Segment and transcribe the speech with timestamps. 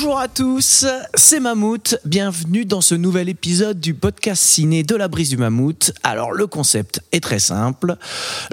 [0.00, 1.96] Bonjour à tous, c'est Mammouth.
[2.04, 5.92] Bienvenue dans ce nouvel épisode du podcast ciné de la brise du Mammouth.
[6.04, 7.96] Alors le concept est très simple.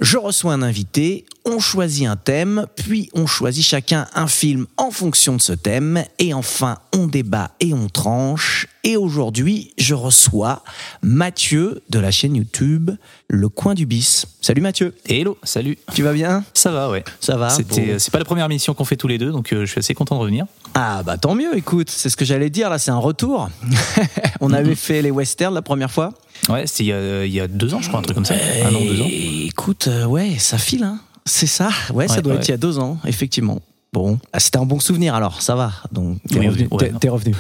[0.02, 4.90] Je reçois un invité, on choisit un thème, puis on choisit chacun un film en
[4.90, 8.66] fonction de ce thème, et enfin on débat et on tranche.
[8.84, 10.64] Et aujourd'hui, je reçois
[11.04, 12.92] Mathieu de la chaîne YouTube
[13.28, 14.26] Le Coin du Bis.
[14.42, 15.78] Salut Mathieu, Hello, salut.
[15.94, 16.44] tu vas bien?
[16.56, 17.04] Ça va, ouais.
[17.20, 18.00] Ça va C'était, Bon.
[18.00, 19.94] c'est pas la première mission qu'on fait tous les deux, donc euh, je suis assez
[19.96, 20.46] content de revenir.
[20.76, 23.50] Ah bah tant mieux, écoute, c'est ce que j'allais dire là, c'est un retour.
[24.42, 26.14] On avait fait les westerns la première fois.
[26.50, 28.26] Ouais, c'était il y, a, il y a deux ans, je crois, un truc comme
[28.26, 28.36] ça.
[28.36, 29.08] Un an, deux ans.
[29.10, 31.00] Et écoute, euh, ouais, ça file, hein.
[31.26, 32.40] C'est ça, ouais, ça doit ouais.
[32.40, 33.60] être il y a deux ans, effectivement.
[33.94, 35.72] Bon, Ah, c'était un bon souvenir alors, ça va.
[35.92, 36.68] Donc t'es Oui, revenu.
[36.70, 37.00] oui, ouais, t'es- non.
[37.00, 37.34] t'es revenu.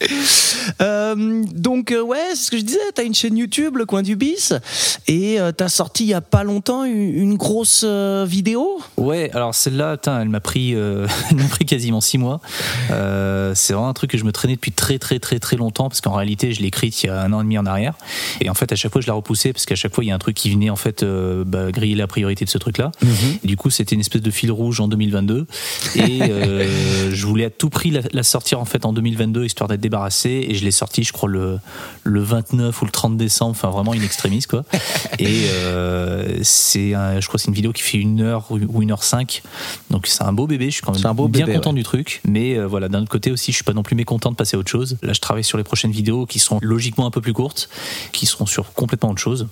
[0.80, 4.02] Euh, donc euh, ouais, c'est ce que je disais, t'as une chaîne YouTube, le coin
[4.02, 4.54] du bis,
[5.06, 8.80] et euh, t'as sorti il y a pas longtemps une, une grosse euh, vidéo.
[8.96, 10.74] Ouais, alors celle-là, elle m'a pris,
[11.34, 12.40] m'a pris quasiment six mois.
[12.88, 16.00] C'est vraiment un truc que je me traînais depuis très très très très longtemps, parce
[16.00, 17.94] qu'en réalité, je l'ai écrite il y a un an et demi en arrière.
[18.40, 20.10] Et en fait, à chaque fois, je la repoussais, parce qu'à chaque fois, il y
[20.10, 22.92] a un truc qui venait en fait bah, griller la priorité de ce truc-là.
[23.42, 25.46] Et du coup, c'était une espèce de fil rouge en 2022.
[25.96, 26.18] Et
[27.10, 30.46] je voulais à tout prix la, la sortir en fait en 2022, histoire d'être débarrassé.
[30.48, 31.58] Et je sorti, je crois, le,
[32.04, 34.64] le 29 ou le 30 décembre, enfin vraiment une extrémiste, quoi.
[35.18, 38.90] Et euh, c'est, un- je crois, c'est une vidéo qui fait une heure ou une
[38.92, 39.42] heure cinq.
[39.90, 40.66] Donc c'est un beau bébé.
[40.66, 41.76] Je suis quand même C'est un beau bien bébé, content ouais.
[41.76, 42.20] du truc.
[42.26, 44.56] Mais euh, voilà, d'un autre côté aussi, je suis pas non plus mécontent de passer
[44.56, 44.96] à autre chose.
[45.02, 47.68] Là, je travaille sur les prochaines vidéos qui seront logiquement un peu plus courtes,
[48.12, 49.48] qui seront sur complètement autre chose.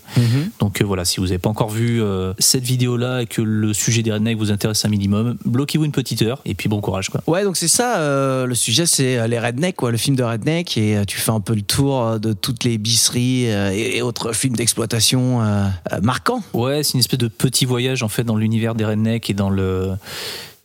[0.61, 3.73] Donc euh, voilà, si vous n'avez pas encore vu euh, cette vidéo-là et que le
[3.75, 7.11] sujet des rednecks vous intéresse un minimum, bloquez-vous une petite heure et puis bon courage,
[7.11, 7.23] quoi.
[7.27, 11.05] Ouais, donc c'est ça, le sujet c'est les rednecks, quoi, le film de redneck, et
[11.07, 14.57] tu fais un peu le tour euh, de toutes les bisseries euh, et, autres films
[14.57, 15.69] d'exploitation euh,
[16.03, 16.43] marquants.
[16.53, 19.51] Ouais, c'est une espèce de petit voyage en fait dans l'univers des rednecks et dans
[19.51, 19.97] le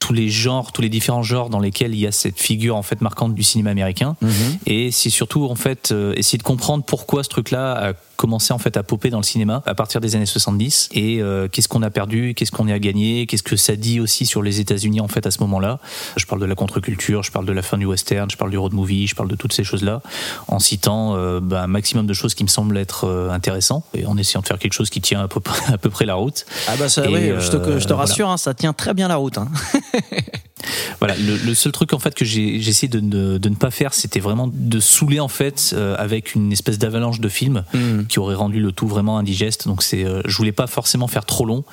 [0.01, 2.81] tous les genres, tous les différents genres dans lesquels il y a cette figure en
[2.81, 4.17] fait marquante du cinéma américain.
[4.65, 8.59] Et c'est surtout en fait euh, essayer de comprendre pourquoi ce truc-là a commencé en
[8.59, 11.81] fait à popper dans le cinéma à partir des années 70 et euh, qu'est-ce qu'on
[11.81, 15.07] a perdu, qu'est-ce qu'on a gagné, qu'est-ce que ça dit aussi sur les États-Unis en
[15.07, 15.79] fait à ce moment-là?
[16.17, 18.57] Je parle de la contre-culture, je parle de la fin du western, je parle du
[18.59, 20.01] road movie, je parle de toutes ces choses-là
[20.47, 24.05] en citant euh, bah, un maximum de choses qui me semblent être euh, intéressants et
[24.05, 26.15] en essayant de faire quelque chose qui tient à peu, près- à peu près la
[26.15, 26.45] route.
[26.67, 28.07] Ah bah ça, Et, ouais, je te, euh, je te voilà.
[28.09, 29.37] rassure, hein, ça tient très bien la route.
[29.39, 29.47] hein.
[30.99, 33.71] Voilà, le, le seul truc en fait que j'ai essayé de ne, de ne pas
[33.71, 38.05] faire, c'était vraiment de saouler en fait euh, avec une espèce d'avalanche de films Mm.
[38.07, 39.67] qui aurait rendu le tout vraiment indigeste.
[39.67, 41.63] Donc c'est, euh, je voulais pas forcément faire trop long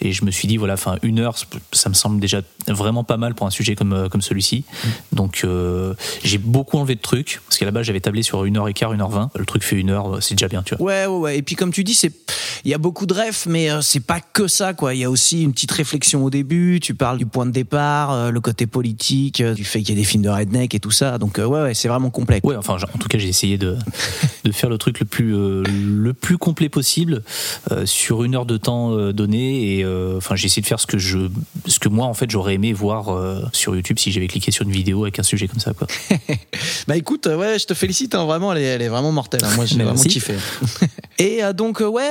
[0.00, 1.36] et je me suis dit voilà, enfin une heure,
[1.72, 4.64] ça me semble déjà vraiment pas mal pour un sujet comme euh, comme celui-ci.
[4.84, 4.88] Mm.
[5.16, 5.46] Donc
[6.24, 8.74] j'ai beaucoup enlevé de trucs parce qu'à la base j'avais tablé sur une heure et
[8.74, 9.30] quart, une heure vingt.
[9.36, 10.84] Le truc fait une heure, c'est déjà bien, tu vois.
[10.86, 11.38] Ouais, ouais, ouais.
[11.38, 12.12] Et puis comme tu dis, c'est,
[12.64, 14.94] il y a beaucoup de rêves, mais c'est pas que ça, quoi.
[14.94, 16.80] Il y a aussi une petite réflexion au début.
[16.80, 19.98] Tu parles du point de départ, euh, le côté politique, euh, du fait qu'il y
[19.98, 21.18] a des films de redneck et tout ça.
[21.18, 22.40] Donc euh, ouais, ouais, c'est vraiment complet.
[22.44, 23.76] Ouais, enfin, en tout cas, j'ai essayé de,
[24.44, 27.22] de faire le truc le plus, euh, le plus complet possible
[27.72, 29.78] euh, sur une heure de temps euh, donné.
[29.78, 29.84] Et
[30.16, 31.18] enfin, j'ai essayé de faire ce que je,
[31.66, 33.16] ce que moi, en fait, j'aurais aimé voir
[33.52, 35.86] sur YouTube si j'avais cliqué sur une vidéo avec un sujet comme ça, quoi.
[36.86, 39.40] Bah écoute, ouais, je te félicite, hein, vraiment, elle est, elle est vraiment mortelle.
[39.44, 39.50] hein.
[39.56, 40.34] Moi, j'ai vraiment kiffé.
[41.18, 42.10] Et donc, ouais,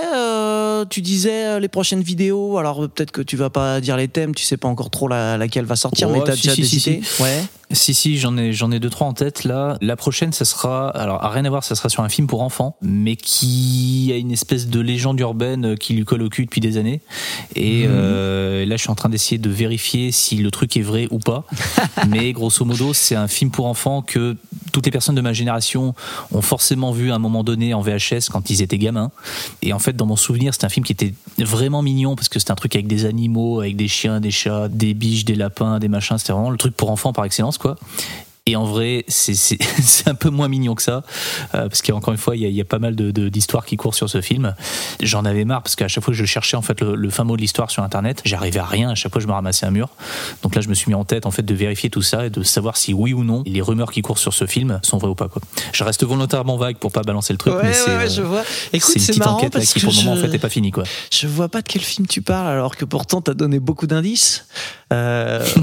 [0.90, 2.58] tu disais les prochaines vidéos.
[2.58, 5.38] Alors peut-être que tu vas pas dire les thèmes, tu sais pas encore trop la-
[5.38, 7.02] laquelle va sortir, mais t'as si, déjà si, si.
[7.22, 7.44] Ouais.
[7.72, 9.78] Si, si, j'en ai, j'en ai deux, trois en tête là.
[9.82, 12.42] La prochaine, ça sera, alors, à rien à voir, ça sera sur un film pour
[12.42, 16.46] enfants, mais qui a une espèce de légende urbaine euh, qui lui colle au cul
[16.46, 17.02] depuis des années.
[17.56, 21.08] Et euh, là, je suis en train d'essayer de vérifier si le truc est vrai
[21.12, 21.46] ou pas.
[22.08, 24.38] mais grosso modo, c'est un film pour enfants que
[24.72, 25.94] toutes les personnes de ma génération
[26.32, 29.12] ont forcément vu à un moment donné en VHS quand ils étaient gamins.
[29.62, 32.40] Et en fait, dans mon souvenir, c'était un film qui était vraiment mignon parce que
[32.40, 35.80] c'était un truc avec des animaux, avec des chiens, des chats, des biches, des lapins,
[35.80, 36.18] des machins.
[36.18, 37.76] C'était vraiment le truc pour enfants par excellence, quoi.
[38.48, 39.58] Et en vrai, c'est-
[40.08, 41.04] un peu moins mignon que ça,
[41.54, 43.28] euh, parce qu'encore une fois, il y a, il y a pas mal de- de-
[43.30, 44.56] d'histoires qui courent sur ce film.
[45.04, 47.26] J'en avais marre, parce qu'à chaque fois que je cherchais en fait le, le fin
[47.26, 48.90] mot de l'histoire sur Internet, j'arrivais à rien.
[48.92, 49.90] À chaque fois, je me ramassais un mur.
[50.44, 52.30] Donc là, je me suis mis en tête en fait de vérifier tout ça et
[52.30, 55.10] de savoir si oui ou non les rumeurs qui courent sur ce film sont vraies
[55.10, 55.28] ou pas.
[55.28, 55.42] Quoi.
[55.74, 58.22] Je reste volontairement vague pour pas balancer le truc, Ouais, mais c'est ouais, euh, je
[58.22, 58.44] vois.
[58.72, 60.30] Écoute, c'est une petite marrant enquête là, parce qui que pour le moment je- en
[60.30, 60.84] fait est pas finie quoi.
[61.12, 64.48] Je vois pas de quel film tu parles alors que pourtant t'as donné beaucoup d'indices.
[64.94, 65.46] Euh...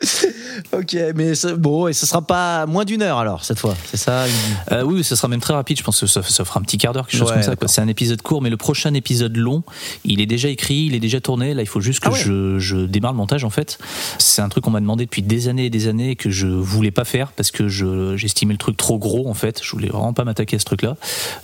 [0.72, 4.26] Ok, mais bon, et ce sera pas moins d'une heure alors cette fois, c'est ça
[4.26, 4.32] une-
[4.72, 5.78] Euh, oui, ce sera même très rapide.
[5.78, 7.68] Je pense que ça, ça fera un petit quart d'heure, quelque chose Ouais, comme ça.
[7.68, 9.62] C'est un épisode court, mais le prochain épisode long,
[10.04, 11.54] il est déjà écrit, il est déjà tourné.
[11.54, 12.18] Là, il faut juste que Ah ouais.
[12.18, 13.44] je, je démarre le montage.
[13.44, 13.78] En fait,
[14.18, 16.90] c'est un truc qu'on m'a demandé depuis des années et des années que je voulais
[16.90, 19.28] pas faire parce que je- j'estimais le truc trop gros.
[19.28, 20.96] En fait, je voulais vraiment pas m'attaquer à ce truc-là.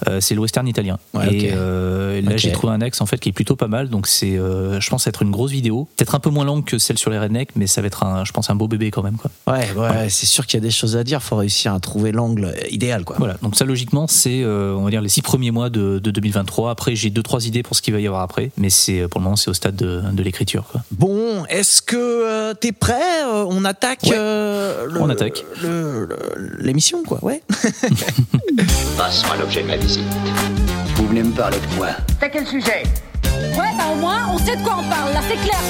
[0.09, 0.99] Euh, c'est le western italien.
[1.15, 3.89] Ouais, et euh, là, j'ai trouvé un axe en fait qui est plutôt pas mal.
[3.89, 6.79] Donc c'est, euh, je pense, être une grosse vidéo, peut-être un peu moins longue que
[6.79, 9.03] celle sur les rednecks, mais ça va être un, je pense, un beau bébé quand
[9.03, 9.17] même.
[9.17, 9.31] Quoi.
[9.47, 11.23] Ouais, ouais, c'est sûr qu'il y a des choses à dire.
[11.23, 13.17] Faut réussir à trouver l'angle idéal, quoi.
[13.19, 16.11] Voilà, donc ça logiquement c'est euh, on va dire les six premiers mois de, de
[16.11, 16.71] 2023.
[16.71, 19.09] Après j'ai deux trois idées pour ce qu'il va y avoir après, mais c'est euh,
[19.09, 20.65] pour le moment c'est au stade de, de l'écriture.
[20.73, 20.81] quoi.
[20.93, 22.95] Bon, est-ce que euh, t'es prêt
[23.27, 24.05] On attaque.
[24.05, 24.15] Ouais.
[24.17, 25.45] euh, le- On attaque.
[25.63, 27.23] le- le- L'émission, quoi.
[27.23, 27.43] Ouais.
[28.97, 30.05] Passons à l'objet de ma visite.
[30.97, 31.89] Vous venez me parler de quoi?
[32.19, 32.85] T'as quel sujet?
[33.25, 35.61] Ouais, bah au moins, on sait de quoi on parle, là, c'est clair.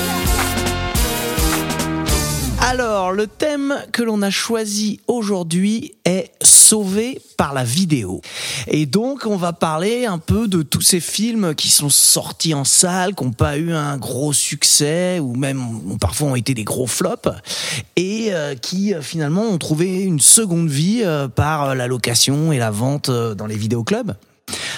[2.67, 8.23] Alors, le thème que l'on a choisi aujourd'hui est sauvé par la vidéo.
[8.69, 12.65] Et donc, on va parler un peu de tous ces films qui sont sortis en
[12.65, 15.61] salle, qui n'ont pas eu un gros succès, ou même
[16.01, 17.29] parfois ont été des gros flops,
[17.97, 22.57] et euh, qui euh, finalement ont trouvé une seconde vie euh, par la location et
[22.57, 24.15] la vente dans les vidéoclubs.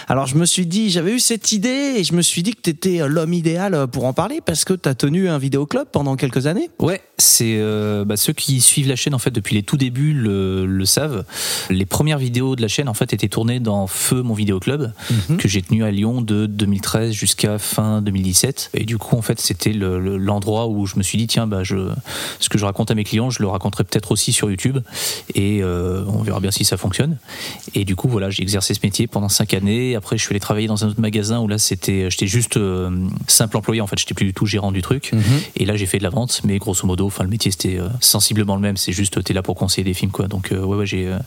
[0.09, 2.61] Alors je me suis dit, j'avais eu cette idée et je me suis dit que
[2.63, 6.15] tu étais l'homme idéal pour en parler parce que tu as tenu un vidéoclub pendant
[6.15, 6.71] quelques années.
[6.79, 10.13] Ouais, c'est euh, bah, ceux qui suivent la chaîne en fait depuis les tout débuts
[10.13, 11.25] le, le savent.
[11.71, 14.93] Les premières vidéos de la chaîne en fait étaient tournées dans Feu mon vidéoclub
[15.39, 18.71] que j'ai tenu à Lyon de 2013 jusqu'à fin 2017.
[18.75, 21.49] Et du coup en fait c'était le- le- l'endroit où je me suis dit tiens
[21.49, 21.89] bah je
[22.39, 24.79] ce que je raconte à mes clients je le raconterai peut-être aussi sur YouTube
[25.35, 27.17] et euh, on verra bien si ça fonctionne.
[27.75, 29.96] Et du coup voilà j'ai exercé ce métier pendant cinq années.
[29.97, 32.91] Après je suis allé travailler dans un autre magasin où là c'était j'étais juste euh,
[33.27, 35.13] simple employé en fait j'étais plus du tout gérant du truc.
[35.57, 37.89] Et là, j'ai fait de la vente, mais grosso modo, enfin, le métier c'était euh,
[38.01, 38.77] sensiblement le même.
[38.77, 40.29] C'est juste, t'es là pour conseiller des films, quoi.
[40.29, 41.19] Donc, euh, ouais, ouais, j'ai, euh,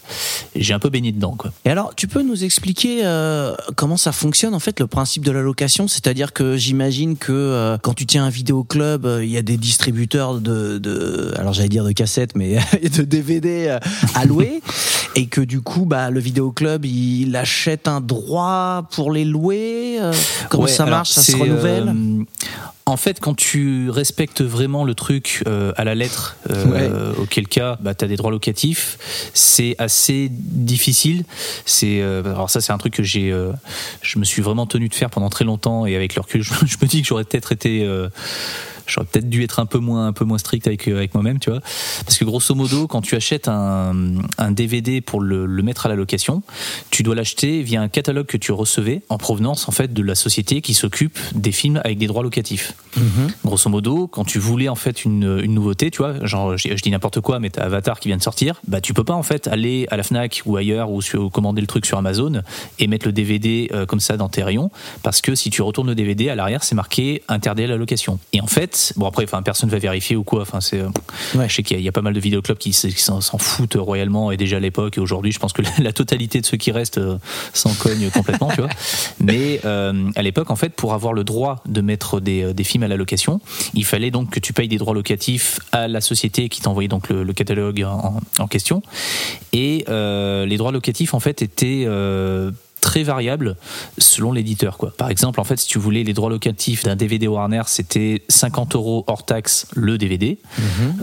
[0.56, 1.52] j'ai un peu baigné dedans, quoi.
[1.66, 5.32] Et alors, tu peux nous expliquer euh, comment ça fonctionne en fait le principe de
[5.32, 5.88] la location?
[5.88, 9.58] C'est-à-dire que j'imagine que euh, quand tu tiens un vidéoclub, euh, il y a des
[9.58, 12.58] distributeurs de, de alors j'allais dire de cassettes, mais
[12.98, 13.80] de DVD euh,
[14.16, 14.62] à louer,
[15.16, 18.59] et que du coup, bah, le vidéoclub il achète un droit
[18.92, 19.98] pour les louer.
[20.00, 20.14] euh,
[20.50, 21.90] comment Ouais, ça marche Ça se renouvelle?
[21.90, 22.24] euh,
[22.86, 27.78] en fait, quand tu respectes vraiment le truc euh, à la lettre, euh, auquel cas,
[27.82, 28.98] bah, tu as des droits locatifs,
[29.36, 31.24] c'est assez difficile.
[31.66, 33.32] C'est euh, alors ça, c'est un truc que j'ai,
[34.02, 36.52] je me suis vraiment tenu de faire pendant très longtemps, et avec le recul, je,
[36.66, 37.88] je me dis que j'aurais peut-être été
[38.90, 41.40] j'aurais peut-être dû être un peu moins un peu moins strict avec euh, avec moi-même
[41.40, 41.62] tu vois.
[42.06, 43.94] Parce que grosso modo quand tu achètes un,
[44.38, 46.42] un DVD pour le, le mettre à la location
[46.90, 50.16] tu dois l'acheter via un catalogue que tu recevais en provenance en fait de la
[50.16, 52.74] société qui s'occupe des films avec des droits locatifs.
[53.46, 56.82] Grosso modo quand tu voulais en fait une, une nouveauté tu vois genre je, je
[56.82, 59.24] dis n'importe quoi mais t'as Avatar qui vient de sortir bah tu peux pas en
[59.24, 62.42] fait aller à la Fnac ou ailleurs ou sur, commander le truc sur Amazon
[62.80, 64.72] et mettre le DVD euh, comme ça dans tes rayons
[65.04, 68.20] parce que si tu retournes le DVD à l'arrière c'est marqué interdit à la location.
[68.34, 70.42] Et en fait bon après enfin personne va vérifier ou quoi.
[70.42, 70.90] Enfin c'est euh,
[71.36, 71.48] Ouais.
[71.50, 73.76] je sais qu'il y, a- il y a pas mal de vidéoclubs qui, s'en foutent
[73.80, 76.58] royalement et déjà à l'époque et aujourd'hui je pense que la, la totalité de ceux
[76.58, 77.18] qui restent euh,
[77.54, 78.70] s'en cognent complètement tu vois.
[79.20, 82.84] Mais euh, à l'époque en fait pour avoir le droit de mettre des, des films
[82.84, 83.40] à la location
[83.74, 87.10] il fallait donc que tu payes des droits locatifs à la société qui t'envoyait donc
[87.10, 88.82] le, le catalogue en, en question.
[89.54, 93.56] Et euh, les droits locatifs en fait étaient euh, très variables
[93.98, 94.92] selon l'éditeur quoi.
[94.96, 98.76] Par exemple en fait si tu voulais les droits locatifs d'un DVD Warner c'était 50
[98.76, 100.38] euros hors taxe le DVD.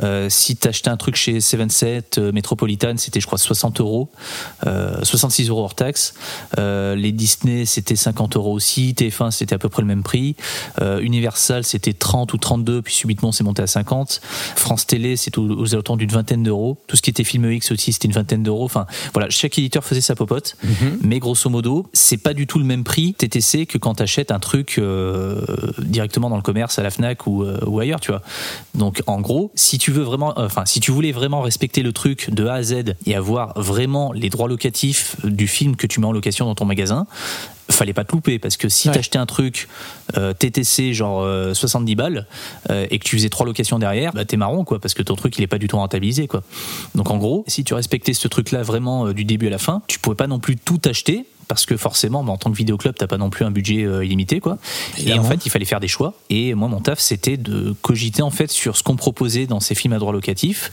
[0.02, 4.10] Euh, si t'achetais un truc chez 77 euh, Metropolitan c'était je crois 60 euros,
[4.66, 6.14] euh, 66 euros hors taxe.
[6.58, 10.36] Euh, les Disney c'était 50 euros aussi, TF1 c'était à peu près le même prix.
[10.80, 14.20] Euh, Universal c'était 30 ou 32 puis subitement c'est monté à 50.
[14.56, 16.78] France Télé c'est aux, aux alentours d'une vingtaine d'euros.
[16.86, 18.64] Tout ce qui était Film X aussi c'était une vingtaine d'euros.
[18.64, 20.56] Enfin voilà chaque éditeur faisait sa popote,
[21.02, 24.38] mais grosso modo c'est pas du tout le même prix TTC que quand t'achètes un
[24.38, 25.40] truc euh,
[25.78, 28.22] directement dans le commerce à la Fnac ou, euh, ou ailleurs tu vois.
[28.74, 32.30] Donc en gros si tu veux vraiment, enfin si tu voulais vraiment respecter le truc
[32.32, 36.06] de A à Z et avoir vraiment les droits locatifs du film que tu mets
[36.06, 37.06] en location dans ton magasin
[37.68, 38.94] fallait pas te louper parce que si Ouais.
[38.94, 39.66] t'achetais un truc
[40.16, 42.26] euh, TTC genre euh, 70 balles
[42.70, 45.16] euh, et que tu faisais trois locations derrière bah t'es marron quoi parce que ton
[45.16, 46.42] truc il est pas du tout rentabilisé quoi
[46.94, 49.58] donc en gros si tu respectais ce truc là vraiment euh, du début à la
[49.58, 52.56] fin tu pouvais pas non plus tout acheter parce que forcément, bah, en tant que
[52.56, 54.58] vidéoclub, t'as pas non plus un budget euh, illimité, quoi.
[54.98, 56.14] Et en fait, il fallait faire des choix.
[56.30, 59.74] Et moi, mon taf, c'était de cogiter en fait sur ce qu'on proposait dans ces
[59.74, 60.70] films à droit locatif,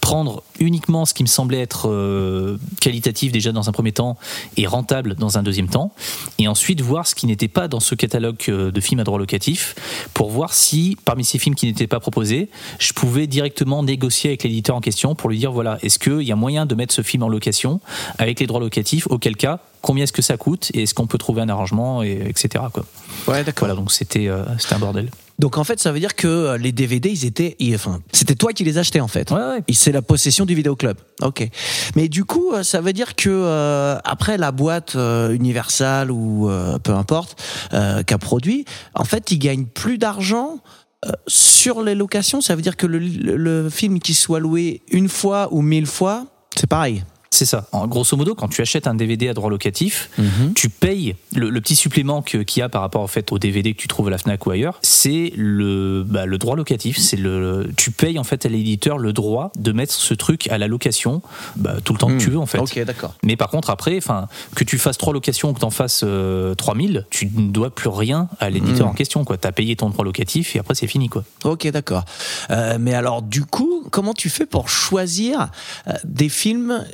[0.00, 4.16] prendre uniquement ce qui me semblait être euh, qualitatif déjà dans un premier temps
[4.56, 5.92] et rentable dans un deuxième temps,
[6.38, 9.18] et ensuite voir ce qui n'était pas dans ce catalogue euh, de films à droit
[9.18, 9.74] locatif
[10.14, 12.48] pour voir si parmi ces films qui n'étaient pas proposés,
[12.78, 16.32] je pouvais directement négocier avec l'éditeur en question pour lui dire voilà, est-ce qu'il y
[16.32, 17.80] a moyen de mettre ce film en location
[18.18, 21.18] avec les droits locatifs Auquel cas, combien est-ce que ça coûte et est-ce qu'on peut
[21.18, 22.64] trouver un arrangement, et, etc.
[22.72, 22.84] Quoi.
[23.26, 23.66] Ouais, d'accord.
[23.68, 25.10] Voilà, donc c'était euh, c'était un bordel.
[25.38, 28.34] Donc en fait, ça veut dire que euh, les DVD, ils étaient, ils- enfin, c'était
[28.34, 29.30] toi qui les achetais en fait.
[29.30, 29.62] Ouais, ouais.
[29.68, 30.96] Et c'est la possession du vidéoclub.
[31.22, 31.48] Ok.
[31.94, 36.50] Mais du coup, euh, ça veut dire que euh, après la boîte euh, Universal ou
[36.50, 40.58] euh, peu importe qu'a produit, en fait, ils gagnent plus d'argent.
[41.06, 44.82] euh, sur les locations, ça veut dire que le, le- le film qui soit loué
[44.90, 47.04] une fois ou mille fois, c'est pareil.
[47.30, 47.66] C'est ça.
[47.72, 50.54] En grosso modo, quand tu achètes un DVD à droit locatif, Mhm.
[50.54, 53.38] tu payes le, le petit supplément que- qu'il y a par rapport en fait au
[53.38, 54.78] DVD que tu trouves à la Fnac ou ailleurs.
[54.82, 56.96] C'est le, bah, le droit locatif.
[56.98, 60.56] C'est le, tu payes en fait à l'éditeur le droit de mettre ce truc à
[60.58, 61.20] la location
[61.56, 62.58] bah, tout le temps que tu veux en fait.
[62.58, 62.62] Hmm.
[62.62, 63.14] Ok, d'accord.
[63.22, 66.00] Mais par contre, après, enfin, que tu fasses trois locations ou que tu en fasses
[66.04, 68.90] euh, 3000, tu ne dois plus rien à l'éditeur Hmm.
[68.90, 69.24] en question.
[69.24, 71.08] Tu as payé ton droit locatif et après, c'est fini.
[71.10, 71.24] quoi.
[71.44, 72.04] Ok, d'accord.
[72.50, 75.50] Euh, mais alors, du coup, comment tu fais pour choisir
[75.88, 76.84] euh, des films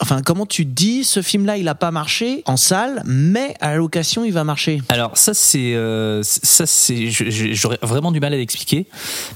[0.00, 3.76] Enfin, comment tu dis ce film-là, il a pas marché en salle, mais à la
[3.76, 4.82] location, il va marcher?
[4.88, 8.86] Alors ça c'est euh, ça c'est j'aurais vraiment du mal à l'expliquer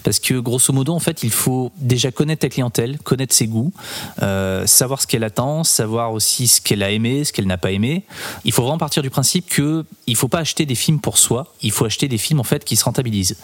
[0.03, 3.73] parce que grosso modo en fait il faut déjà connaître ta clientèle, connaître ses goûts,
[4.23, 7.71] euh, savoir ce qu'elle attend, savoir aussi ce qu'elle a aimé, ce qu'elle n'a pas
[7.71, 8.03] aimé.
[8.45, 11.55] Il faut vraiment partir du principe que il faut pas acheter des films pour soi,
[11.63, 13.37] il faut acheter des films en fait qui se rentabilisent.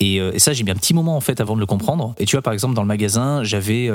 [0.00, 2.16] Et, euh, et ça j'ai mis un petit moment en fait avant de le comprendre.
[2.18, 3.88] Et tu vois par exemple dans le magasin j'avais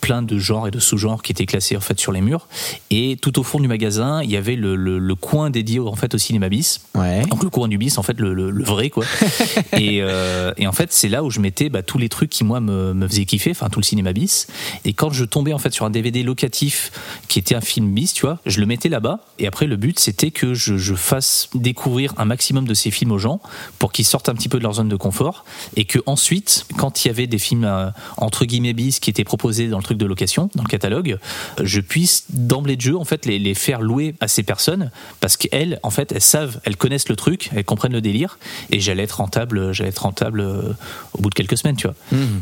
[0.00, 2.48] plein de genres et de sous-genres qui étaient classés en fait sur les murs
[2.90, 5.94] et tout au fond du magasin il y avait le, le- le coin dédié en
[5.96, 6.80] fait au cinéma bis.
[6.94, 7.22] Ouais.
[7.26, 9.04] Donc le courant du bis, en fait, le, le- le vrai, quoi.
[9.78, 12.44] et, euh, et en fait, c'est là où je mettais bah, tous les trucs qui,
[12.44, 14.46] moi, me, me faisaient kiffer, enfin, tout le cinéma bis.
[14.84, 16.90] Et quand je tombais, en fait, sur un DVD locatif
[17.28, 19.20] qui était un film bis, tu vois, je le mettais là-bas.
[19.38, 23.12] Et après, le but, c'était que je, je fasse découvrir un maximum de ces films
[23.12, 23.40] aux gens
[23.78, 25.44] pour qu'ils sortent un petit peu de leur zone de confort.
[25.76, 29.24] Et que ensuite, quand il y avait des films, euh, entre guillemets, bis qui étaient
[29.24, 31.18] proposés dans le truc de location, dans le catalogue,
[31.62, 35.36] je puisse, d'emblée de jeu, en fait, les, les faire louer à ces personnes parce
[35.36, 38.38] qu'elles, en fait, elles savent, elles connaissent le truc, elles comprennent le délire,
[38.70, 40.72] et j'allais être rentable, j'allais être rentable euh,
[41.14, 41.96] au bout de quelques semaines, tu vois.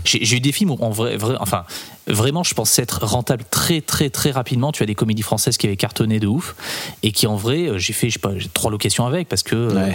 [0.05, 1.65] J'ai j'ai eu des films où, en vrai, vrai- enfin,
[2.07, 4.73] vraiment, je pensais être rentable très, très, très rapidement.
[4.73, 6.55] Tu as des comédies françaises qui avaient cartonné de ouf,
[7.03, 9.55] et qui, en vrai, euh, j'ai fait, je sais pas, trois locations avec, parce que,
[9.57, 9.91] euh,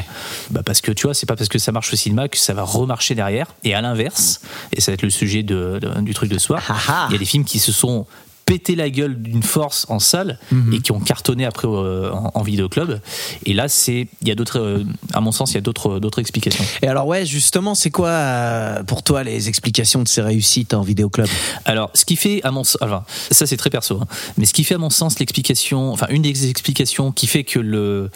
[0.52, 2.54] bah parce que, tu vois, c'est pas parce que ça marche au cinéma que ça
[2.54, 4.42] va remarcher derrière, et à l'inverse,
[4.74, 7.06] et ça va être le sujet de- de- du truc de soir, Ah ah.
[7.10, 8.06] il y a des films qui se sont
[8.46, 10.38] pété la gueule d'une force en salle
[10.72, 13.00] et qui ont cartonné après euh, en, en vidéoclub.
[13.46, 14.84] Et là c'est il y a d'autres euh,
[15.14, 16.64] à mon sens il y a d'autres d'autres explications.
[16.82, 20.82] Et alors, ouais, justement, c'est quoi euh, pour toi les explications de ces réussites en
[20.82, 21.28] vidéoclub?
[21.66, 24.54] Alors ce qui fait à mon sens enfin, ça c'est très perso hein, mais ce
[24.54, 28.10] qui fait à mon sens l'explication enfin une des explications qui fait que le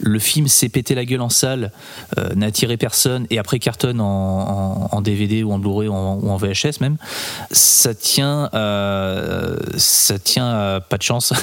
[0.00, 1.72] le film s'est pété la gueule en salle
[2.18, 5.94] euh, n'a attiré personne et après cartonne en, en, en DVD ou en Blu-ray ou
[5.94, 6.96] en, ou en VHS même
[7.52, 11.32] ça tient à, ça tient pas de chance.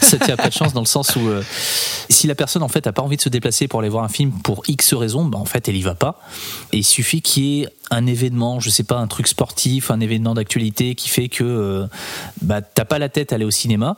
[0.00, 1.42] Ça tient pas de chance dans le sens où euh,
[2.10, 4.08] si la personne en fait a pas envie de se déplacer pour aller voir un
[4.08, 6.20] film pour X raisons bah, en fait elle y va pas.
[6.72, 10.00] Et il suffit qu'il y ait un événement je sais pas un truc sportif un
[10.00, 11.86] événement d'actualité qui fait que euh,
[12.42, 13.96] bah t'as pas la tête à aller au cinéma.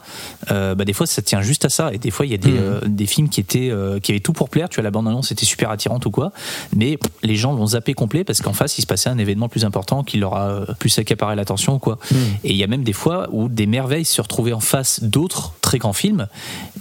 [0.51, 1.93] Euh, bah des fois ça tient juste à ça.
[1.93, 4.21] Et des fois il y a des, euh, des films qui étaient euh, qui avaient
[4.21, 4.69] tout pour plaire.
[4.69, 6.33] Tu vois la bande annonce était super attirante ou quoi.
[6.75, 9.49] Mais pff, les gens l'ont zappé complet parce qu'en face il se passait un événement
[9.49, 11.99] plus important qui leur a plus accaparé l'attention ou quoi.
[12.45, 15.55] Et il y a même des fois où des merveilles se retrouvaient en face d'autres
[15.61, 16.29] très grands films.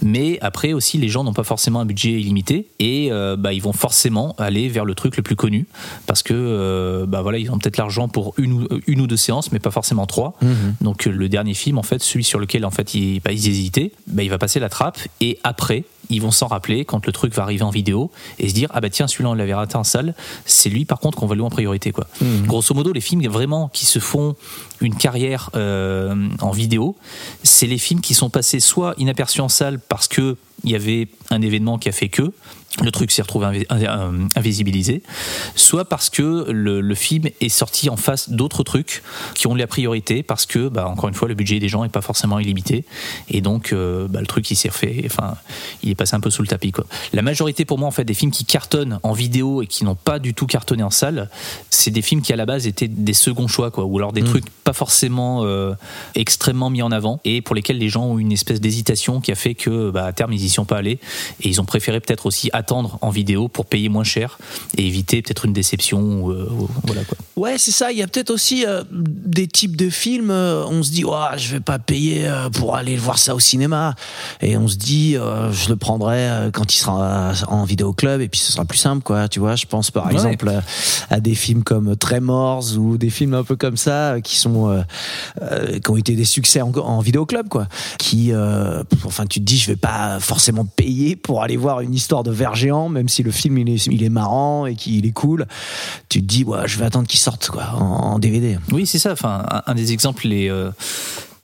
[0.02, 2.68] Mais après aussi les gens n'ont pas forcément un budget illimité.
[2.78, 5.66] Et bah, ils vont forcément aller vers le truc le plus connu
[6.06, 9.16] parce que euh, bah, voilà ils ont peut-être l'argent pour une ou, une ou deux
[9.16, 10.34] séances mais pas forcément trois.
[10.80, 13.48] Donc euh, le dernier film en fait celui sur lequel en fait ils, bah, ils
[13.48, 17.12] hésitaient bah, il va passer la trappe et après ils vont s'en rappeler quand le
[17.12, 19.76] truc va arriver en vidéo et se dire ah bah tiens celui-là on l'avait raté
[19.76, 22.06] en salle c'est lui par contre qu'on va louer en priorité quoi.
[22.44, 24.36] Grosso modo les films vraiment qui se font
[24.80, 26.96] une carrière euh, en vidéo
[27.42, 31.08] c'est les films qui sont passés soit inaperçus en salle parce que il y avait
[31.30, 32.32] un événement qui a fait que
[32.82, 35.02] le truc s'est retrouvé invi- in- invisibilisé,
[35.54, 39.02] soit parce que le, le film est sorti en face d'autres trucs
[39.34, 41.88] qui ont la priorité, parce que, bah, encore une fois, le budget des gens est
[41.88, 42.84] pas forcément illimité,
[43.30, 45.36] et donc euh, bah, le truc il s'est refait, enfin,
[45.82, 46.70] il est passé un peu sous le tapis.
[46.70, 46.84] Quoi.
[47.14, 49.94] La majorité pour moi, en fait, des films qui cartonnent en vidéo et qui n'ont
[49.94, 51.30] pas du tout cartonné en salle,
[51.70, 54.22] c'est des films qui à la base étaient des seconds choix, quoi, ou alors des
[54.22, 55.72] trucs pas forcément euh,
[56.14, 59.34] extrêmement mis en avant, et pour lesquels les gens ont une espèce d'hésitation qui a
[59.34, 60.98] fait que, bah, à terme, ils pas allés,
[61.42, 64.38] et ils ont préféré peut-être aussi attendre en vidéo pour payer moins cher
[64.76, 66.00] et éviter peut-être une déception.
[66.24, 66.48] Ou, euh,
[66.84, 67.16] voilà quoi.
[67.36, 67.92] Ouais, c'est ça.
[67.92, 70.30] Il y a peut-être aussi euh, des types de films.
[70.30, 73.40] euh, on se dit, Ouah, je vais pas payer euh, pour aller voir ça au
[73.40, 73.94] cinéma.
[74.40, 78.28] Et on se dit, euh, je le prendrai quand il sera en vidéo club et
[78.28, 79.28] puis ce sera plus simple, quoi.
[79.28, 80.12] Tu vois, je pense par Ouais.
[80.14, 80.50] exemple
[81.10, 84.84] à des films comme Tremors ou des films un peu comme ça qui sont
[85.82, 87.66] qui ont été des succès en, en vidéo club, quoi.
[87.98, 88.32] Qui,
[89.04, 90.35] enfin, tu te dis, je vais pas forcément
[90.76, 93.86] payer pour aller voir une histoire de ver géant, même si le film il est,
[93.86, 95.46] il est marrant et qu'il est cool.
[96.08, 98.58] Tu te dis, ouais, je vais attendre qu'il sorte, quoi, en, en DVD.
[98.72, 99.12] Oui, c'est ça.
[99.12, 100.70] Enfin, un, un des exemples les, euh,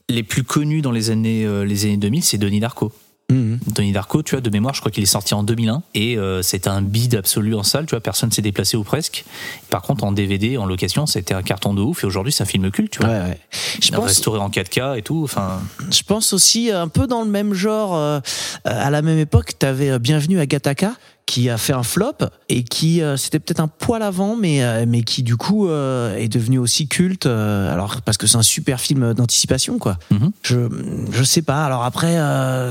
[0.09, 2.91] les plus connus dans les années, euh, les années 2000, c'est Denis Darko.
[3.31, 3.59] Mhm.
[3.73, 6.41] Denis Darko, tu vois, de mémoire, je crois qu'il est sorti en 2001 et euh,
[6.43, 9.23] c'était un bide absolu en salle, tu vois, personne s'est déplacé ou presque.
[9.69, 12.45] Par contre, en DVD, en location, c'était un carton de ouf et aujourd'hui, c'est un
[12.47, 13.09] film culte, tu vois.
[13.09, 13.39] Ouais, ouais.
[13.81, 15.61] Je pense, Restauré en 4K et tout, enfin.
[15.89, 17.95] je pense aussi un peu dans le même genre.
[17.95, 18.19] euh,
[18.65, 20.93] à la même époque, t'avais euh, Bienvenue à Gattaca
[21.25, 22.11] qui a fait un flop
[22.49, 26.17] et qui euh, c'était peut-être un poil avant mais euh, mais qui du coup euh,
[26.17, 30.31] est devenu aussi culte alors parce que c'est un super film d'anticipation quoi Mhm.
[30.43, 30.57] je
[31.13, 32.17] je sais pas alors après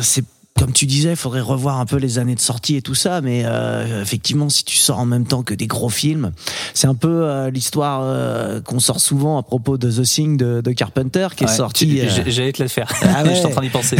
[0.02, 0.24] c'est
[0.62, 3.20] comme tu disais, il faudrait revoir un peu les années de sortie et tout ça,
[3.20, 6.30] mais euh, effectivement, si tu sors en même temps que des gros films,
[6.72, 10.60] c'est un peu euh, l'histoire euh, qu'on sort souvent à propos de The Thing de,
[10.60, 12.92] de Carpenter, qui est sorti J'allais te le faire.
[13.02, 13.30] Ah ouais.
[13.34, 13.96] je suis en train d'y penser.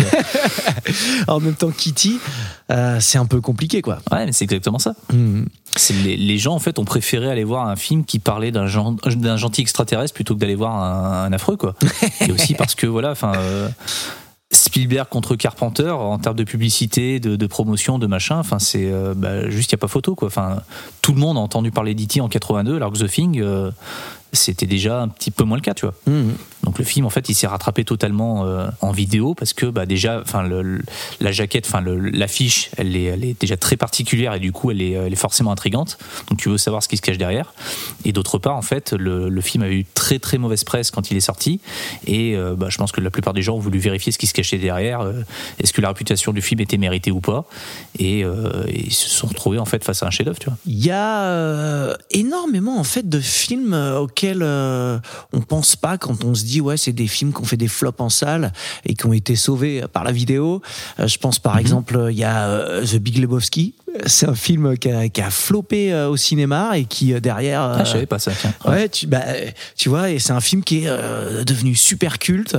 [1.27, 2.19] en même temps Kitty.
[3.01, 3.99] C'est un peu compliqué, quoi.
[4.13, 4.95] ouais, mais c'est exactement ça.
[5.75, 8.69] C'est les, les gens en fait ont préféré aller voir un film qui parlait d'un
[8.69, 11.75] gen- d'un gentil extraterrestre plutôt que d'aller voir un, un affreux quoi.
[12.21, 13.33] Et aussi parce que voilà, enfin
[14.53, 19.49] Spielberg contre Carpenter en termes de publicité, de, promotion, de machin, enfin c'est euh, bah,
[19.49, 20.29] juste il y a pas photo quoi.
[20.29, 20.61] Enfin
[21.01, 22.21] tout le monde a entendu parler d'E.T.
[22.21, 23.71] en 82 alors que The Thing euh,
[24.33, 25.95] c'était déjà un petit peu moins le cas, tu vois.
[26.07, 26.35] Mhm.
[26.65, 29.85] Donc le film en fait il s'est rattrapé totalement euh, en vidéo parce que bah
[29.85, 30.49] déjà enfin
[31.21, 34.81] la jaquette enfin l'affiche elle est elle est déjà très particulière et du coup elle
[34.81, 35.99] est elle est forcément intrigante.
[36.29, 37.53] Donc tu veux savoir ce qui se cache derrière.
[38.05, 41.11] Et d'autre part en fait le, le film a eu très très mauvaise presse quand
[41.11, 41.61] il est sorti.
[42.07, 44.29] Et euh, bah, je pense que la plupart des gens ont voulu vérifier ce qui
[44.29, 45.25] se cachait derrière euh,
[45.59, 47.45] est-ce que la réputation du film était méritée ou pas.
[47.99, 48.25] Et,
[48.73, 50.57] ils se sont retrouvés en fait face à un chef-d'œuvre tu vois.
[50.67, 54.99] Il y a énormément en fait de films euh, auxquels euh,
[55.33, 57.69] on pense pas quand on se dit ouais c'est des films qui ont fait des
[57.69, 58.53] flops en salle
[58.85, 60.63] et qui ont été sauvés par la vidéo.
[61.01, 63.75] Euh, je pense par exemple il y a euh, The Big Lebowski.
[64.07, 67.61] C'est un film qui a, qui a floppé euh, au cinéma et qui euh, derrière.
[67.61, 70.41] ah, je savais pas ça tiens Ouais, tu, bah, euh, tu vois, et c'est un
[70.41, 72.57] film qui est euh, devenu super culte.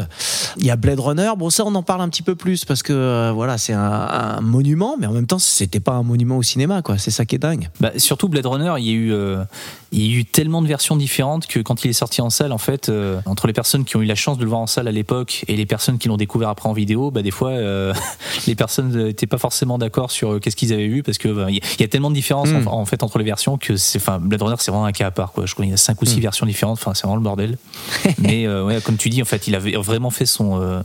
[0.58, 1.32] Il y a Blade Runner.
[1.38, 3.82] Bon, ça, on en parle un petit peu plus parce que euh, voilà, c'est un,
[3.82, 6.98] un monument, mais en même temps, c'était pas un monument au cinéma, quoi.
[6.98, 7.70] C'est ça qui est dingue.
[7.80, 9.44] Bah, surtout Blade Runner, il y a eu, euh,
[9.92, 12.52] il y a eu tellement de versions différentes que quand il est sorti en salle,
[12.52, 14.68] en fait, euh, entre les personnes qui ont eu la chance de le voir en
[14.68, 17.50] salle à l'époque et les personnes qui l'ont découvert après en vidéo, bah, des fois,
[17.50, 17.94] euh,
[18.48, 21.48] les personnes n'étaient pas forcément d'accord sur euh, qu'est-ce qu'ils avaient vu parce que bah,
[21.50, 24.20] il y, a tellement de différences en, en fait entre les versions que c'est, enfin,
[24.20, 25.32] Blade Runner, c'est vraiment un cas à part.
[25.32, 25.46] Quoi.
[25.46, 26.80] Je crois qu'il y a cinq ou six versions différentes.
[26.80, 27.58] Enfin, c'est vraiment le bordel.
[28.18, 30.82] Mais euh, ouais, comme tu dis, en fait, il avait vraiment fait son euh,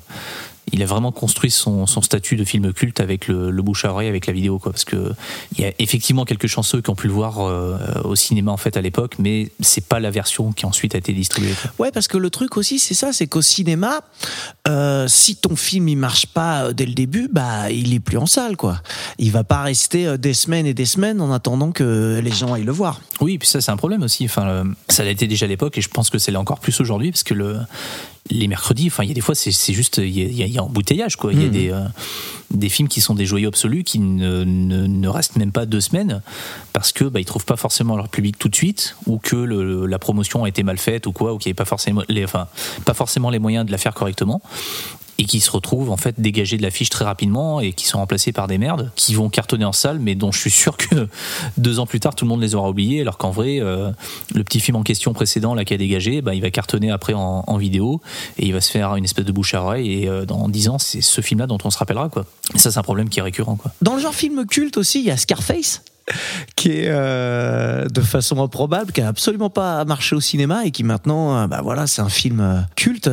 [0.73, 3.91] il a vraiment construit son, son statut de film culte avec le, le bouche à
[3.91, 4.73] oreille, avec la vidéo, quoi.
[4.73, 5.13] Parce que
[5.57, 8.57] il y a effectivement quelques chanceux qui ont pu le voir euh, au cinéma en
[8.57, 11.55] fait à l'époque, mais c'est pas la version qui ensuite a été distribuée.
[11.61, 11.87] quoi.
[11.87, 14.01] Ouais, parce que le truc aussi, c'est ça, c'est qu'au cinéma,
[14.67, 18.19] euh, si ton film il marche pas euh, dès le début, bah il est plus
[18.19, 18.81] en salle, quoi.
[19.19, 22.65] Il va pas rester des semaines et des semaines en attendant que les gens aillent
[22.65, 23.01] le voir.
[23.21, 24.25] Oui, et puis ça c'est un problème aussi.
[24.25, 26.81] Enfin, ça l'a été déjà à l'époque et je pense que c'est là encore plus
[26.81, 27.59] aujourd'hui parce que le
[28.31, 30.59] les mercredis, enfin il y a des fois c'est juste il y a, y y
[30.61, 31.33] embouteillage quoi.
[31.33, 31.85] Il y a des euh,
[32.51, 35.81] des films qui sont des joyaux absolus qui ne, ne, ne restent même pas deux
[35.83, 36.23] semaines
[36.73, 39.85] parce que bah, ils trouvent pas forcément leur public tout de suite ou que le-
[39.87, 42.25] la promotion a été mal faite ou quoi ou qu'il n'y avait pas forcément les
[42.25, 42.49] enfin
[42.85, 44.41] pas forcément les moyens de la faire correctement
[45.19, 48.33] et qui se retrouvent en fait dégagés de l'affiche très rapidement et qui sont remplacés
[48.33, 51.09] par des merdes qui vont cartonner en salle mais dont je suis sûr que
[51.57, 53.91] deux ans plus tard tout le monde les aura oubliés alors qu'en vrai euh,
[54.35, 57.15] le petit film en question précédent là qui a dégagé bah, il va cartonner après
[57.15, 58.01] en, vidéo
[58.39, 60.69] et il va se faire une espèce de bouche à oreille et euh, dans dix
[60.69, 62.25] ans c'est ce film là dont on se rappellera quoi.
[62.55, 63.73] Ça c'est un problème qui est récurrent quoi.
[63.83, 65.83] Dans le genre film culte aussi, il y a Scarface
[66.57, 70.85] qui est euh, de façon improbable, qui a absolument pas marché au cinéma et qui
[70.85, 73.11] maintenant, euh, bah voilà, c'est un film euh, culte.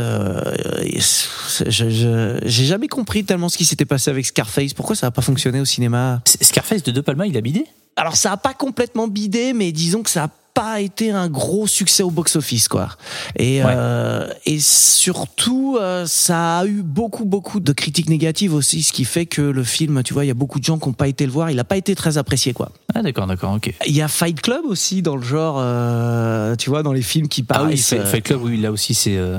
[1.66, 4.74] J'ai jamais compris tellement ce qui s'était passé avec Scarface.
[4.74, 6.22] Pourquoi ça a pas fonctionné au cinéma?
[6.26, 10.04] Scarface de De Palma il a bidé alors ça a pas complètement bidé, mais disons
[10.04, 12.88] que ça a pas été un gros succès au box-office, quoi.
[13.36, 13.74] Et, Ouais.
[13.76, 19.04] euh, et surtout, euh, ça a eu beaucoup, beaucoup de critiques négatives aussi, ce qui
[19.04, 21.10] fait que le film, tu vois, il y a beaucoup de gens qui n'ont pas
[21.10, 21.52] été le voir.
[21.52, 22.72] Il n'a pas été très apprécié, quoi.
[22.94, 23.74] Ah d'accord, d'accord, ok.
[23.86, 27.28] Il y a Fight Club aussi dans le genre, euh, tu vois, dans les films
[27.28, 27.76] qui Ah oui.
[27.78, 29.38] Fight Club, oui, là aussi c'est ouais.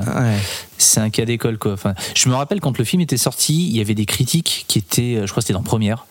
[0.77, 1.73] C'est un cas d'école quoi.
[1.73, 4.79] Enfin, je me rappelle quand le film était sorti, il y avait des critiques qui
[4.79, 6.05] étaient, euh, je crois que c'était dans Première,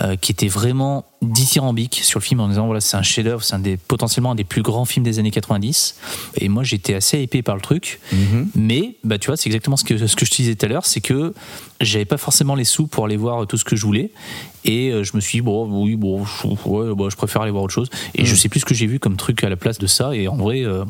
[0.00, 3.54] euh, qui étaient vraiment dithyrambiques sur le film en disant voilà c'est un chef-d'œuvre, c'est
[3.54, 5.96] un des potentiellement un des plus grands films des années 90.
[6.38, 8.00] Et moi j'étais assez épais par le truc,
[8.54, 10.68] mais bah tu vois c'est exactement ce que ce que je te disais tout à
[10.68, 11.34] l'heure, c'est que
[11.82, 14.10] j'avais pas forcément les sous pour aller voir tout ce que je voulais.
[14.64, 17.50] Et euh, je me suis dit, bon, oui, bon, je, ouais, bah, je préfère aller
[17.50, 17.90] voir autre chose.
[18.14, 20.14] Et je sais plus ce que j'ai vu comme truc à la place de ça.
[20.14, 20.84] Et en vrai, euh,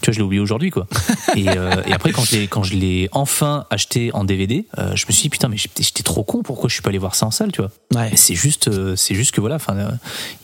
[0.00, 0.86] tu vois, je l'ai oublié aujourd'hui, quoi.
[1.36, 4.96] et, euh, et après, quand je l'ai, quand je l'ai enfin acheté en DVD, euh,
[4.96, 7.14] je me suis dit, putain, mais j'étais, trop con, pourquoi je suis pas allé voir
[7.14, 7.70] ça en salle, tu vois?
[7.94, 8.10] Ouais.
[8.16, 9.76] C'est juste, c'est juste que voilà, enfin,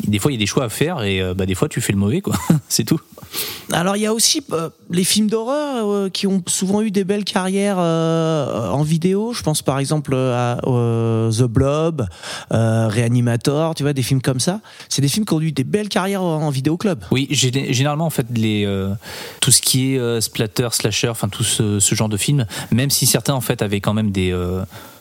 [0.06, 1.92] des fois, il y a des choix à faire et bah, des fois, tu fais
[1.92, 2.34] le mauvais, quoi.
[2.68, 3.00] c'est tout.
[3.72, 4.42] Alors il y a aussi
[4.90, 9.34] les films d'horreur qui ont souvent eu des belles carrières en vidéo.
[9.34, 9.87] Je pense par exemple
[10.34, 12.06] à euh, The Blob,
[12.52, 14.60] euh, Reanimator, tu vois, des films comme ça.
[14.88, 17.04] C'est des films qui ont eu des belles carrières en, vidéoclub.
[17.10, 18.90] Oui, gé- généralement en fait les euh,
[19.40, 22.90] tout ce qui est euh, splatter, slasher, enfin tout ce, ce genre de films, même
[22.90, 24.30] si certains en fait avaient quand même des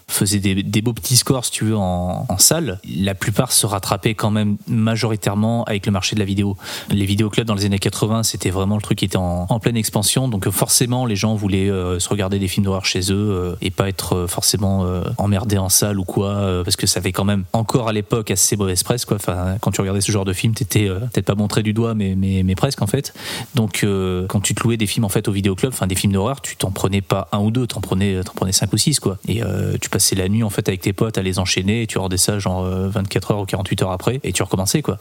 [0.09, 4.31] faisaient des, beaux petits scores si tu veux en, salle, la plupart se rattrapaient quand
[4.31, 6.55] même majoritairement avec le marché de la vidéo.
[6.89, 10.27] Les vidéoclubs dans les années 80, c'était vraiment le truc qui était en, pleine expansion,
[10.27, 13.55] donc euh, forcément les gens voulaient euh, se regarder des films d'horreur chez eux euh,
[13.59, 14.85] et pas être forcément
[15.17, 18.55] emmerdés en salle ou quoi, parce que ça avait quand même encore à l'époque assez
[18.55, 19.17] mauvaise presse quoi.
[19.17, 22.55] Enfin, quand tu regardais ce genre de film, t'étais peut-être pas montré du doigt, mais
[22.55, 23.13] presque en fait.
[23.55, 23.85] Donc
[24.27, 26.55] quand tu te louais des films en fait au vidéoclub, enfin des films d'horreur, tu
[26.55, 29.17] t'en prenais pas un ou deux, t'en prenais prenais cinq ou six quoi.
[29.27, 29.41] Et
[29.81, 32.17] tu passais la nuit en fait avec tes potes à les enchaîner, et tu rendais
[32.17, 34.99] ça genre euh, 24 heures ou 48 heures après, et tu recommençais quoi.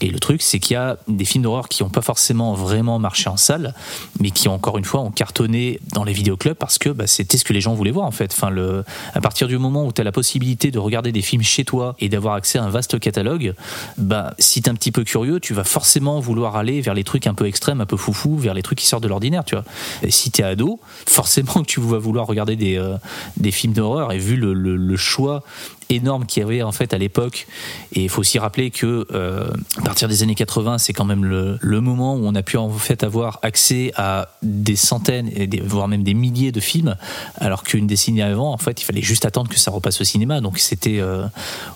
[0.00, 3.00] Et le truc c'est qu'il y a des films d'horreur qui ont pas forcément vraiment
[3.00, 3.74] marché en salle,
[4.20, 7.44] mais qui encore une fois ont cartonné dans les vidéoclubs parce que bah, c'était ce
[7.44, 8.32] que les gens voulaient voir en fait.
[8.32, 11.42] Enfin le à partir du moment où tu as la possibilité de regarder des films
[11.42, 13.52] chez toi et d'avoir accès à un vaste catalogue,
[13.98, 17.26] bah si t'es un petit peu curieux, tu vas forcément vouloir aller vers les trucs
[17.26, 19.64] un peu extrêmes, un peu foufou, vers les trucs qui sortent de l'ordinaire, tu vois.
[20.08, 22.96] Si t'es ado, forcément que tu vas vouloir regarder des, euh,
[23.36, 25.42] des films d'horreur et vu le, le- le choix
[25.88, 27.46] énorme qu'il y avait en fait à l'époque.
[27.92, 31.24] Et il faut aussi rappeler que euh, à partir des années 80 c'est quand même
[31.24, 35.46] le, le moment où on a pu en fait avoir accès à des centaines et
[35.46, 36.96] des, voire même des milliers de films
[37.36, 40.40] alors qu'une décennie avant en fait il fallait juste attendre que ça repasse au cinéma.
[40.40, 41.24] Donc c'était euh,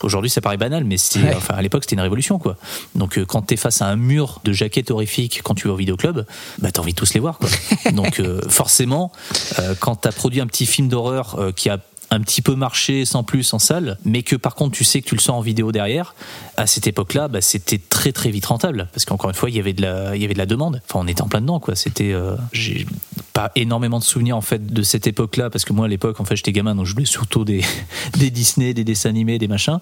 [0.03, 1.35] aujourd'hui ça paraît banal mais c'est Ouais.
[1.37, 2.57] enfin à l'époque c'était une révolution quoi.
[2.97, 5.77] Donc euh, quand t'es face à un mur de jaquettes horrifiques quand tu vas au
[5.77, 6.25] vidéoclub
[6.59, 7.49] bah t'as envie de tous les voir quoi.
[7.93, 9.13] Donc euh, forcément
[9.79, 11.79] quand t'as produit un petit film d'horreur qui a
[12.11, 15.07] un petit peu marché sans plus en salle, mais que par contre tu sais que
[15.07, 16.15] tu le sors en vidéo derrière,
[16.57, 19.61] à cette époque-là, bah, c'était très très vite rentable parce qu'encore une fois il y
[19.61, 20.83] avait de la il y avait de la demande.
[20.89, 21.77] Enfin on était en plein dedans quoi.
[21.77, 22.87] C'était euh, j'ai
[23.33, 26.25] pas énormément de souvenirs en fait de cette époque-là parce que moi à l'époque en
[26.25, 27.63] fait j'étais gamin donc je voulais surtout des
[28.19, 29.79] des Disney, des dessins animés, des machins.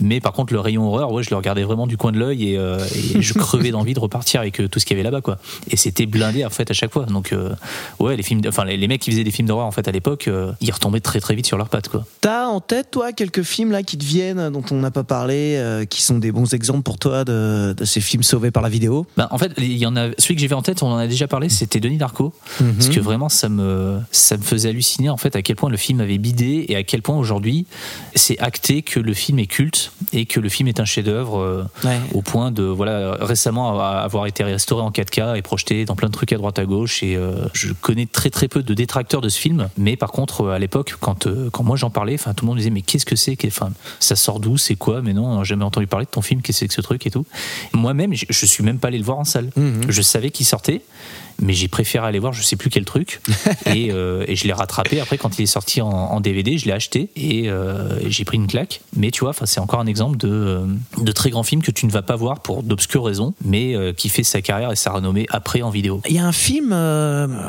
[0.00, 2.50] Mais par contre le rayon horreur, ouais je le regardais vraiment du coin de l'œil
[2.50, 2.78] et, euh,
[3.16, 5.38] et je crevais d'envie de repartir avec euh, tout ce qu'il y avait là-bas quoi.
[5.68, 7.06] Et c'était blindé en fait à chaque fois.
[7.06, 7.34] Donc
[7.98, 9.92] ouais les films, enfin les, les mecs qui faisaient des films d'horreur en fait à
[9.92, 12.04] l'époque, ils retombaient très très vite sur leurs pattes quoi.
[12.20, 15.56] T'as en tête, toi, quelques films là qui te viennent, dont on n'a pas parlé,
[15.56, 18.68] euh, qui sont des bons exemples pour toi de, de ces films sauvés par la
[18.68, 19.06] vidéo?
[19.16, 21.06] Ben, en fait, il y en a celui que vu en tête, on en a
[21.08, 25.16] déjà parlé, c'était Denis Darko, parce que vraiment ça me ça me faisait halluciner en
[25.16, 27.66] fait à quel point le film avait bidé et à quel point aujourd'hui
[28.14, 31.64] c'est acté que le film est culte et que le film est un chef-d'œuvre euh,
[31.84, 31.98] Ouais.
[32.12, 36.12] au point de voilà récemment avoir- été restauré en 4K et projeté dans plein de
[36.12, 37.02] trucs à droite à gauche.
[37.02, 40.48] Et euh, je connais très très peu de détracteurs de ce film, mais par contre
[40.48, 41.26] à l'époque quand
[41.62, 43.70] quand moi j'en parlais, enfin tout le monde disait mais qu'est-ce que c'est, enfin
[44.00, 46.42] ça sort d'où, c'est quoi, mais non, on n'a jamais entendu parler de ton film,
[46.42, 47.24] qu'est-ce que c'est que ce truc et tout.
[47.72, 49.50] Moi-même, je, je suis même pas allé le voir en salle.
[49.88, 50.82] Je savais qu'il sortait,
[51.40, 53.20] mais j'ai préféré aller voir je sais plus quel truc.
[53.66, 56.66] Et, euh, et je l'ai rattrapé après quand il est sorti en, en DVD je
[56.66, 58.80] l'ai acheté et euh, j'ai pris une claque.
[58.96, 60.66] Mais tu vois enfin, c'est encore un exemple de, euh,
[60.98, 63.92] de très grand film que tu ne vas pas voir pour d'obscures raisons mais euh,
[63.92, 66.00] qui fait sa carrière et sa renommée après en vidéo.
[66.08, 66.72] Il y a un film,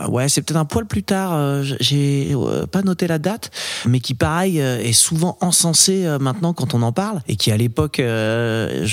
[0.10, 2.36] ouais, c'est peut-être un poil plus tard, j'ai
[2.71, 3.52] pas noté la date,
[3.86, 7.52] mais qui pareil euh, est souvent encensé euh, maintenant quand on en parle, et qui
[7.52, 8.86] à l'époque, euh,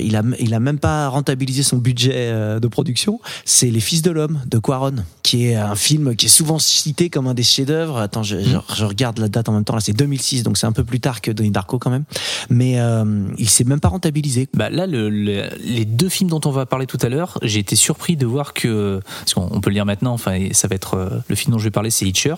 [0.00, 3.20] il a, il a même pas rentabilisé son budget de production.
[3.44, 4.94] C'est Les Fils de l'homme de Quaron,
[5.28, 7.98] qui est un film qui est souvent cité comme un des chefs-d'œuvre.
[7.98, 9.74] Attends, je, je- je regarde la date en même temps.
[9.74, 12.04] Là, c'est 2006, donc c'est un peu plus tard que Donnie Darko quand même.
[12.48, 14.48] Mais euh, il s'est même pas rentabilisé.
[14.54, 17.60] Bah là, le- le- les deux films dont on va parler tout à l'heure, j'ai
[17.60, 20.74] été surpris de voir que, parce qu'on on peut le lire maintenant, enfin, ça va
[20.76, 22.34] être euh, le film dont je vais parler, c'est Hitcher.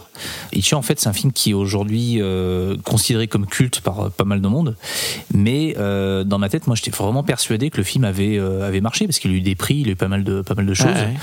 [0.53, 4.09] Hitcher, en fait, c'est un film qui est aujourd'hui euh, considéré comme culte par euh,
[4.11, 4.76] pas mal de monde,
[5.33, 9.07] mais euh, dans ma tête, moi, j'étais vraiment persuadé que le film avait avait marché
[9.07, 10.74] parce qu'il a eu des prix, il a eu pas mal de pas mal de
[10.74, 11.14] choses, ouais.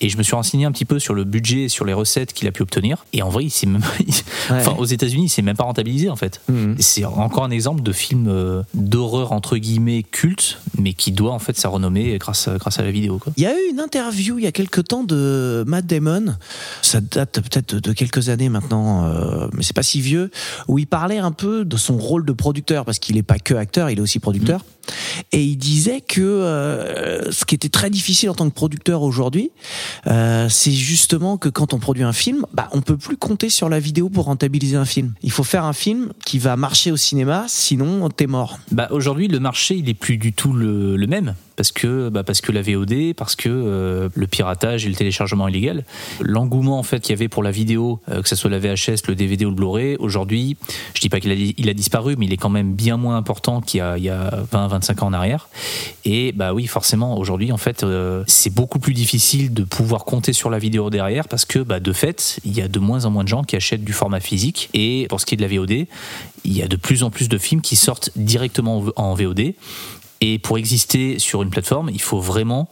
[0.00, 2.32] et je me suis renseigné un petit peu sur le budget, et sur les recettes
[2.32, 3.82] qu'il a pu obtenir, et en vrai, il même,
[4.50, 6.40] enfin, aux États-Unis, il s'est même pas rentabilisé en fait.
[6.48, 6.76] Mhm.
[6.78, 11.38] C'est encore un exemple de film euh, d'horreur entre guillemets culte, mais qui doit en
[11.38, 13.18] fait sa renommée grâce à, grâce à la vidéo.
[13.18, 13.32] Quoi.
[13.36, 16.36] Il y a eu une interview il y a quelque temps de Matt Damon,
[16.82, 20.30] ça date peut-être de quelques années maintenant, euh, mais c'est pas si vieux,
[20.68, 23.54] où il parlait un peu de son rôle de producteur, parce qu'il est pas que
[23.54, 24.64] acteur, il est aussi producteur.
[25.32, 29.50] Et il disait que euh, ce qui était très difficile en tant que producteur aujourd'hui,
[30.06, 33.68] euh, c'est justement que quand on produit un film, bah, on peut plus compter sur
[33.68, 35.12] la vidéo pour rentabiliser un film.
[35.22, 38.58] Il faut faire un film qui va marcher au cinéma, sinon t'es mort.
[38.70, 41.34] Bah, aujourd'hui, le marché il est plus du tout le, le même.
[41.60, 45.46] Parce que, bah, parce que la VOD, parce que euh, le piratage et le téléchargement
[45.46, 45.84] illégal,
[46.22, 49.06] l'engouement en fait qu'il y avait pour la vidéo, euh, que ce soit la VHS,
[49.08, 50.56] le DVD ou le Blu-ray, aujourd'hui,
[50.94, 53.18] je dis pas qu'il a, il a disparu, mais il est quand même bien moins
[53.18, 55.50] important qu'il y a, il y a 20-25 ans en arrière.
[56.06, 60.32] Et bah oui, forcément, aujourd'hui, en fait, euh, c'est beaucoup plus difficile de pouvoir compter
[60.32, 63.10] sur la vidéo derrière parce que, bah, de fait, il y a de moins en
[63.10, 64.70] moins de gens qui achètent du format physique.
[64.72, 65.86] Et pour ce qui est de la VOD,
[66.44, 69.52] il y a de plus en plus de films qui sortent directement en VOD.
[70.20, 72.68] Et pour exister sur une plateforme, il faut vraiment,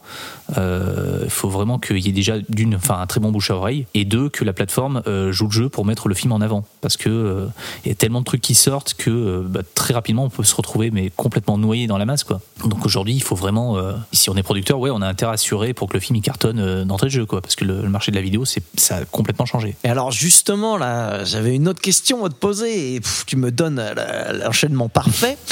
[0.57, 3.85] il faut vraiment qu'il y ait déjà d'une, enfin un très bon bouche à oreille,
[3.93, 6.65] et deux que la plateforme euh, joue le jeu pour mettre le film en avant,
[6.81, 7.47] parce que euh,
[7.83, 10.43] il y a tellement de trucs qui sortent que euh, bah, très rapidement on peut
[10.43, 12.41] se retrouver mais complètement noyé dans la masse quoi.
[12.65, 15.33] Donc aujourd'hui il faut vraiment, euh, si on est producteur, ouais, on a intérêt à
[15.33, 17.89] assurer pour que le film il cartonne euh, d'entrée de jeu quoi, parce que le,
[17.89, 19.75] marché de la vidéo c'est ça a complètement changé.
[19.83, 23.83] Et alors justement là, j'avais une autre question à te poser et tu me donnes
[24.43, 25.37] l'enchaînement parfait.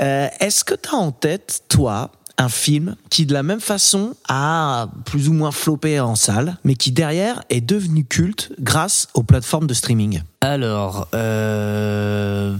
[0.00, 2.10] Euh, Est-ce que tu as en tête, toi,
[2.42, 6.74] un film qui de la même façon a plus ou moins floppé en salle, mais
[6.74, 12.56] qui derrière est devenu culte grâce aux plateformes de streaming Alors euh,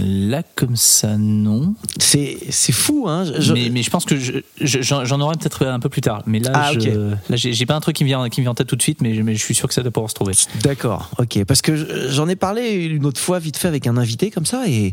[0.00, 1.74] là comme ça non.
[1.98, 5.36] C'est c'est fou, hein je- mais, mais je pense que je- je- j'en j'en aurai
[5.36, 6.22] peut-être un peu plus tard.
[6.26, 7.18] Mais là, Ah, je- ok.
[7.28, 8.76] là j'ai j'ai pas un truc qui me vient qui me vient en tête tout
[8.76, 10.32] de suite, mais, je- mais je suis sûr que ça doit pouvoir se trouver.
[10.62, 11.44] D'accord, ok.
[11.44, 14.46] Parce que je- j'en ai parlé une autre fois vite fait avec un invité comme
[14.46, 14.92] ça et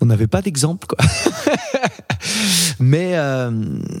[0.00, 0.98] on n'avait pas d'exemple quoi.
[2.78, 3.50] Mais euh,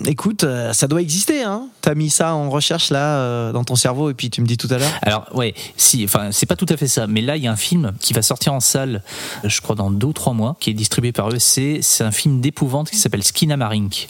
[0.06, 1.42] écoute, euh, ça doit exister.
[1.42, 1.68] Hein.
[1.80, 4.56] T'as mis ça en recherche là euh, dans ton cerveau et puis tu me dis
[4.56, 4.90] tout à l'heure.
[5.02, 7.52] Alors ouais, si, enfin c'est pas tout à fait ça, mais là il y a
[7.52, 9.02] un film qui va sortir en salle,
[9.44, 11.82] je crois dans deux ou trois mois, qui est distribué par ESC.
[11.82, 14.08] C'est un film d'épouvante qui s'appelle Skinamarink.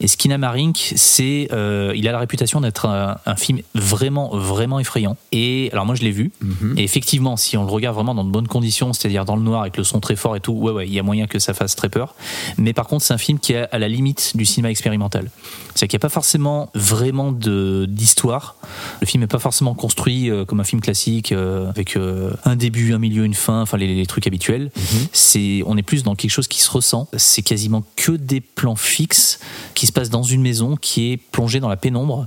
[0.00, 5.16] Et Skinamarink, c'est, euh, il a la réputation d'être un, un film vraiment, vraiment effrayant.
[5.32, 6.30] Et alors moi je l'ai vu.
[6.76, 9.62] Et effectivement, si on le regarde vraiment dans de bonnes conditions, c'est-à-dire dans le noir
[9.62, 11.52] avec le son très fort et tout, ouais ouais, il y a moyen que ça
[11.52, 12.14] fasse très peur.
[12.58, 15.30] Mais par contre, c'est un film qui est à la limite du cinéma expérimental.
[15.74, 18.56] C'est-à-dire qu'il n'y a pas forcément vraiment de d'histoire.
[19.00, 22.56] Le film n'est pas forcément construit euh, comme un film classique euh, avec euh, un
[22.56, 24.70] début, un milieu, une fin, enfin les, les trucs habituels.
[25.12, 27.08] C'est, on est plus dans quelque chose qui se ressent.
[27.16, 29.40] C'est quasiment que des plans fixes
[29.74, 32.26] qui se passent dans une maison qui est plongée dans la pénombre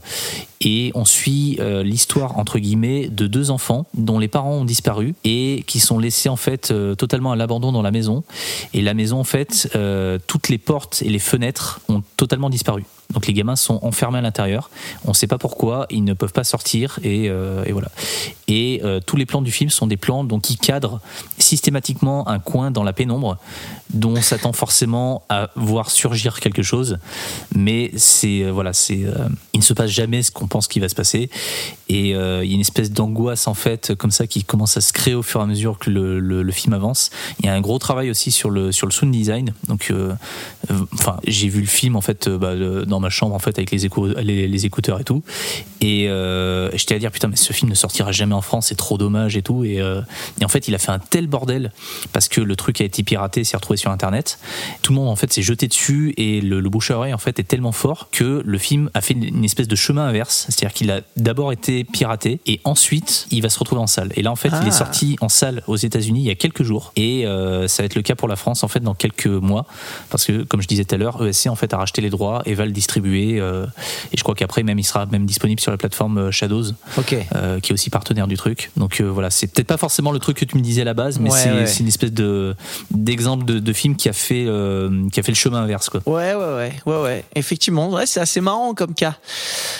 [0.62, 5.16] et on suit euh, l'histoire entre guillemets de deux enfants dont les parents ont disparu
[5.24, 8.24] et qui sont laissés en fait euh, totalement à l'abandon dans la maison.
[8.74, 12.86] Et la maison en fait euh, toutes les portes et les fenêtres ont totalement disparu.
[13.12, 14.70] Donc les gamins sont enfermés à l'intérieur.
[15.04, 15.86] On ne sait pas pourquoi.
[15.90, 17.30] Ils ne peuvent pas sortir et,
[17.70, 17.90] voilà.
[18.48, 21.02] Et tous les plans du film sont des plans donc qui cadrent
[21.38, 23.38] systématiquement un coin dans la pénombre
[23.90, 27.00] dont on s'attend forcément à voir surgir quelque chose.
[27.54, 29.04] Mais c'est voilà c'est
[29.52, 31.30] il ne se passe jamais ce qu'on pense qu'il va se passer.
[31.90, 34.82] Et euh, il y a une espèce d'angoisse en fait comme ça qui commence à
[34.82, 37.10] se créer au fur et à mesure que le, film avance.
[37.40, 39.54] Il y a un gros travail aussi sur le sur le sound design.
[39.68, 40.14] Donc euh,
[40.70, 43.72] euh, enfin j'ai vu le film en fait bah, dans ma chambre en fait avec
[43.72, 45.24] les écouteurs et tout
[45.82, 48.76] et euh, j'étais à dire putain mais ce film ne sortira jamais en France c'est
[48.76, 49.64] trop dommage et tout.
[49.66, 50.02] Et, euh,
[50.40, 51.72] et en fait il a fait un tel bordel
[52.14, 54.40] parce que le truc a été piraté s'est retrouvé sur internet.
[54.84, 57.18] Tout le monde en fait s'est jeté dessus et le, le bouche à oreille en
[57.18, 60.46] fait est tellement fort que le film a fait une, espèce de chemin inverse.
[60.50, 64.12] C'est-à-dire qu'il a d'abord été piraté et ensuite il va se retrouver en salle.
[64.16, 64.68] Et là en fait il Ah.
[64.68, 66.92] est sorti en salle aux États-Unis il y a quelques jours.
[66.96, 69.66] Et euh, ça va être le cas pour la France en fait dans quelques mois.
[70.10, 72.42] Parce que comme je disais tout à l'heure ESC en fait a racheté les droits
[72.46, 73.40] et va le distribué.
[73.40, 73.66] euh,
[74.14, 76.66] et je crois qu'après même il sera même disponible sur la plateforme euh, Shadows,
[76.98, 77.16] Ok.
[77.36, 78.72] euh, qui est aussi partenaire du truc.
[78.78, 80.94] Donc euh, voilà, c'est peut-être pas forcément le truc que tu me disais à la
[80.94, 81.74] base, mais Ouais, c'est ouais.
[81.80, 82.56] une espèce de
[82.92, 86.02] d'exemple de, de film qui a fait euh, qui a fait le chemin inverse quoi.
[86.06, 87.26] Ouais, ouais, ouais, ouais, ouais.
[87.36, 89.16] Effectivement, ouais, c'est assez marrant comme cas.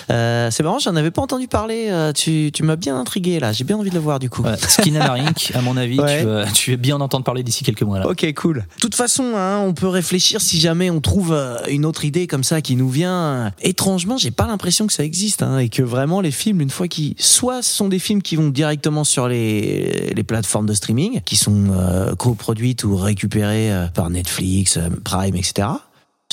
[0.08, 1.92] C'est marrant, j'en avais pas entendu parler.
[2.16, 3.52] tu, tu m'as bien intrigué là.
[3.52, 4.44] J'ai bien envie de le voir du coup.
[4.58, 7.84] Skin Inc, à mon avis, tu, vas, tu vas bien en entendre parler d'ici quelques
[7.84, 8.08] mois là.
[8.08, 8.58] Ok, cool.
[8.58, 11.38] De toute façon, hein, on peut réfléchir si jamais on trouve
[11.70, 13.52] une autre idée comme ça qui nous vient.
[13.62, 16.88] Étrangement, j'ai pas l'impression que ça existe hein, et que vraiment les films, une fois
[16.88, 21.22] qu'ils, soit ce sont des films qui vont directement sur les, les plateformes de streaming,
[21.26, 25.68] qui sont euh, coproduites ou récupérées euh, par Netflix, euh, Prime, etc.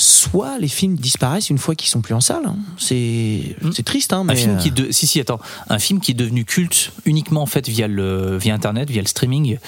[0.00, 2.44] Soit les films disparaissent une fois qu'ils sont plus en salle.
[2.46, 2.56] hein.
[2.78, 4.92] C'est c'est triste, hein, mais Un film qui de...
[4.92, 8.54] si si attends un film qui est devenu culte uniquement en fait via le via
[8.54, 9.58] internet via le streaming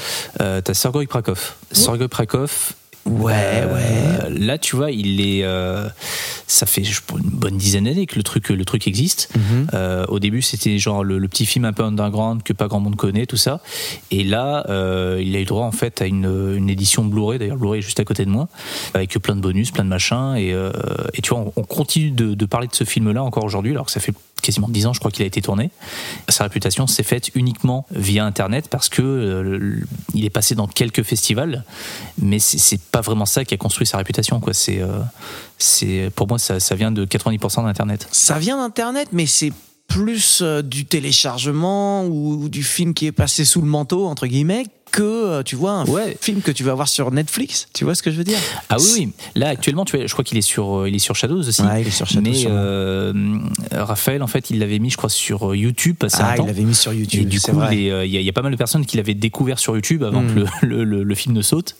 [0.40, 2.74] euh, t'as Sergei Prakov Sergei Prakov
[3.06, 5.42] Ouais, euh, Là, tu vois, il est.
[5.42, 5.88] euh,
[6.46, 9.30] ça fait je une bonne dizaine d'années que le truc, le truc existe.
[9.34, 9.66] Mhm.
[9.74, 12.80] Euh, au début, c'était genre le, le petit film un peu underground que pas grand
[12.80, 13.60] monde connaît, tout ça.
[14.10, 14.64] Et là,
[15.18, 17.38] il a eu droit en fait à une, une édition Blu-ray.
[17.38, 18.48] D'ailleurs, le Blu-ray est juste à côté de moi,
[18.94, 20.34] avec plein de bonus, plein de machins.
[20.36, 23.72] Et, et tu vois, on, on continue de, de parler de ce film-là encore aujourd'hui,
[23.72, 25.70] alors que ça fait quasiment 10 ans, je crois qu'il a été tourné.
[26.28, 29.80] Sa réputation s'est faite uniquement via Internet parce que euh,
[30.14, 31.64] il est passé dans quelques festivals,
[32.20, 34.40] mais c'est pas vraiment ça qui a construit sa réputation.
[34.40, 34.54] Quoi.
[34.54, 38.08] C'est, euh, pour moi, ça, vient de 90% d'Internet.
[38.12, 39.52] Ça vient d'Internet, mais c'est
[39.86, 44.66] plus euh, du téléchargement ou du film qui est passé sous le manteau, entre guillemets,
[44.90, 46.16] que, euh, tu vois, un Ouais.
[46.20, 47.68] film que tu vas voir sur Netflix.
[47.74, 48.38] Tu vois ce que je veux dire?
[48.68, 49.12] Ah oui, oui.
[49.34, 51.62] Là, actuellement, tu vois, je crois qu'il est sur, euh, il est sur Shadows aussi.
[51.62, 53.12] Ouais, il est sur Shadows, Mais euh,
[53.72, 56.92] Raphaël, en fait, il l'avait mis, je crois, sur YouTube Ah, il l'avait mis sur
[56.92, 57.22] YouTube.
[57.22, 59.14] Et du coup, il y, a- il y a pas mal de personnes qui l'avaient
[59.14, 61.76] découvert sur YouTube avant que le, le- le- le film ne saute.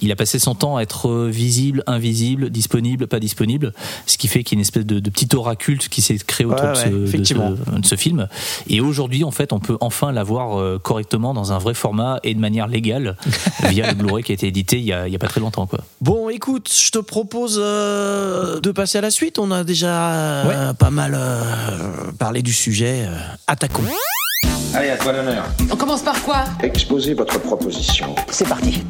[0.00, 3.72] Il a passé son temps à être visible, invisible, disponible, pas disponible,
[4.06, 6.18] ce qui fait qu'il y a une espèce de, de petit aura culte qui s'est
[6.18, 7.50] créé autour Ouais, de, ce, de ce- effectivement.
[7.50, 8.28] de ce film.
[8.68, 12.40] Et aujourd'hui, en fait, on peut enfin l'avoir correctement dans un vrai format et de
[12.40, 13.16] manière légale
[13.68, 15.40] via le Blu-ray qui a été édité il y a, il y a pas très
[15.40, 15.80] longtemps, quoi.
[16.00, 19.38] Bon, écoute, je te propose euh, de passer à la suite.
[19.38, 23.06] On a déjà euh, pas mal euh, parlé du sujet.
[23.46, 23.82] Attaquons.
[24.74, 25.44] Allez, à toi l'honneur.
[25.70, 26.44] On commence par quoi?
[26.62, 28.14] Exposez votre proposition.
[28.30, 28.82] C'est parti.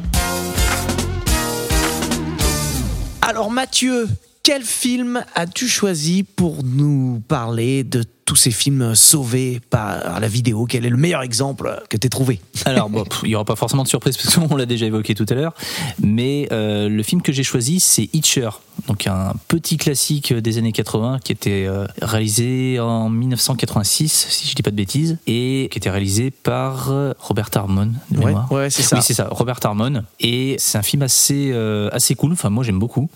[3.21, 4.07] Alors Mathieu,
[4.43, 10.65] quel film as-tu choisi pour nous parler de tous ces films sauvés par la vidéo
[10.67, 12.39] Quel est le meilleur exemple que tu trouvé?
[12.65, 15.25] Alors, bon, il n'y aura pas forcément de surprise parce qu'on l'a déjà évoqué tout
[15.29, 15.53] à l'heure.
[16.01, 18.49] Mais euh, le film que j'ai choisi, c'est Hitcher.
[18.87, 24.55] Donc, un petit classique des années 80 qui était euh, réalisé en 1986, si je
[24.55, 28.51] dis pas de bêtises, et qui était réalisé par euh, Robert Harmon, de Ouais, mémoire.
[28.51, 28.95] ouais, c'est ça.
[28.97, 30.03] Oui, c'est ça, Robert Harmon.
[30.19, 32.31] Et c'est un film assez, euh, assez cool.
[32.33, 33.09] Enfin, moi, j'aime beaucoup.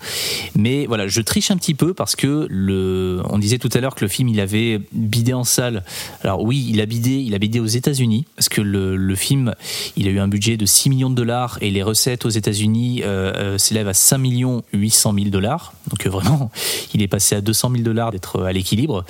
[0.55, 3.95] Mais voilà, je triche un petit peu parce que le, on disait tout à l'heure
[3.95, 5.83] que le film, il avait bidé en salle.
[6.23, 9.53] Alors oui, il a bidé, il a bidé aux États-Unis parce que le, le film,
[9.95, 13.01] il a eu un budget de 6 millions de dollars et les recettes aux États-Unis
[13.03, 15.73] euh, euh, s'élèvent à 5 millions 800 000 dollars.
[15.89, 16.51] Donc euh, vraiment,
[16.93, 19.05] il est passé à 200 000 dollars d'être à l'équilibre.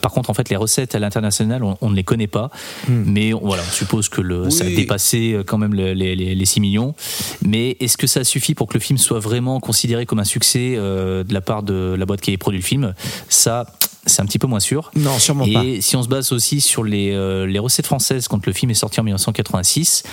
[0.00, 2.50] Par contre, en fait, les recettes à l'international, on, on ne les connaît pas,
[2.88, 6.34] mais on- voilà, on suppose que le, ça a dépassé quand même le- les, les-
[6.34, 6.94] les 6 millions.
[7.44, 10.74] Mais est-ce que ça suffit pour que le film soit vraiment considéré comme un succès
[10.76, 12.94] euh, de la part de la boîte qui a produit le film?
[13.28, 13.66] Ça,
[14.06, 14.90] c'est un petit peu moins sûr.
[14.96, 15.64] Non, sûrement Et pas.
[15.80, 18.74] si on se base aussi sur les, euh, les recettes françaises quand le film est
[18.74, 20.04] sorti en 1986,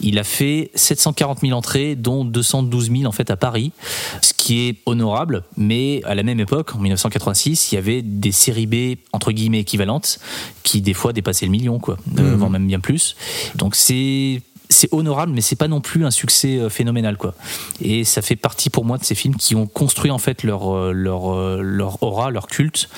[0.00, 3.72] il a fait 740 000 entrées, dont 212 000 en fait à Paris,
[4.20, 5.44] ce qui est honorable.
[5.56, 9.60] Mais à la même époque, en 1986, il y avait des séries B entre guillemets
[9.60, 10.18] équivalentes
[10.62, 13.16] qui des fois dépassaient le million, quoi, euh, voire même bien plus.
[13.56, 14.40] Donc c'est
[14.72, 17.34] c'est honorable, mais c'est pas non plus un succès euh, phénoménal, quoi.
[17.80, 20.74] Et ça fait partie pour moi de ces films qui ont construit en fait leur
[20.74, 22.88] euh, leur euh, leur aura, leur culte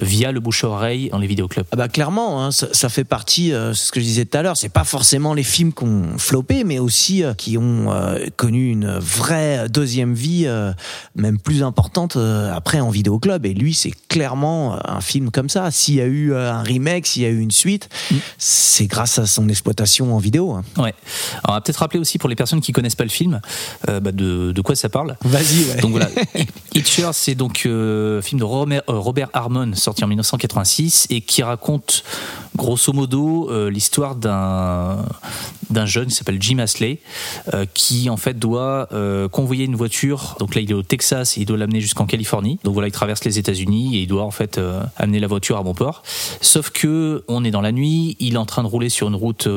[0.00, 1.66] via le bouche à oreille dans les vidéoclubs.
[1.72, 4.38] Ah bah clairement, hein, ça, ça fait partie, euh, c'est ce que je disais tout
[4.38, 7.92] à l'heure, c'est pas forcément les films qui ont floppé, mais aussi euh, qui ont
[7.92, 10.46] euh, connu une vraie deuxième vie,
[11.16, 13.44] même plus importante après en vidéoclub.
[13.46, 15.70] Et lui, c'est clairement un film comme ça.
[15.70, 17.88] S'il y a eu un remake, s'il y a eu une suite,
[18.38, 20.52] c'est grâce à son exploitation en vidéo.
[20.52, 20.64] hein.
[20.76, 20.94] Ouais.
[21.44, 23.40] Alors, on va peut-être rappeler aussi pour les personnes qui connaissent pas le film,
[23.88, 25.16] euh, bah, de, de quoi ça parle.
[25.24, 25.80] Vas-y, ouais.
[25.80, 26.08] Donc voilà,
[26.74, 31.20] Hitcher, c'est donc euh, un film de Robert, euh, Robert Harmon sorti en 1986 et
[31.20, 32.04] qui raconte
[32.56, 35.04] grosso modo euh, l'histoire d'un
[35.70, 36.98] d'un jeune qui s'appelle Jim Asley
[37.52, 40.36] euh, qui en fait doit euh, convoyer une voiture.
[40.38, 42.58] Donc là, il est au Texas et il doit l'amener jusqu'en Californie.
[42.64, 45.56] Donc voilà, il traverse les États-Unis et il doit en fait euh, amener la voiture
[45.56, 46.02] à bon port.
[46.40, 49.14] Sauf que on est dans la nuit, il est en train de rouler sur une
[49.14, 49.48] route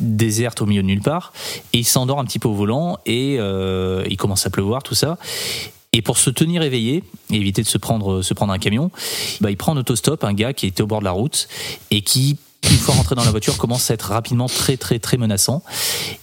[0.00, 1.32] déserte au milieu de nulle part
[1.72, 5.18] et il s'endort un petit peu au volant et il commence à pleuvoir tout ça.
[5.94, 8.90] Et pour se tenir éveillé et éviter de se prendre, se prendre un camion,
[9.42, 11.48] bah, il prend en autostop un gars qui était au bord de la route
[11.90, 12.38] et qui
[12.70, 15.62] une fois rentré dans la voiture, commence à être rapidement très très très menaçant.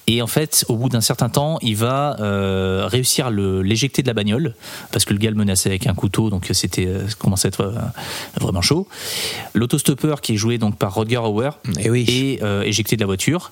[0.08, 4.08] Et en fait, au bout d'un certain temps, il va euh, réussir à l'éjecter de
[4.08, 4.56] la bagnole
[4.92, 7.50] parce que le gars le menaçait avec un couteau, donc c'était euh, ça commençait à
[7.50, 7.74] être euh,
[8.40, 8.88] vraiment chaud.
[9.54, 12.06] L'autostoppeur qui est joué donc par Rodger Hauer Eh oui.
[12.08, 13.52] est euh, éjecté de la voiture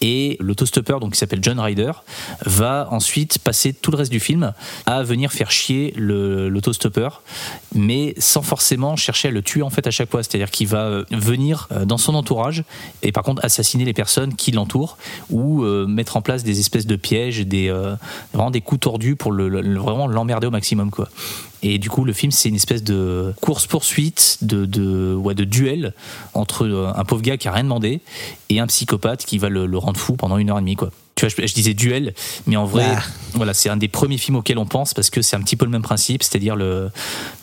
[0.00, 1.92] et l'autostoppeur donc qui s'appelle John Ryder
[2.44, 4.52] va ensuite passer tout le reste du film
[4.84, 7.22] à venir faire chier l'autostoppeur
[7.74, 11.02] mais sans forcément chercher à le tuer en fait à chaque fois c'est-à-dire qu'il va
[11.10, 12.25] venir dans son entourage
[13.02, 14.96] et par contre assassiner les personnes qui l'entourent
[15.30, 17.94] ou euh, mettre en place des espèces de pièges des euh,
[18.32, 21.08] vraiment des coups tordus pour le, vraiment l'emmerder au maximum quoi
[21.74, 25.94] et du coup, le film, c'est une espèce de course-poursuite, de, de, ouais, de duel
[26.34, 28.00] entre euh, un pauvre gars qui a rien demandé
[28.50, 30.90] et un psychopathe qui va le, le rendre fou pendant une heure et demie, quoi.
[31.16, 32.12] Tu vois, je, je disais duel,
[32.46, 33.02] mais en vrai, Ah.
[33.32, 35.64] voilà, c'est un des premiers films auxquels on pense parce que c'est un petit peu
[35.64, 36.90] le même principe, c'est-à-dire le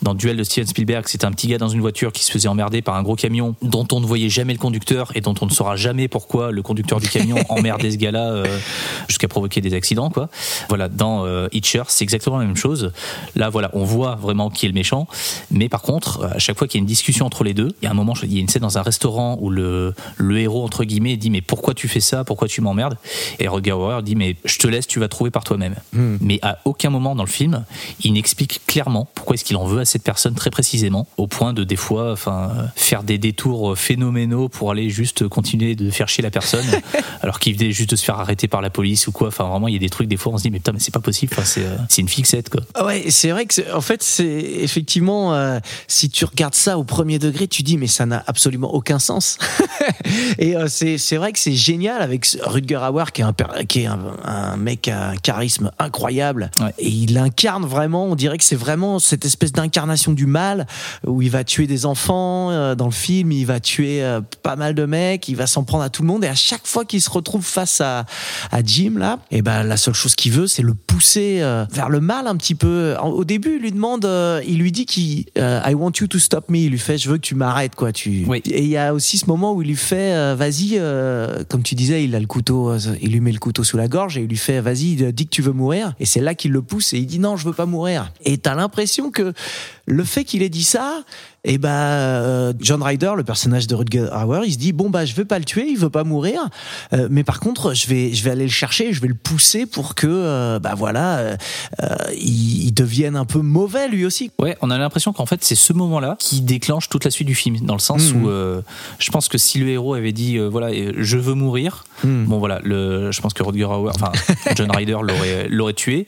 [0.03, 2.47] dans Duel de Steven Spielberg, c'était un petit gars dans une voiture qui se faisait
[2.47, 5.47] emmerder par un gros camion dont on ne voyait jamais le conducteur et dont on
[5.47, 8.59] ne saura jamais pourquoi le conducteur du camion emmerdait ce gars-là euh,
[9.07, 10.29] jusqu'à provoquer des accidents, quoi.
[10.69, 12.91] Voilà, dans euh, Hitcher, c'est exactement la même chose.
[13.35, 15.07] Là, voilà, on voit vraiment qui est le méchant,
[15.51, 17.85] mais par contre, à chaque fois qu'il y a une discussion entre les deux, il
[17.85, 20.39] y a un moment, il y a une scène dans un restaurant où le, le
[20.39, 22.97] héros entre guillemets dit mais pourquoi tu fais ça, pourquoi tu m'emmerdes?
[23.39, 25.75] Et Rodger Hauer dit mais je te laisse, tu vas trouver par toi-même.
[25.93, 27.65] Mais à aucun moment dans le film,
[28.03, 31.53] il n'explique clairement pourquoi est-ce qu'il en veut à cette personne très précisément, au point
[31.53, 36.07] de des fois, enfin, euh, faire des détours phénoménaux pour aller juste continuer de faire
[36.09, 36.65] chier la personne,
[37.21, 39.27] alors qu'il venait juste de se faire arrêter par la police ou quoi.
[39.27, 40.79] Enfin, vraiment, il y a des trucs des fois, on se dit mais putain, mais
[40.79, 41.33] c'est pas possible.
[41.35, 42.61] Enfin, c'est euh, c'est une fixette quoi.
[42.73, 46.77] Ah Ouais, c'est vrai que c'est- en fait c'est effectivement euh, si tu regardes ça
[46.77, 49.37] au premier degré, tu dis mais ça n'a absolument aucun sens.
[50.39, 53.81] Et euh, c'est vrai que c'est génial avec Rutger Hauer qui est un per- qui
[53.81, 56.73] est un, un mec à un charisme incroyable Ouais.
[56.77, 60.67] et il incarne vraiment, on dirait que c'est vraiment cette espèce d'incarnation du mal
[61.05, 64.55] où il va tuer des enfants euh, dans le film, il va tuer euh, pas
[64.55, 66.85] mal de mecs, il va s'en prendre à tout le monde et à chaque fois
[66.85, 68.05] qu'il se retrouve face à
[68.51, 71.39] à Jim là, et ben la seule chose qu'il veut c'est le pousser
[71.71, 72.95] vers le mal un petit peu.
[73.01, 76.19] Au début, il lui demande, euh, il lui dit qu'il euh, I want you to
[76.19, 78.41] stop me, il lui fait je veux que tu m'arrêtes quoi, tu Oui.
[78.45, 80.79] Et il y a aussi ce moment où il lui fait euh, vas-y
[81.49, 84.17] comme tu disais, il a le couteau il lui met le couteau sous la gorge
[84.17, 86.61] et il lui fait vas-y, dis que tu veux mourir et c'est là qu'il le
[86.61, 88.11] pousse et il dit non, je veux pas mourir.
[88.25, 89.33] Et t'as l'impression que
[89.85, 91.03] le fait qu'il ait dit ça,
[91.45, 95.03] et ben euh, John Ryder, le personnage de Rutger Hauer, il se dit bon bah
[95.03, 96.39] je veux pas le tuer, il veut pas mourir,
[96.93, 99.65] euh, mais par contre je vais je vais aller le chercher, je vais le pousser
[99.65, 101.35] pour que euh, bah voilà euh,
[102.17, 104.31] il, il devienne un peu mauvais lui aussi.
[104.39, 107.35] Ouais, on a l'impression qu'en fait c'est ce moment-là qui déclenche toute la suite du
[107.35, 108.23] film, dans le sens Mhm.
[108.23, 108.29] où
[108.99, 112.25] je pense que si le héros avait dit voilà je veux mourir, Mhm.
[112.25, 114.11] bon voilà, le, je pense que Rodger Hauer, enfin
[114.55, 116.07] John Ryder l'aurait l'aurait tué,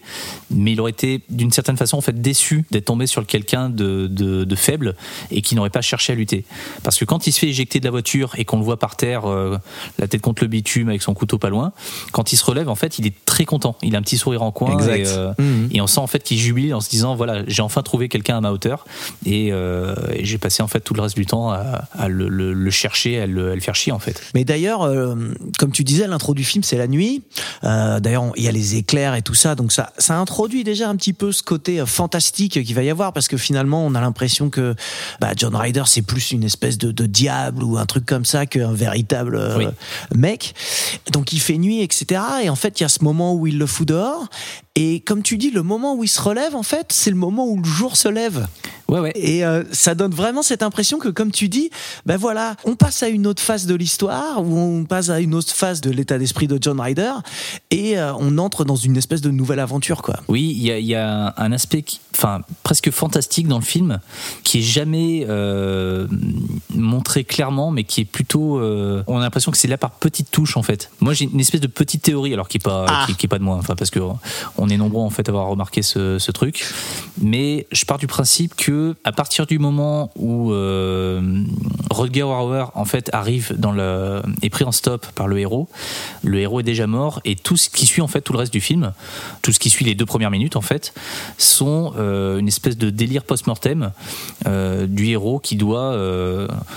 [0.50, 4.07] mais il aurait été d'une certaine façon en fait déçu d'être tombé sur quelqu'un de,
[4.07, 4.95] de, de faible
[5.32, 6.45] et qui n'aurait pas cherché à lutter,
[6.84, 8.95] parce que quand il se fait éjecter de la voiture et qu'on le voit par
[8.95, 9.57] terre, euh,
[9.99, 11.72] la tête contre le bitume avec son couteau pas loin,
[12.11, 14.41] quand il se relève en fait il est très content, il a un petit sourire
[14.43, 14.97] en coin Exact.
[14.97, 15.70] et, euh, Mhm.
[15.72, 18.38] et on sent en fait qu'il jubile en se disant voilà j'ai enfin trouvé quelqu'un
[18.38, 18.86] à ma hauteur
[19.26, 22.28] et, euh, et j'ai passé en fait tout le reste du temps à, à le,
[22.30, 24.82] le- le chercher à le, à le faire chier en fait Mais d'ailleurs,
[25.59, 27.24] comme tu disais, l'intro du film c'est la nuit.
[27.63, 30.95] D'ailleurs, il y a les éclairs et tout ça, donc ça, ça introduit déjà un
[30.95, 34.49] petit peu ce côté fantastique qu'il va y avoir, parce que finalement, on a l'impression
[34.49, 34.76] que
[35.20, 38.45] bah, John Ryder c'est plus une espèce de, de diable ou un truc comme ça
[38.45, 39.68] qu'un véritable euh, Oui.
[40.16, 40.53] mec.
[41.12, 42.22] Donc il fait nuit, etc.
[42.43, 44.28] Et en fait, il y a ce moment où il le fout dehors.
[44.78, 47.48] Et comme tu dis, le moment où il se relève, en fait, c'est le moment
[47.48, 48.46] où le jour se lève.
[48.90, 51.70] ouais ouais Et euh, ça donne vraiment cette impression que, comme tu dis,
[52.06, 55.34] ben voilà, on passe à une autre phase de l'histoire, ou on passe à une
[55.34, 57.14] autre phase de l'état d'esprit de John Ryder,
[57.72, 60.18] et euh, on entre dans une espèce de nouvelle aventure, quoi.
[60.28, 63.64] Oui, il y a, il y a un aspect, qui- enfin presque fantastique dans le
[63.66, 64.00] film,
[64.44, 66.06] qui est jamais euh,
[66.74, 70.58] montré clairement, mais qui est plutôt, on a l'impression que c'est là par petites touches
[70.58, 70.92] en fait.
[71.00, 73.06] Moi, j'ai une espèce de petite théorie, alors qui est pas, Ah.
[73.08, 74.00] qui, qui est pas de moi, enfin parce que
[74.58, 76.66] on est nombreux en fait à avoir remarqué ce, truc,
[77.22, 81.43] mais je pars du principe que à partir du moment où euh,
[81.89, 85.70] Rutger Hauer en fait arrive dans le est pris en stop par le héros,
[86.24, 88.51] le héros est déjà mort et tout ce qui suit en fait tout le reste
[88.51, 88.93] du film,
[89.41, 90.93] tout ce qui suit les deux premières minutes en fait,
[91.38, 93.91] sont euh, une espèce de délire post-mortem
[94.47, 95.95] euh, du héros qui doit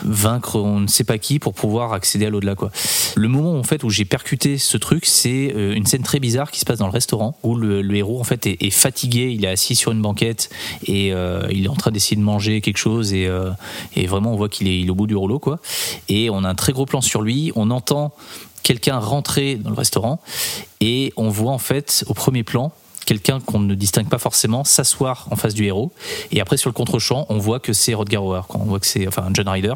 [0.05, 2.70] vaincre on ne sait pas qui pour pouvoir accéder à l'au-delà quoi.
[3.16, 6.61] Le moment en fait où j'ai percuté ce truc, c'est une scène très bizarre qui
[6.61, 9.49] se passe dans le restaurant où le, le héros en fait est, fatigué, il est
[9.49, 10.51] assis sur une banquette
[10.87, 13.51] et euh, il est en train d'essayer de manger quelque chose et, euh,
[14.07, 15.59] vraiment on voit qu'il est, est au bout du rouleau quoi.
[16.09, 18.12] Et on a un très gros plan sur lui, on entend
[18.62, 20.20] quelqu'un rentrer dans le restaurant
[20.81, 22.72] et on voit en fait au premier plan
[23.09, 25.93] quelqu'un qu'on ne distingue pas forcément s'asseoir en face du héros.
[26.31, 29.09] Et après, sur le contre-champ, on voit que c'est Rodger Hauer, on voit que c'est
[29.09, 29.73] enfin John Ryder.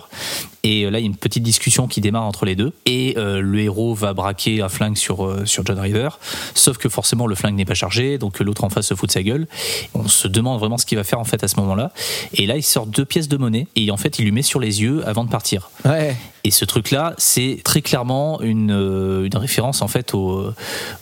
[0.65, 2.75] Et euh, là, il y a une petite discussion qui démarre entre les deux.
[2.85, 6.11] Et euh, le héros va braquer un flingue sur, euh, sur John Ryder.
[6.55, 9.13] Sauf que forcément, le flingue n'est pas chargé, donc l'autre en face se fout de
[9.13, 9.49] sa gueule.
[9.95, 11.91] On se demande vraiment ce qu'il va faire en fait à ce moment-là.
[12.35, 14.61] Et là, il sort deux pièces de monnaie et en fait, il lui met sur
[14.61, 15.71] les yeux avant de partir.
[15.87, 16.19] Ouais.
[16.45, 20.51] Et ce truc-là, c'est très clairement une, euh, une référence en fait aux,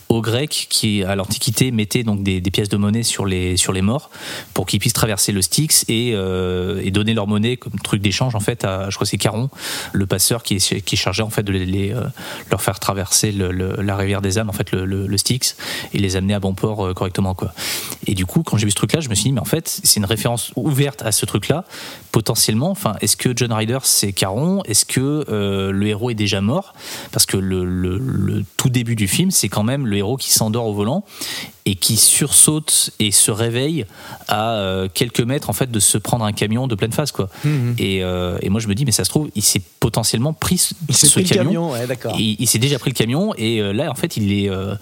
[0.09, 3.81] aux Grecs qui, à l'Antiquité, mettaient donc des, pièces de monnaie sur les, sur les
[3.81, 4.11] morts
[4.53, 8.35] pour qu'ils puissent traverser le Styx et, euh, et donner leur monnaie comme truc d'échange
[8.35, 9.49] en fait à, je crois c'est Caron,
[9.93, 12.03] le passeur qui est, qui est chargé en fait de les, euh,
[12.51, 15.55] leur faire traverser la rivière des âmes, en fait le, le, Styx,
[15.93, 17.53] et les amener à bon port correctement quoi.
[18.05, 19.79] Et du coup, quand j'ai vu ce truc-là, je me suis dit mais en fait
[19.83, 21.63] c'est une référence ouverte à ce truc-là
[22.11, 22.71] potentiellement.
[22.71, 26.73] Enfin, est-ce que John Ryder c'est Caron Est-ce que euh, le héros est déjà mort
[27.11, 30.31] Parce que le, le- le tout début du film, c'est quand même le héros qui
[30.31, 31.03] s'endort au volant
[31.65, 33.85] et qui sursaute et se réveille
[34.27, 37.29] à euh, quelques mètres en fait de se prendre un camion de pleine face quoi.
[37.77, 40.57] Et, euh, et moi je me dis mais ça se trouve il s'est potentiellement pris
[40.57, 41.71] ce, Il s'est ce pris le camion.
[41.71, 41.85] ouais.
[42.17, 44.73] Et il s'est déjà pris le camion et là en fait il est euh,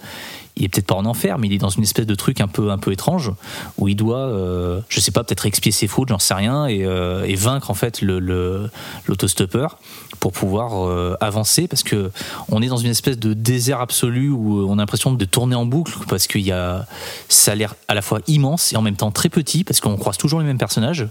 [0.56, 2.48] il est peut-être pas en enfer, mais il est dans une espèce de truc un
[2.48, 3.32] peu un peu étrange
[3.78, 6.84] où il doit, euh, je sais pas, peut-être expier ses fautes, j'en sais rien, et,
[6.84, 8.68] euh, vaincre en fait le
[9.06, 9.78] l'autostoppeur
[10.20, 12.12] pour pouvoir euh, avancer parce que
[12.50, 15.64] on est dans une espèce de désert absolu où on a l'impression de tourner en
[15.64, 16.86] boucle parce qu'il y a
[17.28, 19.96] ça a l'air à la fois immense et en même temps très petit parce qu'on
[19.96, 21.08] croise toujours les mêmes personnages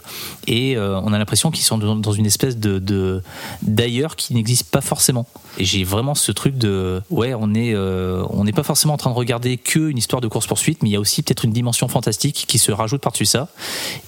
[0.47, 3.21] et euh, on a l'impression qu'ils sont dans une espèce de
[3.63, 5.25] d'ailleurs qui n'existe pas forcément.
[5.57, 9.09] Et j'ai vraiment ce truc de ouais on est on n'est pas forcément en train
[9.09, 11.53] de regarder que une histoire de course poursuite mais il y a aussi peut-être une
[11.53, 13.49] dimension fantastique qui se rajoute par-dessus ça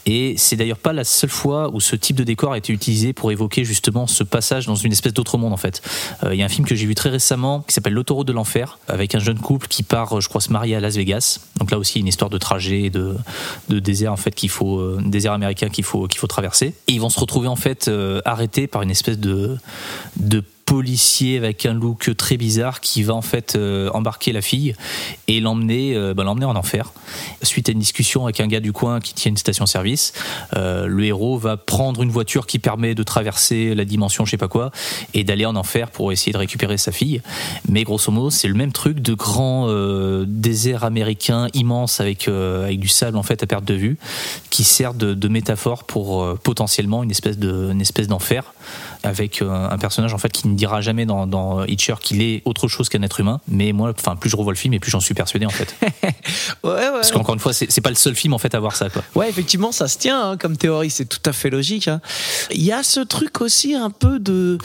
[0.06, 3.14] et c'est d'ailleurs pas la seule fois où ce type de décor a été utilisé
[3.14, 5.82] pour évoquer justement ce passage dans une espèce d'autre monde en fait.
[6.24, 8.34] Euh, Il y a un film que j'ai vu très récemment qui s'appelle L'autoroute de
[8.34, 11.40] l'enfer avec un jeune couple qui part, euh, je crois, se marier à Las Vegas.
[11.58, 13.16] Donc là aussi une histoire de trajet et de,
[13.70, 16.74] de désert en fait qu'il faut euh, désert américain qu'il faut qu'il faut traverser.
[16.88, 19.58] Et ils vont se retrouver en fait euh, arrêtés par une espèce de
[20.72, 24.74] policier avec un look très bizarre qui va en fait euh, embarquer la fille
[25.28, 26.94] et l'emmener l'emmener en enfer.
[27.44, 30.14] Suite à une discussion avec un gars du coin qui tient une station-service,
[30.56, 34.38] euh, le héros va prendre une voiture qui permet de traverser la dimension je sais
[34.38, 34.72] pas quoi
[35.14, 37.22] et d'aller en enfer pour essayer de récupérer sa fille.
[37.68, 39.68] Mais grosso modo, c'est le même truc de grand
[40.26, 43.98] désert américain immense avec avec du sable en fait à perte de vue
[44.50, 48.54] qui sert de, métaphore pour potentiellement une espèce de une espèce d'enfer
[49.04, 52.68] avec un personnage en fait qui ne dira jamais dans, dans Hitcher qu'il est autre
[52.68, 53.41] chose qu'un être humain.
[53.47, 55.76] Mais moi, enfin, plus je revois le film et plus j'en suis persuadé en fait.
[56.64, 56.91] Ouais, ouais.
[56.93, 59.01] Parce qu'encore une fois, c'est pas le seul film en fait à voir ça quoi.
[59.16, 61.88] Ouais, effectivement, ça se tient hein, comme théorie, c'est tout à fait logique.
[61.88, 61.99] hein.
[62.51, 64.57] Il y a ce truc aussi un peu de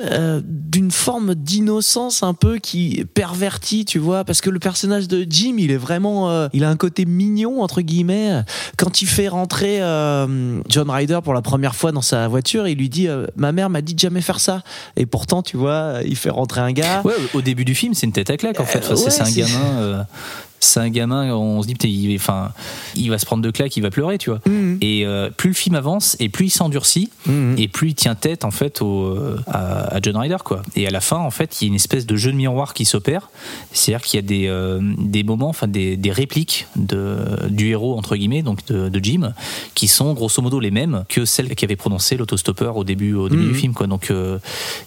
[0.00, 5.24] euh, d'une forme d'innocence un peu qui pervertit, tu vois, parce que le personnage de
[5.28, 8.42] Jim, il est vraiment, euh, il a un côté mignon entre guillemets.
[8.76, 12.76] Quand il fait rentrer euh, John Ryder pour la première fois dans sa voiture, il
[12.78, 14.62] lui dit "Ma mère m'a dit de jamais faire ça."
[14.96, 17.02] Et pourtant, tu vois, il fait rentrer un gars.
[17.04, 18.78] Ouais, au début du film, c'est une tête à claque en fait.
[18.78, 20.06] Enfin, c'est- ouais, c'est un gamin.
[20.64, 22.52] c'est un gamin, on se dit, il, enfin,
[22.94, 24.40] il va se prendre de claques, il va pleurer, tu vois.
[24.46, 24.78] Mhm.
[24.80, 27.54] Et euh, plus le film avance, et plus il s'endurcit, Mhm.
[27.58, 30.62] et plus il tient tête, en fait, au, euh, à, à John Ryder, quoi.
[30.76, 32.74] Et à la fin, en fait, il y a une espèce de jeu de miroir
[32.74, 33.30] qui s'opère.
[33.72, 37.16] C'est-à-dire qu'il y a des, euh, des moments, enfin, des, des répliques de,
[37.48, 39.32] du héros, entre guillemets, donc de, de Jim,
[39.74, 43.46] qui sont grosso modo les mêmes que celles qu'avait prononcé l'autostoppeur au début, au début
[43.48, 43.86] du film, quoi.
[43.86, 44.38] Donc, euh,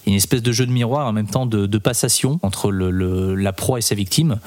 [0.06, 3.34] une espèce de jeu de miroir en même temps de, de passation entre le, le-
[3.34, 4.38] la proie et sa victime,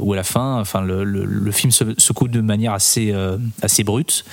[0.00, 3.12] où à la fin, enfin, le, le- le film se, se coupe de manière assez,
[3.12, 4.24] euh, assez brute,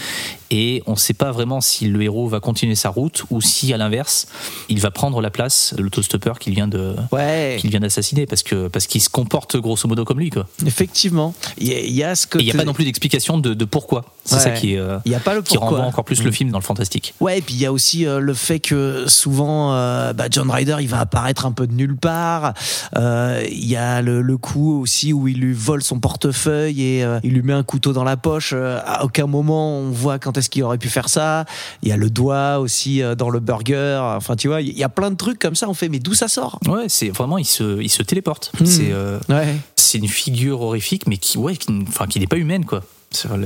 [0.51, 3.73] et on ne sait pas vraiment si le héros va continuer sa route ou si,
[3.73, 4.27] à l'inverse,
[4.69, 8.43] il va prendre la place de l'autostoppeur qu'il vient de Ouais, qu'il vient d'assassiner parce
[8.43, 10.47] que parce qu'il se comporte grosso modo comme lui quoi.
[10.65, 11.33] effectivement.
[11.57, 13.53] Il y, a- il y a ce il n'y a pas non plus d'explication de,
[13.53, 14.05] de pourquoi.
[14.25, 14.41] C'est Ouais.
[14.41, 16.57] ça qui est euh, y a pas le qui renvoie encore plus le film dans
[16.57, 17.13] le fantastique.
[17.19, 20.49] Ouais, et puis il y a aussi euh, le fait que souvent, euh, bah, John
[20.49, 22.53] Ryder, il va apparaître un peu de nulle part.
[22.95, 27.33] Il y a le, le coup aussi où il lui vole son portefeuille et il
[27.33, 28.53] lui met un couteau dans la poche.
[28.53, 31.45] À aucun moment on voit quand est-ce qu'il aurait pu faire ça.
[31.81, 33.99] Il y a le doigt aussi dans le burger.
[34.15, 35.67] Enfin, tu vois, il y a plein de trucs comme ça.
[35.69, 36.59] On fait, mais d'où ça sort?
[36.67, 38.51] Ouais, c'est vraiment il se il se téléporte.
[38.59, 38.65] Mhm.
[38.65, 38.93] C'est
[39.29, 39.55] Ouais.
[39.75, 42.81] c'est une figure horrifique mais qui ouais qui, enfin qui n'est pas humaine quoi.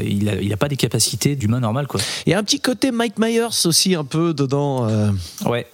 [0.03, 1.99] Il a, il a pas des capacités d'humain normal quoi.
[2.25, 4.87] Il y a un petit côté Mike Myers aussi un peu dedans.
[4.87, 5.11] euh.
[5.45, 5.65] Ouais.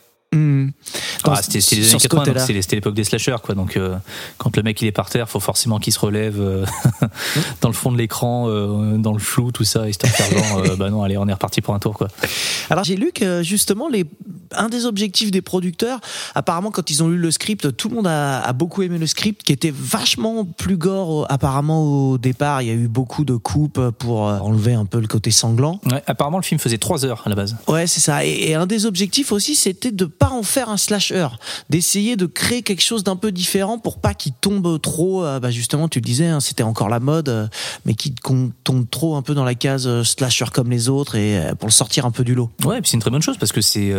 [1.25, 2.45] Ah, c'était c'était les sur années ce 80, donc côté-là.
[2.45, 3.55] c'était c'était l'époque des slashers, quoi.
[3.55, 3.95] Donc, euh,
[4.37, 6.65] quand le mec il est par terre, faut forcément qu'il se relève euh,
[7.61, 10.77] dans le fond de l'écran, euh, dans le flou, tout ça, histoire de faire genre,
[10.77, 12.07] bah non, allez, on est reparti pour un tour, quoi.
[12.69, 14.05] Alors j'ai lu que justement les
[14.55, 15.99] un des objectifs des producteurs,
[16.35, 19.07] apparemment quand ils ont lu le script, tout le monde a, a beaucoup aimé le
[19.07, 22.61] script qui était vachement plus gore apparemment au départ.
[22.61, 25.79] Il y a eu beaucoup de coupes pour enlever un peu le côté sanglant.
[25.85, 27.55] Ouais, apparemment, le film faisait 3 heures à la base.
[27.67, 28.25] Ouais, c'est ça.
[28.25, 31.27] Et, et un des objectifs aussi, c'était de pas en faire un slasher,
[31.69, 35.25] d'essayer de créer quelque chose d'un peu différent pour pas qu'il tombe trop.
[35.25, 37.47] euh, bah justement, tu le disais, hein, c'était encore la mode, euh,
[37.85, 38.51] mais qu'il tombe
[38.89, 42.05] trop un peu dans la case euh, slasher comme les autres et pour le sortir
[42.05, 42.49] un peu du lot.
[42.63, 43.93] Ouais, et puis c'est une très bonne chose parce que c'est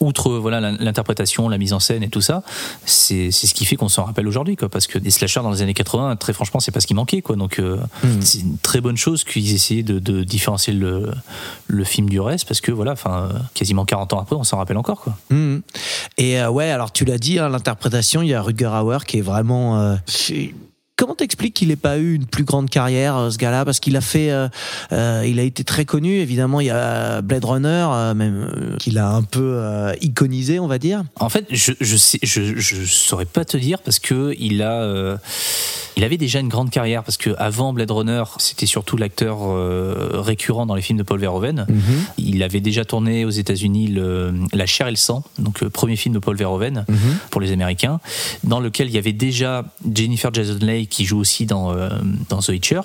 [0.00, 2.42] outre voilà l'interprétation, la mise en scène et tout ça,
[2.86, 4.68] c'est ce qui fait qu'on s'en rappelle aujourd'hui quoi.
[4.68, 7.20] Parce que des slashers dans les années 80, très franchement, c'est pas ce qui manquait
[7.22, 7.36] quoi.
[7.36, 7.78] Donc euh,
[8.20, 11.10] c'est une très bonne chose qu'ils essayaient de, de différencier le
[11.66, 14.78] le film du reste parce que voilà, enfin quasiment 40 ans après, on s'en rappelle
[14.78, 15.16] encore quoi.
[15.30, 15.62] Mhm.
[16.18, 19.18] Et euh, ouais, alors tu l'as dit, hein, l'interprétation, il y a Rutger Hauer qui
[19.18, 19.96] est vraiment.
[20.98, 23.66] Comment t'expliques qu'il n'ait pas eu une plus grande carrière, euh, ce gars-là?
[23.66, 24.48] Parce qu'il a fait, euh,
[24.92, 26.20] euh, il a été très connu.
[26.20, 29.60] Évidemment, il y a Blade Runner, euh, même qu'il a un peu
[30.00, 31.04] iconisé, on va dire.
[31.20, 35.18] En fait, je je sais, je, je saurais pas te dire parce que il a,
[35.98, 39.38] il avait déjà une grande carrière parce que avant Blade Runner, c'était surtout l'acteur
[40.24, 41.66] récurrent dans les films de Paul Verhoeven.
[42.16, 43.94] Il avait déjà tourné aux États-Unis
[44.54, 46.86] La chair et le sang, donc le premier film de Paul Verhoeven
[47.30, 48.00] pour les Américains,
[48.44, 51.88] dans lequel il y avait déjà Jennifer Jason Leigh qui joue aussi dans euh,
[52.28, 52.80] dans The Witcher.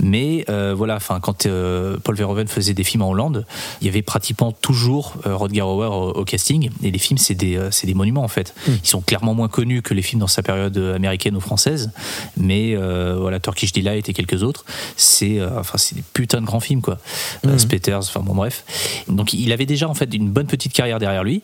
[0.00, 3.46] Mais euh, voilà, enfin quand euh, Paul Verhoeven faisait des films en Hollande,
[3.80, 6.70] il y avait pratiquement toujours Rodger Hauer au, au casting.
[6.82, 8.54] Et les films, c'est des des monuments en fait.
[8.66, 11.90] Ils sont clairement moins connus que les films dans sa période américaine ou française.
[12.36, 14.64] Mais voilà, Turkish Delight et quelques autres,
[14.96, 16.98] c'est enfin des putains de grands films quoi.
[17.46, 18.64] Euh, Spetters, enfin bon bref.
[19.08, 21.42] Donc il avait déjà en fait une bonne petite carrière derrière lui.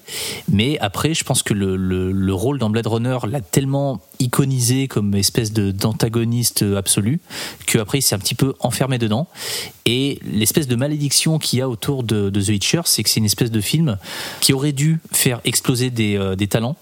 [0.51, 4.89] Mais après, je pense que le, le, le rôle dans Blade Runner l'a tellement iconisé
[4.89, 7.21] comme espèce de d'antagoniste absolu
[7.67, 9.29] que après il s'est un petit peu enfermé dedans.
[9.85, 13.19] Et l'espèce de malédiction qu'il y a autour de, de The Witcher c'est que c'est
[13.21, 13.99] une espèce de film
[14.41, 16.77] qui aurait dû faire exploser des, euh, des talents.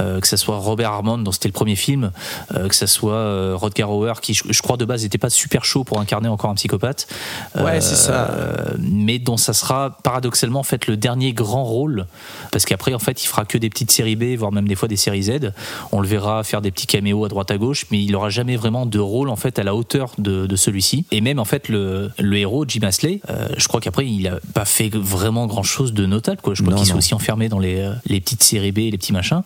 [0.00, 2.10] Euh, que ça soit Robert Harmon dont c'était le premier film
[2.54, 5.30] euh, que ça soit euh, Rodger Hauer qui je, je crois de base n'était pas
[5.30, 7.06] super chaud pour incarner encore un psychopathe.
[7.54, 8.30] Ouais, c'est ça.
[8.30, 12.06] euh, mais dont ça sera paradoxalement en fait le dernier grand rôle.
[12.50, 14.88] Parce qu'après en fait il fera que des petites séries B voire même des fois
[14.88, 15.52] des séries Z.
[15.92, 18.37] On le verra faire des petits caméos à droite à gauche mais il aura jamais
[18.56, 21.04] vraiment de rôle en fait à la hauteur de, de celui-ci.
[21.10, 24.38] Et même en fait le, le héros Jim Asley euh, je crois qu'après il a
[24.54, 26.54] pas fait vraiment grand chose de notable quoi.
[26.54, 29.12] Je crois qu'il s'est aussi enfermé dans les, euh, les petites séries B les petits
[29.12, 29.42] machins.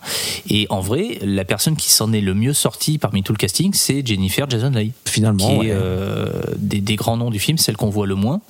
[0.49, 3.71] Et en vrai la personne qui s'en est le mieux sortie parmi tout le casting
[3.73, 4.91] c'est Jennifer Jason Leigh.
[5.05, 5.67] Finalement, qui ouais.
[5.67, 6.27] est euh,
[6.57, 8.41] des, des grands noms du film, celle qu'on voit le moins,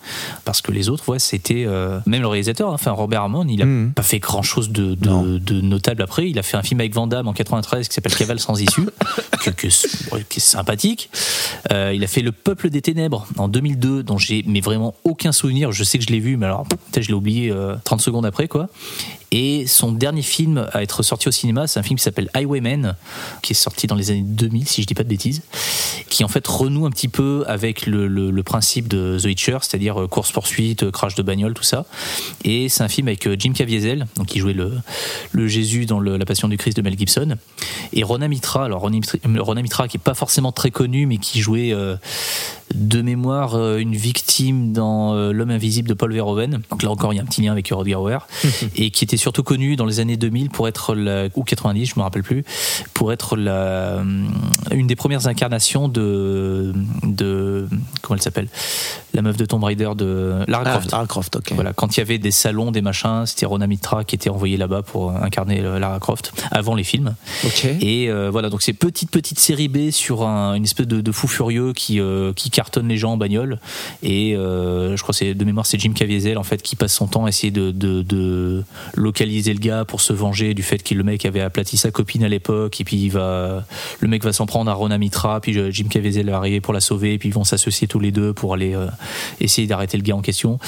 [0.46, 3.62] parce que les autres, ouais, c'était euh, même le réalisateur, hein, enfin Robert Harmon, il
[3.62, 3.92] a Mhm.
[3.94, 6.30] pas fait grand chose de, de, de notable après.
[6.30, 8.86] Il a fait un film avec Van Damme en 93 qui s'appelle Cavale sans issue,
[9.44, 9.68] que, que-
[10.40, 11.10] sympathique.
[11.72, 15.32] Euh, il a fait Le Peuple des Ténèbres en 2002, dont j'ai mais vraiment aucun
[15.32, 15.72] souvenir.
[15.72, 18.26] Je sais que je l'ai vu, mais alors peut-être je l'ai oublié euh, 30 secondes
[18.26, 18.70] après quoi.
[19.36, 22.96] Et son dernier film à être sorti au cinéma, c'est un film qui s'appelle Highwaymen,
[23.42, 25.42] qui est sorti dans les années 2000, si je dis pas de bêtises,
[26.08, 30.08] qui en fait renoue un petit peu avec le, principe de The Witcher, c'est-à-dire euh,
[30.08, 31.88] course-poursuite, euh, crash de bagnole, tout ça.
[32.44, 36.26] Et c'est un film avec euh, Jim Caviezel, donc qui jouait le, Jésus dans La
[36.26, 37.36] Passion du Christ de Mel Gibson,
[37.92, 38.66] et Rona Mitra.
[38.66, 41.74] Alors qui est pas forcément très connu, mais qui jouait
[42.76, 46.62] de mémoire euh, une victime dans euh, L'homme invisible de Paul Verhoeven.
[46.70, 48.18] Donc là encore, il y a un petit lien avec Rodger Hauer.
[48.76, 51.94] et qui était surtout connu dans les années 2000 pour être la, ou 90, je
[51.98, 52.44] me rappelle plus,
[52.94, 54.32] pour être la, hum,
[54.72, 57.68] une des premières incarnations de, de
[58.02, 58.48] comment elle s'appelle,
[59.14, 60.92] la meuf de Tomb Raider de Lara Ah, Croft.
[60.92, 61.52] Lara Croft, ok.
[61.54, 64.58] Voilà, quand il y avait des salons, des machins, c'était Rona Mitra qui était envoyée
[64.58, 67.16] là-bas pour incarner euh, Lara Croft avant les films.
[67.46, 67.66] Ok.
[67.82, 71.12] Et euh, voilà, donc c'est petite petite série B sur un- une espèce de, de
[71.12, 73.60] fou furieux qui euh, qui cartonne les gens en bagnole.
[74.04, 76.94] Et euh, je crois que c'est de mémoire c'est Jim Caviezel en fait qui passe
[76.94, 78.64] son temps à essayer de, de, de
[78.96, 82.24] localiser le gars pour se venger du fait que le mec avait aplati sa copine
[82.24, 83.66] à l'époque et puis il va
[84.00, 86.74] le mec va s'en prendre à Rona Mitra puis euh, Jim Caviezel va arriver pour
[86.74, 88.88] la sauver et puis ils vont s'associer tous les deux pour aller euh,
[89.42, 90.60] essayer d'arrêter le gars en question.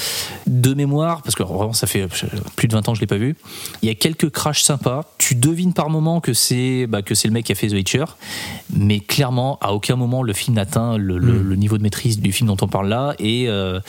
[0.46, 2.06] De mémoire parce que vraiment ça fait
[2.56, 3.36] plus de 20 ans que je l'ai pas vu.
[3.82, 5.04] Il y a quelques crashs sympas.
[5.18, 7.72] Tu devines par moment que c'est bah, que c'est le mec qui a fait The
[7.72, 8.04] Witcher,
[8.74, 12.32] mais clairement à aucun moment le film n'atteint le, le- le niveau de maîtrise du
[12.32, 13.14] film dont on parle là.
[13.18, 13.80] Et euh,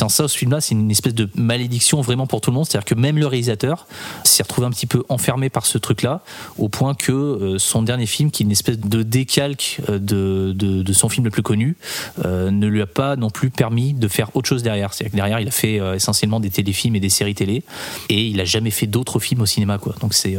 [0.00, 2.66] en ça, ce film-là, c'est une espèce de malédiction vraiment pour tout le monde.
[2.66, 3.86] C'est-à-dire que même le réalisateur
[4.24, 6.22] s'est retrouvé un petit peu enfermé par ce truc-là,
[6.58, 10.52] au point que euh, son dernier film, qui est une espèce de décalque euh, de,
[10.52, 11.76] de, son film le plus connu,
[12.24, 14.92] euh, ne lui a pas non plus permis de faire autre chose derrière.
[14.92, 17.62] C'est-à-dire que derrière, il a fait essentiellement des téléfilms et des séries télé,
[18.08, 19.94] et il a jamais fait d'autres films au cinéma, quoi.
[20.00, 20.36] Donc c'est,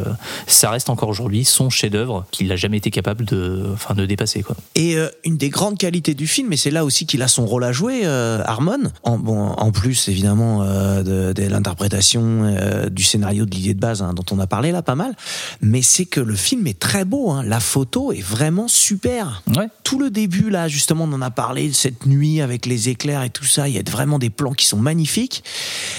[0.47, 4.55] ça reste encore aujourd'hui son chef-d'œuvre qu'il n'a jamais été capable de, de dépasser, quoi.
[4.75, 7.63] Et une des grandes qualités du film, et c'est là aussi qu'il a son rôle
[7.63, 13.01] à jouer, euh, Harmon, en, bon, en plus évidemment euh, de, de l'interprétation euh, du
[13.01, 15.15] scénario de l'idée de base hein, dont on a parlé là pas mal,
[15.61, 17.43] mais c'est que le film est très beau, hein.
[17.45, 19.41] la photo est vraiment super.
[19.55, 19.69] Ouais.
[19.83, 23.29] Tout le début là, justement, on en a parlé cette nuit avec les éclairs et
[23.29, 25.45] tout ça, il y a vraiment des plans qui sont magnifiques.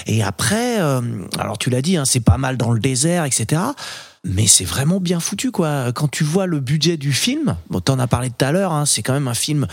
[0.05, 3.61] Et après, alors tu l'as dit, hein, c'est pas mal dans le désert, etc.
[4.25, 5.91] Mais c'est vraiment bien foutu, quoi.
[5.91, 8.85] Quand tu vois le budget du film, bon, t'en as parlé tout à l'heure, hein,
[8.85, 9.67] c'est quand même un film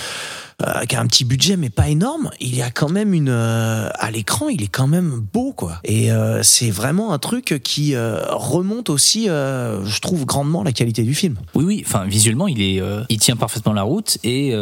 [0.66, 2.30] euh, qui a un petit budget, mais pas énorme.
[2.40, 5.78] Il y a quand même une, euh, à l'écran, il est quand même beau, quoi.
[5.84, 10.72] Et euh, c'est vraiment un truc qui euh, remonte aussi, euh, je trouve, grandement la
[10.72, 11.36] qualité du film.
[11.54, 11.84] Oui, oui.
[11.86, 14.18] Enfin, visuellement, il est, il tient parfaitement la route.
[14.24, 14.52] Et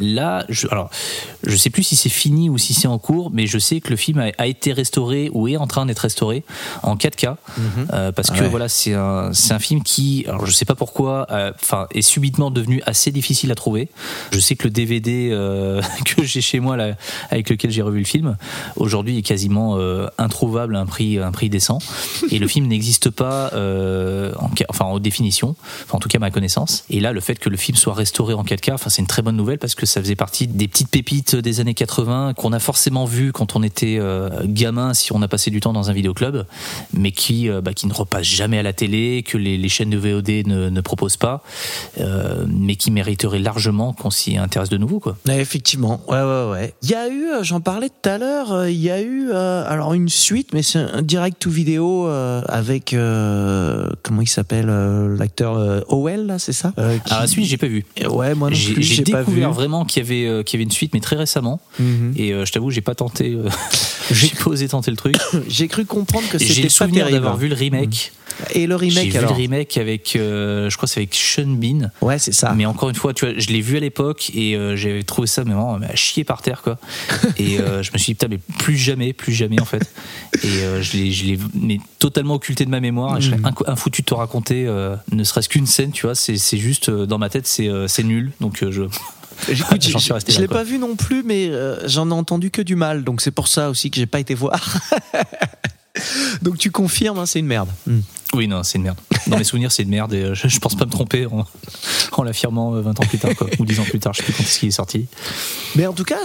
[0.00, 0.90] là, je, alors,
[1.42, 3.90] je sais plus si c'est fini ou si c'est en cours, mais je sais que
[3.90, 6.44] le film a, a été restauré ou est en train d'être restauré
[6.82, 7.36] en 4K,
[7.92, 8.48] euh, parce que Ouais.
[8.48, 11.26] voilà, c'est un, c'est un film qui, alors je sais pas pourquoi,
[11.60, 13.88] enfin, est subitement devenu assez difficile à trouver.
[14.32, 16.94] Je sais que le DVD euh, que j'ai chez moi là,
[17.30, 18.36] avec lequel j'ai revu le film,
[18.76, 21.78] aujourd'hui est quasiment euh, introuvable à un prix, un prix décent.
[22.30, 25.56] Et le film n'existe pas euh, en, enfin, définition,
[25.90, 26.84] en tout cas à ma connaissance.
[26.90, 29.22] Et là, le fait que le film soit restauré en 4K, enfin, c'est une très
[29.22, 32.58] bonne nouvelle parce que ça faisait partie des petites pépites des années 80 qu'on a
[32.58, 35.92] forcément vu quand on était euh, gamin, si on a passé du temps dans un
[35.92, 36.44] vidéoclub,
[36.92, 40.46] mais qui, bah, qui ne repasse jamais à la télé, que les, chaînes de VOD
[40.46, 41.42] ne, proposent pas,
[42.46, 45.02] mais qui mériterait largement qu'on s'y intéresse de nouveau.
[45.26, 46.74] Ouais, effectivement, ouais, ouais, ouais.
[46.82, 49.28] Il y a eu, euh, j'en parlais tout à l'heure, euh, il y a eu,
[49.30, 54.28] euh, alors une suite, mais c'est un direct to vidéo euh, avec, euh, comment il
[54.28, 54.66] s'appelle,
[55.18, 56.72] l'acteur Howell, là, c'est ça?
[56.78, 57.84] Euh, qui- Alors la suite, j'ai pas vu.
[58.08, 59.26] Ouais, moi non J'ai plus, j'ai j'ai pas vu.
[59.26, 61.60] découvert vraiment qu'il y avait qu'il y avait une suite, mais très récemment.
[61.78, 62.14] Mhm.
[62.16, 63.36] Et je t'avoue, j'ai pas tenté.
[64.10, 65.16] j'ai pas osé tenter le truc.
[65.48, 68.12] J'ai cru comprendre que J'ai c'était le pas souvenir d'avoir vu le remake.
[68.54, 71.14] Et le J'ai remake vu alors le remake avec, euh, je crois, que c'est avec
[71.14, 71.90] Sean Bean.
[72.00, 72.52] Ouais, c'est ça.
[72.54, 75.26] Mais encore une fois, tu vois, je l'ai vu à l'époque et euh, j'avais trouvé
[75.26, 76.78] ça mais vraiment mais à chier par terre quoi.
[77.38, 79.82] Et euh, je me suis dit putain mais plus jamais, plus jamais en fait.
[80.44, 80.48] Et
[80.82, 83.18] je l'ai, je l'ai mais totalement occulté de ma mémoire.
[83.18, 84.64] Et je serais inco- infoutu de te raconter,
[85.12, 86.14] ne serait-ce qu'une scène, tu vois.
[86.14, 88.32] C'est, c'est juste dans ma tête, c'est, c'est nul.
[88.40, 88.82] Donc je.
[89.48, 89.82] Écoute,
[90.28, 93.04] je, je l'ai pas vu non plus, mais euh, j'en ai entendu que du mal,
[93.04, 94.60] donc c'est pour ça aussi que j'ai pas été voir.
[96.42, 97.68] donc tu confirmes, hein, c'est une merde.
[97.86, 98.00] Hmm.
[98.34, 98.98] Oui non, c'est une merde.
[99.26, 101.46] Dans mes souvenirs, c'est une merde et euh, je, je pense pas me tromper en,
[102.12, 104.12] en l'affirmant euh, 20 ans plus tard quoi, ou 10 ans plus tard.
[104.12, 105.06] Je sais plus quand est-ce qu'il est sorti.
[105.76, 106.18] Mais en tout cas,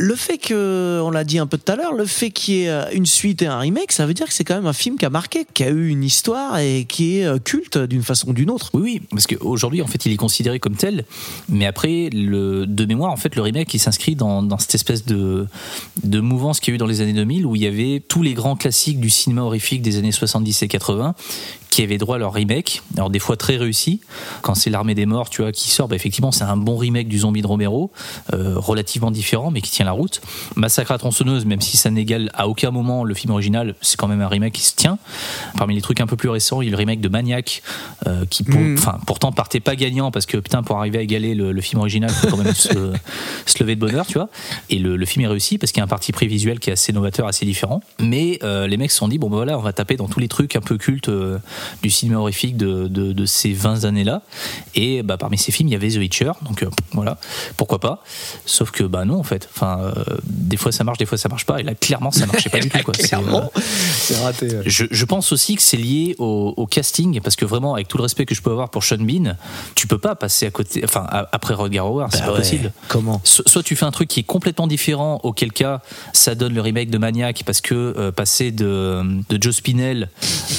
[0.00, 2.62] le fait que, on l'a dit un peu tout à l'heure, le fait qu'il y
[2.62, 4.72] ait euh, une suite et un remake, ça veut dire que c'est quand même un
[4.72, 8.02] film qui a marqué, qui a eu une histoire et qui est euh, culte d'une
[8.02, 8.70] façon ou d'une autre.
[8.72, 11.04] Oui, oui, parce qu'aujourd'hui, en fait, il est considéré comme tel,
[11.50, 15.46] mais après, de mémoire, en fait, le remake, il s'inscrit dans, dans cette espèce de,
[16.02, 18.22] de mouvance qu'il y a eu dans les années 2000, où il y avait tous
[18.22, 21.14] les grands classiques du cinéma horrifique des années 70 et 80
[21.80, 24.00] qui avaient droit à leur remake, alors des fois très réussi.
[24.42, 27.08] Quand c'est l'armée des morts, tu vois, qui sort, bah, effectivement, c'est un bon remake
[27.08, 27.90] du zombie de Romero,
[28.34, 30.20] euh, relativement différent, mais qui tient la route.
[30.56, 34.08] Massacre à tronçonneuse, même si ça n'égale à aucun moment le film original, c'est quand
[34.08, 34.98] même un remake qui se tient.
[35.56, 37.62] Parmi les trucs un peu plus récents, il y a le remake de Maniac,
[38.06, 41.34] euh, qui pour- enfin, pourtant partait pas gagnant parce que putain pour arriver à égaler
[41.34, 42.68] le, le film original faut quand même se,
[43.46, 44.28] se lever de bonheur tu vois
[44.68, 46.70] et le, le film est réussi parce qu'il y a un parti pris visuel qui
[46.70, 49.58] est assez novateur assez différent mais euh, les mecs se sont dit bon bah voilà
[49.58, 51.08] on va taper dans tous les trucs un peu cultes
[51.82, 54.22] du cinéma horrifique de, de, de ces 20 années là
[54.74, 56.32] et bah parmi ces films il y avait The Witcher.
[56.42, 57.18] Donc euh, voilà.
[57.56, 58.02] Pourquoi pas?
[58.46, 59.48] Sauf que bah non en fait.
[59.54, 61.60] Enfin euh, des fois ça marche des fois ça marche pas.
[61.60, 62.94] Et là clairement ça marchait pas du tout quoi.
[63.00, 64.46] C'est, euh, Clairement, c'est raté.
[64.56, 64.62] ouais.
[64.66, 67.96] je, je pense aussi que c'est lié au, au casting, parce que vraiment, avec tout
[67.96, 69.36] le respect que je peux avoir pour Sean Bean,
[69.74, 72.38] tu peux pas passer à côté, enfin, à- après Rodger Howard, c'est Bah pas ouais,
[72.38, 72.72] possible.
[72.88, 73.20] Comment?
[73.24, 75.80] So- Soit tu fais un truc qui est complètement différent, auquel cas
[76.12, 80.08] ça donne le remake de Maniac, parce que euh, passer de, de Joe Spinell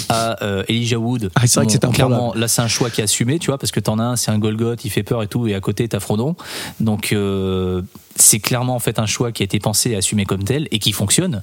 [0.09, 3.01] à euh, Elijah Wood, Ah, c'est vrai que c'est clairement, là c'est un choix qui
[3.01, 5.23] est assumé, tu vois, parce que t'en as un, c'est un Golgoth, il fait peur
[5.23, 6.35] et tout, et à côté t'as Frodon.
[6.79, 7.81] Donc euh,
[8.15, 10.79] c'est clairement en fait un choix qui a été pensé et assumé comme tel et
[10.79, 11.41] qui fonctionne.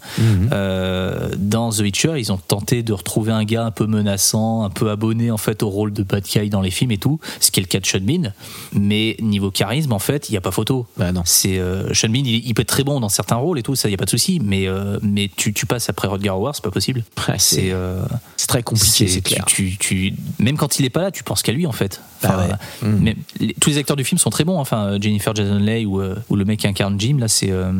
[0.53, 4.71] Euh, dans The Witcher, ils ont tenté de retrouver un gars un peu menaçant, un
[4.71, 7.51] peu abonné en fait au rôle de bad guy dans les films et tout, ce
[7.51, 8.33] qui est le cas de Sean Bean.
[8.73, 10.87] Mais niveau charisme, en fait, il n'y a pas photo.
[10.97, 11.23] Bah non.
[11.25, 13.75] C'est euh, Sean Bean, il, il peut être très bon dans certains rôles et tout,
[13.75, 14.41] ça il y a pas de souci.
[14.43, 17.05] Mais euh, mais tu, tu passes après Rodger Howard, c'est pas possible.
[17.29, 18.01] Ouais, c'est- c'est euh,
[18.39, 19.45] C'est très compliqué, c'est clair.
[19.45, 19.45] clair.
[19.47, 22.01] tu, tu, même quand il est pas là, tu penses qu'à lui en fait.
[22.23, 22.47] Bah
[22.83, 22.89] ouais.
[22.89, 24.59] Mais les- tous les acteurs du film sont très bons.
[24.59, 26.01] Enfin, Jennifer Jason Leigh ou,
[26.31, 27.73] ou le mec qui incarne Jim, là, c'est euh.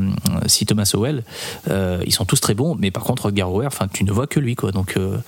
[0.67, 1.25] Thomas Howell.
[1.69, 4.41] Euh, ils sont tous très bons, mais par contre, Garrower, enfin, tu ne vois que
[4.41, 4.73] lui, quoi.
[4.73, 5.19] Donc, euh,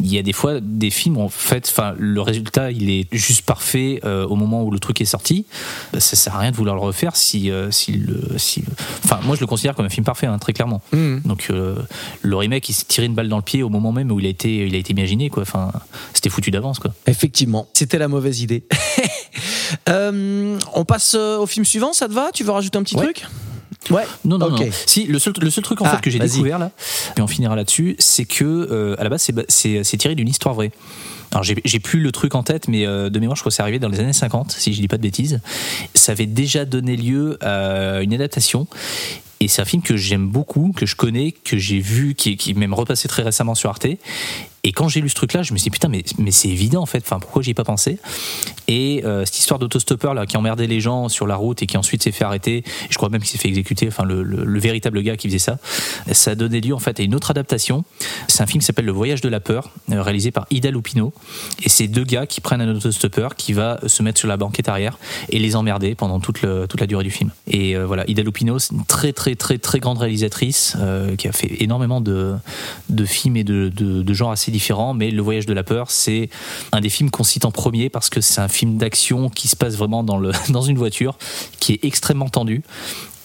[0.00, 3.42] il y a des fois des films en fait, enfin, le résultat, il est juste
[3.42, 5.46] parfait euh, au moment où le truc est sorti.
[5.92, 8.64] Ça sert à rien de vouloir le refaire si, euh, si le, si,
[9.04, 10.80] enfin, moi, je le considère comme un film parfait, hein, très clairement.
[10.92, 11.22] Mhm.
[11.24, 11.76] Donc, euh,
[12.22, 14.26] le remake, il s'est tiré une balle dans le pied au moment même où il
[14.26, 15.42] a été, il a été imaginé, quoi.
[15.42, 15.72] Enfin,
[16.12, 16.92] c'était foutu d'avance, quoi.
[17.06, 18.64] Effectivement, c'était la mauvaise idée.
[19.88, 22.30] Euh, on passe euh, au film suivant, ça te va?
[22.32, 23.04] Tu veux rajouter un petit Ouais.
[23.04, 23.24] truc?
[23.90, 24.04] Ouais.
[24.24, 24.56] Non, non, non.
[24.86, 26.70] Si, le seul, le seul truc en Ah, fait que j'ai découvert là,
[27.18, 30.72] et on finira là-dessus, c'est que euh, à la base c'est tiré d'une histoire vraie.
[31.32, 33.56] Alors j'ai j'ai plus le truc en tête, mais euh, de mémoire je crois que
[33.56, 35.40] c'est arrivé dans les années 50, si je dis pas de bêtises.
[35.94, 38.66] Ça avait déjà donné lieu à une adaptation.
[39.40, 42.36] Et c'est un film que j'aime beaucoup, que je connais, que j'ai vu, qui est,
[42.36, 43.86] qui est même repassé très récemment sur Arte.
[44.64, 46.86] Et quand j'ai lu ce truc-là, je me suis dit putain, mais, c'est évident en
[46.86, 46.98] fait.
[47.04, 47.98] Enfin, pourquoi j'y ai pas pensé?
[48.66, 52.02] Et euh, cette histoire d'autostoppeur qui emmerdait les gens sur la route et qui ensuite
[52.02, 53.86] s'est fait arrêter, je crois même qu'il s'est fait exécuter.
[53.88, 55.58] Enfin, le, le- le véritable gars qui faisait ça,
[56.12, 57.84] ça a donné lieu en fait à une autre adaptation.
[58.26, 61.12] C'est un film qui s'appelle Le Voyage de la peur, euh, réalisé par Ida Lupino.
[61.62, 64.68] Et c'est deux gars qui prennent un autostoppeur qui va se mettre sur la banquette
[64.70, 64.98] arrière
[65.28, 67.30] et les emmerder pendant toute, la durée du film.
[67.46, 70.76] Et euh, voilà, Ida Lupino, c'est une très très très très grande réalisatrice
[71.18, 72.34] qui a fait énormément de,
[72.88, 74.94] de films et de, de, de genres assez différents.
[74.94, 76.30] Mais Le Voyage de la peur, c'est
[76.72, 79.56] un des films qu'on cite en premier parce que c'est un film d'action qui se
[79.56, 81.18] passe vraiment dans, le, dans une voiture,
[81.60, 82.62] qui est extrêmement tendu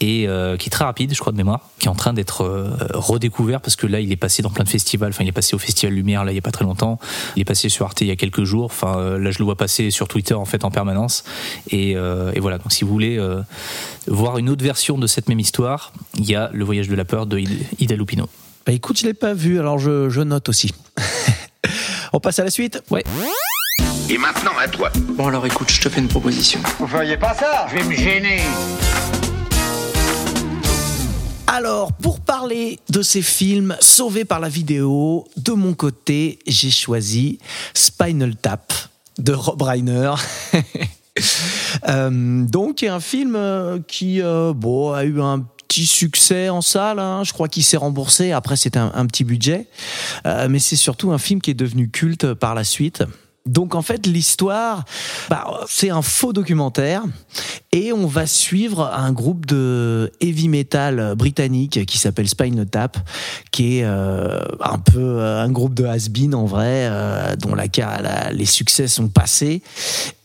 [0.02, 2.44] et euh, qui est très rapide, je crois de mémoire, qui est en train d'être
[2.44, 5.10] euh, redécouvert parce que là, il est passé dans plein de festivals.
[5.10, 7.00] Enfin, il est passé au Festival Lumière là il y a pas très longtemps.
[7.36, 8.66] Il est passé sur Arte il y a quelques jours.
[8.66, 11.24] Enfin, euh, là, je le vois passer sur Twitter en fait en permanence.
[11.70, 12.58] Et, et voilà.
[12.58, 13.20] Donc, si vous voulez
[14.08, 17.06] voir une autre version de cette même histoire, il y a Le Voyage de la
[17.06, 17.40] peur de
[17.80, 18.28] Ida Lupino.
[18.70, 20.72] Bah écoute, je l'ai pas vu, alors je, je note aussi.
[22.14, 23.04] on passe à la suite Ouais.
[24.08, 24.92] Et maintenant à toi.
[25.18, 26.60] Bon alors écoute, je te fais une proposition.
[26.78, 27.66] Vous feriez pas ça?
[27.72, 28.42] Je vais me gêner.
[31.48, 37.40] Alors, pour parler de ces films sauvés par la vidéo, de mon côté, j'ai choisi
[37.74, 38.72] Spinal Tap
[39.18, 40.14] de Rob Reiner.
[41.88, 45.86] Euh, donc, il y a un film euh, qui euh, bon, a eu un petit
[45.86, 47.00] succès en salle.
[47.00, 47.24] hein.
[47.24, 48.32] Je crois qu'il s'est remboursé.
[48.34, 49.68] Après, un, un petit budget.
[50.26, 53.04] Euh, mais c'est surtout un film qui est devenu culte par la suite.
[53.50, 54.86] Donc en fait l'histoire,
[55.30, 57.04] bah, c'est un faux documentaire
[57.72, 62.98] et on va suivre un groupe de heavy metal britannique qui s'appelle Spinal Tap,
[63.52, 67.66] qui est euh, un peu euh, un groupe de has-been en vrai, euh, dont la,
[68.32, 69.64] les succès sont passés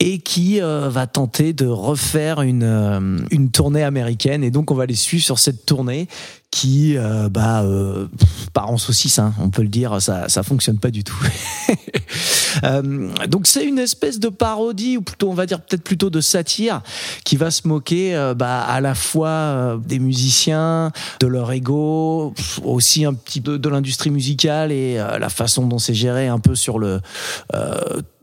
[0.00, 4.44] et qui va tenter de refaire une, une tournée américaine.
[4.44, 6.08] Et donc on va les suivre sur cette tournée
[6.54, 8.06] qui euh, bah euh,
[8.52, 11.16] part en saucisse hein, on peut le dire ça ça fonctionne pas du tout.
[12.62, 16.20] Euh, donc c'est une espèce de parodie ou plutôt on va dire peut-être plutôt de
[16.20, 16.82] satire
[17.24, 22.32] qui va se moquer euh, bah, à la fois euh, des musiciens de leur ego
[22.62, 26.54] aussi un petit peu de l'industrie musicale et la façon dont c'est géré un peu
[26.54, 27.00] sur le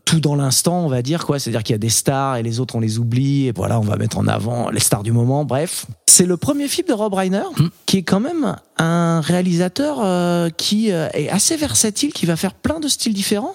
[0.05, 1.39] tout dans l'instant, on va dire quoi.
[1.39, 3.47] C'est-à-dire qu'il y a des stars et les autres on les oublie.
[3.47, 5.45] Et voilà, on va mettre en avant les stars du moment.
[5.45, 7.43] Bref, c'est le premier film de Rob Reiner
[7.85, 12.53] qui est quand même un réalisateur euh, qui euh, est assez versatile, qui va faire
[12.53, 13.53] plein de styles différents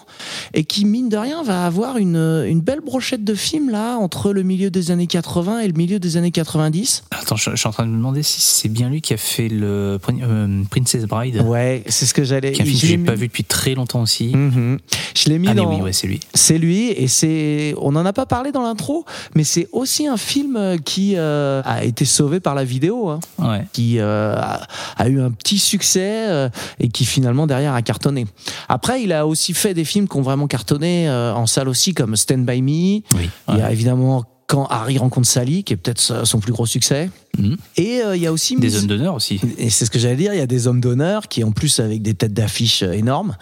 [0.54, 2.16] et qui mine de rien va avoir une,
[2.46, 5.98] une belle brochette de films là entre le milieu des années 80 et le milieu
[5.98, 7.04] des années 90.
[7.10, 9.16] Attends, je, je suis en train de me demander si c'est bien lui qui a
[9.16, 11.42] fait le euh, Princess Bride.
[11.44, 12.50] Ouais, c'est ce que j'allais.
[12.60, 14.28] Un film que j'ai pas vu depuis très longtemps aussi.
[14.34, 14.78] Mhm.
[15.16, 15.74] Je l'ai mis Ah mais dans.
[15.74, 16.20] oui, ouais, c'est lui.
[16.36, 20.16] C'est lui et c'est on n'en a pas parlé dans l'intro, mais c'est aussi un
[20.16, 23.66] film euh, qui euh, a été sauvé par la vidéo, hein, Ouais.
[23.72, 24.60] qui euh, a,
[24.96, 28.26] a eu un petit succès euh, et qui finalement derrière a cartonné.
[28.68, 32.14] Après, il a aussi fait des films qui ont vraiment cartonné en salle aussi, comme
[32.16, 33.02] Stand by Me.
[33.16, 33.30] Oui.
[33.48, 37.10] Il y a évidemment quand Harry rencontre Sally, qui est peut-être son plus gros succès.
[37.38, 37.56] Mhm.
[37.76, 39.38] Et euh, il y a aussi Des hommes d'honneur aussi.
[39.58, 41.80] et c'est ce que j'allais dire, il y a des hommes d'honneur qui en plus
[41.80, 43.36] avec des têtes d'affiche euh, énormes.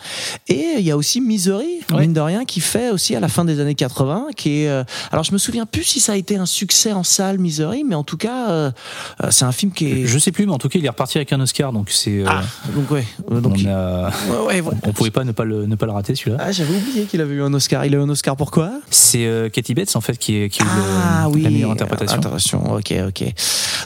[0.48, 2.00] Et il y a aussi Misery, Ouais.
[2.00, 4.68] mine de rien, qui fait aussi à la fin des années 80, qui est...
[4.68, 4.82] euh,
[5.12, 7.94] alors je me souviens plus si ça a été un succès en salle, Misery, mais
[7.94, 8.70] en tout cas, euh,
[9.22, 10.06] euh, c'est un film qui est...
[10.06, 12.20] Je sais plus, mais en tout cas, il est reparti avec un Oscar, donc c'est.
[12.20, 12.42] euh, Ah,
[12.74, 13.04] donc ouais.
[13.30, 14.10] euh, Donc, on, a-
[14.46, 16.38] ouais, on pouvait pas ne pas le, ne pas le rater celui-là.
[16.40, 17.84] Ah, j'avais oublié qu'il avait eu un Oscar.
[17.84, 20.62] Il a eu un Oscar pourquoi C'est euh, Katie Bates en fait qui, est, qui
[20.62, 21.42] a eu le- Ah oui.
[21.42, 22.18] la meilleure interprétation.
[22.18, 23.34] Interprétation, ok, ok.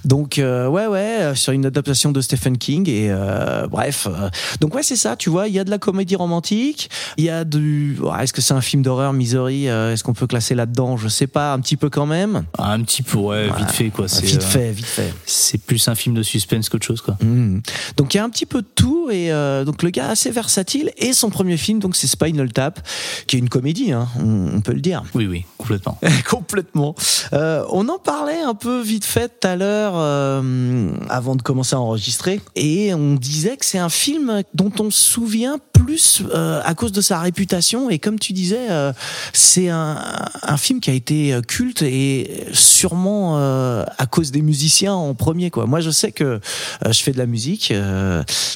[0.04, 4.06] Donc euh, ouais ouais, sur une adaptation de Stephen King et euh, bref.
[4.06, 4.28] euh,
[4.60, 7.30] donc ouais c'est ça, tu vois, il y a de la comédie romantique, il y
[7.30, 7.98] a du.
[8.20, 11.26] Est-ce que c'est un film d'horreur, Misery euh, Est-ce qu'on peut classer là-dedans Je sais
[11.26, 12.44] pas, un petit peu quand même.
[12.58, 14.06] Un petit peu, ouais, vite fait quoi.
[14.06, 15.12] Vite euh, fait, vite fait.
[15.26, 17.16] C'est plus un film de suspense qu'autre chose quoi.
[17.20, 17.60] Mm.
[17.96, 20.30] Donc il y a un petit peu de tout et euh, donc le gars assez
[20.30, 22.80] versatile et son premier film donc c'est Spinal Tap
[23.26, 25.02] qui est une comédie, hein, on, on peut le dire.
[25.14, 25.98] Oui, oui, complètement.
[26.28, 26.94] Complètement.
[27.32, 31.76] Euh, on en parlait un peu vite fait tout à l'heure euh, avant de commencer
[31.76, 35.58] à enregistrer et on disait que c'est un film dont on se souvient
[35.88, 38.92] plus euh, à cause de sa réputation et comme tu disais euh,
[39.32, 39.96] c'est un,
[40.42, 45.14] un film qui a été euh, culte et sûrement euh, à cause des musiciens en
[45.14, 45.64] premier quoi.
[45.64, 46.40] Moi je sais que
[46.84, 47.72] je fais de la musique.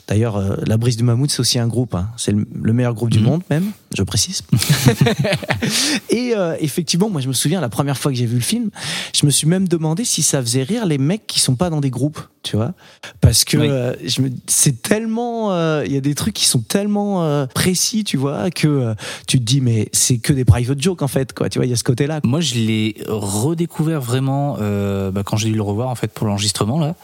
[0.08, 1.94] D'ailleurs la Brise du Mammouth c'est aussi un groupe.
[1.94, 2.10] hein.
[2.18, 3.24] C'est le, le meilleur groupe du Mhm.
[3.24, 3.70] monde même.
[3.96, 4.42] Je précise.
[6.10, 8.70] Et effectivement, moi je me souviens la première fois que j'ai vu le film,
[9.14, 11.80] je me suis même demandé si ça faisait rire les mecs qui sont pas dans
[11.80, 12.72] des groupes, tu vois,
[13.20, 14.08] parce que Oui.
[14.08, 15.50] je me, c'est tellement,
[15.82, 18.94] il y a des trucs qui sont tellement euh, précis, tu vois, que euh,
[19.26, 21.70] tu te dis mais c'est que des private jokes en fait, quoi, tu vois, il
[21.70, 22.20] y a ce côté-là.
[22.24, 26.26] Moi, je l'ai redécouvert vraiment euh, bah, quand j'ai dû le revoir en fait pour
[26.26, 26.94] l'enregistrement là.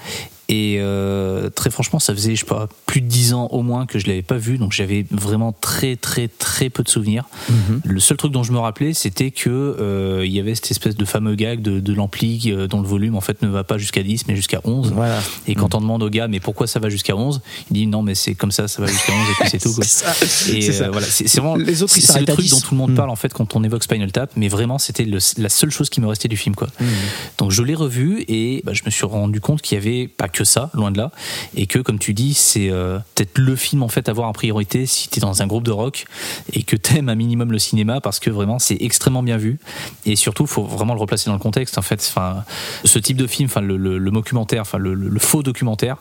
[0.50, 3.84] Et euh, très franchement, ça faisait je sais pas plus de dix ans au moins
[3.84, 7.24] que je l'avais pas vu, donc j'avais vraiment très très très peu de souvenirs.
[7.50, 7.80] Mhm.
[7.84, 10.96] Le seul truc dont je me rappelais, c'était que euh, il y avait cette espèce
[10.96, 13.76] de fameux gag de, de l'ampli euh, dont le volume en fait ne va pas
[13.76, 14.92] jusqu'à 10 mais jusqu'à 11.
[14.92, 15.20] Voilà.
[15.46, 18.00] Et quand on demande au gars mais pourquoi ça va jusqu'à 11, il dit non
[18.02, 19.74] mais c'est comme ça, ça va jusqu'à 11 et puis c'est tout.
[19.74, 19.84] Quoi.
[19.84, 20.56] C'est ça.
[20.56, 20.84] Et ça.
[20.84, 22.50] euh, voilà, c'est vraiment Les autres, ils c'est le truc 10.
[22.52, 22.94] dont tout le monde Mm.
[22.94, 26.00] parle en fait quand on évoque Spinal Tap, mais vraiment c'était la seule chose qui
[26.00, 26.68] me restait du film quoi.
[27.36, 30.28] Donc je l'ai revu et bah, je me suis rendu compte qu'il y avait pas
[30.28, 31.10] que ça, loin de là,
[31.56, 34.32] et que comme tu dis, c'est euh, peut-être le film en fait à voir en
[34.32, 36.04] priorité si t'es dans un groupe de rock
[36.52, 39.58] et que t'aimes un minimum le cinéma parce que vraiment c'est extrêmement bien vu
[40.06, 42.04] et surtout faut vraiment le replacer dans le contexte en fait.
[42.08, 42.44] Enfin,
[42.84, 45.96] ce type de film, enfin le, le, le documentaire, enfin le, faux documentaire,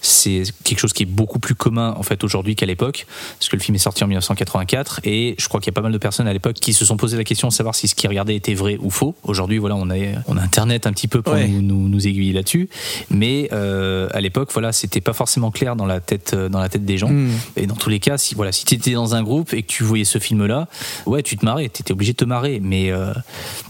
[0.00, 3.06] c'est quelque chose qui est beaucoup plus commun en fait aujourd'hui qu'à l'époque
[3.38, 5.82] parce que le film est sorti en 1984 et je crois qu'il y a pas
[5.82, 7.94] mal de personnes à l'époque qui se sont posé la question de savoir si ce
[7.94, 9.14] qu'ils regardaient était vrai ou faux.
[9.24, 9.94] Aujourd'hui, voilà, on a
[10.26, 11.48] on a internet un petit peu pour Ouais.
[11.48, 12.68] nous, nous, nous aiguiller là-dessus,
[13.10, 13.75] mais euh,
[14.12, 16.98] à l'époque, voilà, c'était pas forcément clair dans la tête euh, dans la tête des
[16.98, 17.08] gens.
[17.08, 17.30] Mm.
[17.56, 19.84] Et dans tous les cas, si voilà, si t'étais dans un groupe et que tu
[19.84, 20.68] voyais ce film-là,
[21.06, 23.12] ouais, tu te marrais, t'étais obligé de te marrer, mais euh,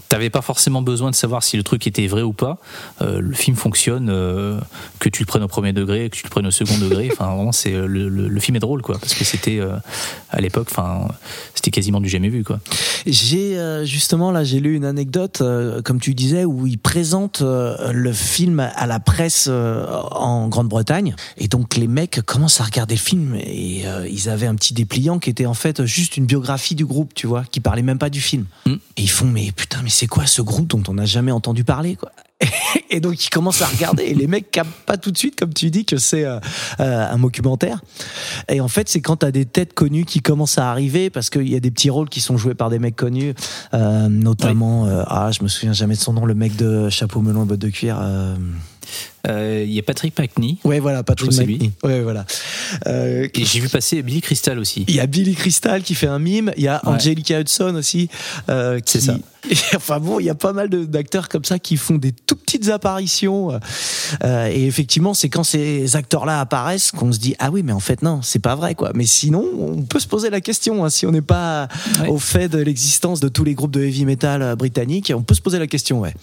[0.09, 2.57] t'avais pas forcément besoin de savoir si le truc était vrai ou pas.
[3.01, 4.59] Euh, le film fonctionne, euh,
[4.99, 7.09] que tu le prennes au premier degré, que tu le prennes au second degré.
[7.17, 9.77] Enfin, vraiment, c'est euh, le, le, le film est drôle, quoi, parce que c'était euh,
[10.29, 11.07] à l'époque, enfin,
[11.55, 12.59] c'était quasiment du jamais vu, quoi.
[13.05, 15.41] J'ai justement là, j'ai lu une anecdote,
[15.83, 21.75] comme tu disais, où il présente le film à la presse en Grande-Bretagne, et donc
[21.75, 25.45] les mecs commencent à regarder le film et ils avaient un petit dépliant qui était
[25.45, 28.45] en fait juste une biographie du groupe, tu vois, qui parlait même pas du film.
[28.65, 28.73] Mm.
[28.97, 31.63] Et ils font mais putain, mais c'est quoi ce groupe dont on n'a jamais entendu
[31.63, 32.11] parler, quoi
[32.91, 35.55] et donc ils commencent à regarder et les mecs captent pas tout de suite comme
[35.55, 36.39] tu dis que c'est euh,
[36.79, 37.81] euh, un documentaire.
[38.47, 41.49] Et en fait c'est quand t'as des têtes connues qui commencent à arriver parce qu'il
[41.49, 43.33] y a des petits rôles qui sont joués par des mecs connus
[43.73, 47.21] euh, notamment euh, ah je me souviens jamais de son nom le mec de chapeau
[47.21, 47.99] melon et bottes de cuir
[49.25, 50.57] Il y a Patrick McNee.
[50.63, 52.25] ouais voilà Patrick McNee ouais voilà
[52.87, 54.85] Euh, Et j'ai vu passer Billy Crystal aussi.
[54.87, 56.81] il y a Billy Crystal qui fait un mime, il y a.
[56.85, 58.09] Angelica Hudson aussi.
[58.49, 59.17] euh, C'est ça.
[59.75, 62.67] enfin bon, il y a pas mal d'acteurs comme ça qui font des tout petites
[62.69, 63.57] apparitions.
[64.23, 67.79] euh, et effectivement, c'est quand ces acteurs-là apparaissent qu'on se dit ah oui, mais en
[67.79, 68.91] fait non, c'est pas vrai quoi.
[68.93, 71.67] Mais sinon, on peut se poser la question hein, si on n'est pas
[72.01, 72.09] Ouais.
[72.09, 75.35] au fait de l'existence de tous les groupes de heavy metal euh, britanniques, on peut
[75.35, 75.99] se poser la question.
[76.01, 76.13] Ouais.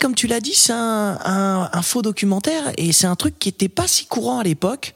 [0.00, 2.29] Comme tu l'as dit, c'est un, un- un faux documentaire
[2.76, 4.94] et c'est un truc qui était pas si courant à l'époque.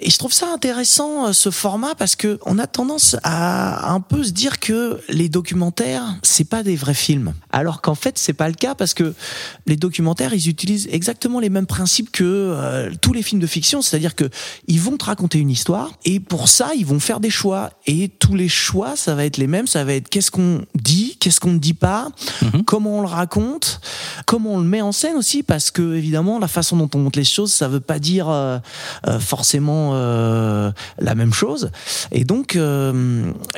[0.00, 4.00] Et je trouve ça intéressant euh, ce format parce que on a tendance à un
[4.00, 8.32] peu se dire que les documentaires c'est pas des vrais films, alors qu'en fait c'est
[8.32, 9.14] pas le cas parce que
[9.66, 13.82] les documentaires ils utilisent exactement les mêmes principes que euh, tous les films de fiction,
[13.82, 14.28] c'est-à-dire que
[14.66, 18.08] ils vont te raconter une histoire et pour ça ils vont faire des choix et
[18.08, 21.40] tous les choix ça va être les mêmes, ça va être qu'est-ce qu'on dit, qu'est-ce
[21.40, 22.08] qu'on ne dit pas,
[22.42, 22.64] Mhm.
[22.64, 23.80] comment on le raconte,
[24.26, 27.18] comment on le met en scène aussi, parce que évidemment la façon dont on montre
[27.18, 28.58] les choses, ça veut pas dire euh,
[29.06, 31.70] euh, forcément euh, la même chose.
[32.12, 32.58] Et donc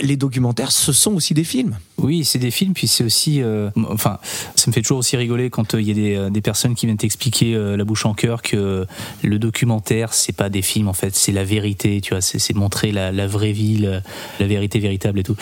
[0.03, 1.77] les documentaires, ce sont aussi des films.
[1.99, 3.43] Oui, c'est des films, puis c'est aussi.
[3.89, 4.19] enfin,
[4.55, 6.99] ça me fait toujours aussi rigoler quand il y a des, des personnes qui viennent
[6.99, 8.87] t'expliquer la bouche en cœur que
[9.23, 12.93] le documentaire, c'est pas des films en fait, c'est la vérité, tu vois, c'est montrer
[12.93, 14.01] la, la vraie vie, la,
[14.41, 15.37] la vérité véritable et tout.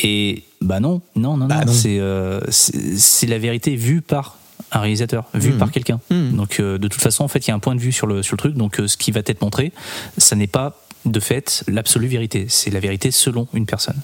[0.00, 4.37] Et bah non, non, non, Bah non, euh, c'est la vérité vue par
[4.72, 5.58] un réalisateur, vue Mhm.
[5.58, 6.00] par quelqu'un.
[6.10, 6.32] Mhm.
[6.36, 8.06] Donc euh, de toute façon, en fait, il y a un point de vue sur
[8.06, 9.72] le, sur le truc, donc euh, ce qui va t'être montré,
[10.18, 12.46] ça n'est pas de fait l'absolue vérité.
[12.48, 13.96] C'est la vérité selon une personne.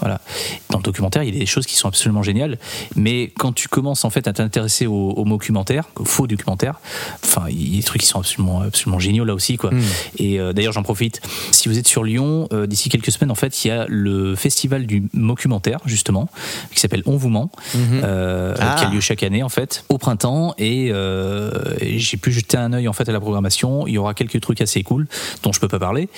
[0.00, 0.20] Voilà.
[0.70, 2.58] Dans le documentaire, il y a des choses qui sont absolument géniales,
[2.96, 6.80] mais quand tu commences en fait à t'intéresser au, au documentaire, au faux documentaire,
[7.24, 9.70] enfin, il y a des trucs qui sont absolument, absolument géniaux là aussi, quoi.
[9.70, 9.80] Mm.
[10.18, 11.20] Et euh, d'ailleurs, j'en profite.
[11.52, 14.34] Si vous êtes sur Lyon, euh, d'ici quelques semaines, en fait, il y a le
[14.34, 16.28] festival du documentaire justement,
[16.74, 18.00] qui s'appelle On vous ment, Mhm.
[18.04, 18.76] euh, Ah.
[18.78, 20.86] qui a lieu chaque année en fait au printemps et,
[21.80, 24.40] et j'ai pu jeter un œil en fait à la programmation il y aura quelques
[24.40, 25.06] trucs assez cool
[25.42, 26.08] dont je peux pas parler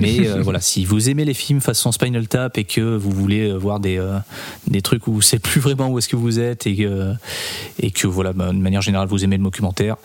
[0.00, 3.48] mais euh, voilà si vous aimez les films façon Spinal Tap et que vous voulez
[3.50, 4.18] euh, voir des euh,
[4.68, 7.12] des trucs où vous savez plus vraiment où est-ce que vous êtes et que
[7.80, 9.96] et que voilà bah, de manière générale vous aimez le documentaire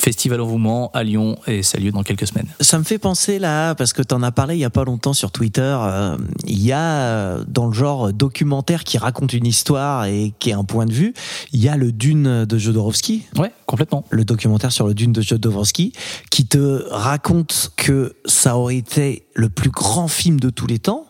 [0.00, 2.46] Festival Envouement à Lyon et ça a lieu dans quelques semaines.
[2.60, 5.12] Ça me fait penser là, parce que t'en as parlé il y a pas longtemps
[5.12, 10.06] sur Twitter, euh, il y a euh, dans le genre documentaire qui raconte une histoire
[10.06, 11.12] et qui est un point de vue,
[11.52, 14.04] il y a le Dune de Jodorowsky, Ouais, complètement.
[14.10, 15.92] le documentaire sur le Dune de Jodorowsky,
[16.30, 21.06] qui te raconte que ça aurait été le plus grand film de tous les temps.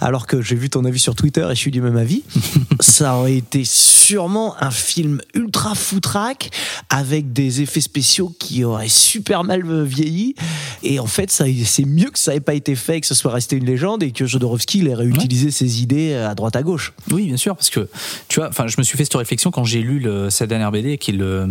[0.00, 2.22] Alors que j'ai vu ton avis sur Twitter et je suis du même avis,
[2.80, 3.64] ça aurait été
[4.08, 6.50] sûrement un film ultra foutraque
[6.90, 10.34] avec des effets spéciaux qui auraient super mal vieilli.
[10.82, 13.32] Et en fait, ça, c'est mieux que ça ait pas été fait, que ce soit
[13.32, 16.92] resté une légende et que Jodorowsky ait réutilisé ses idées à droite à gauche.
[17.10, 17.88] Oui, bien sûr, parce que
[18.28, 20.70] tu vois, enfin, je me suis fait cette réflexion quand j'ai lu le, sa dernière
[20.70, 21.46] BD, qui est le,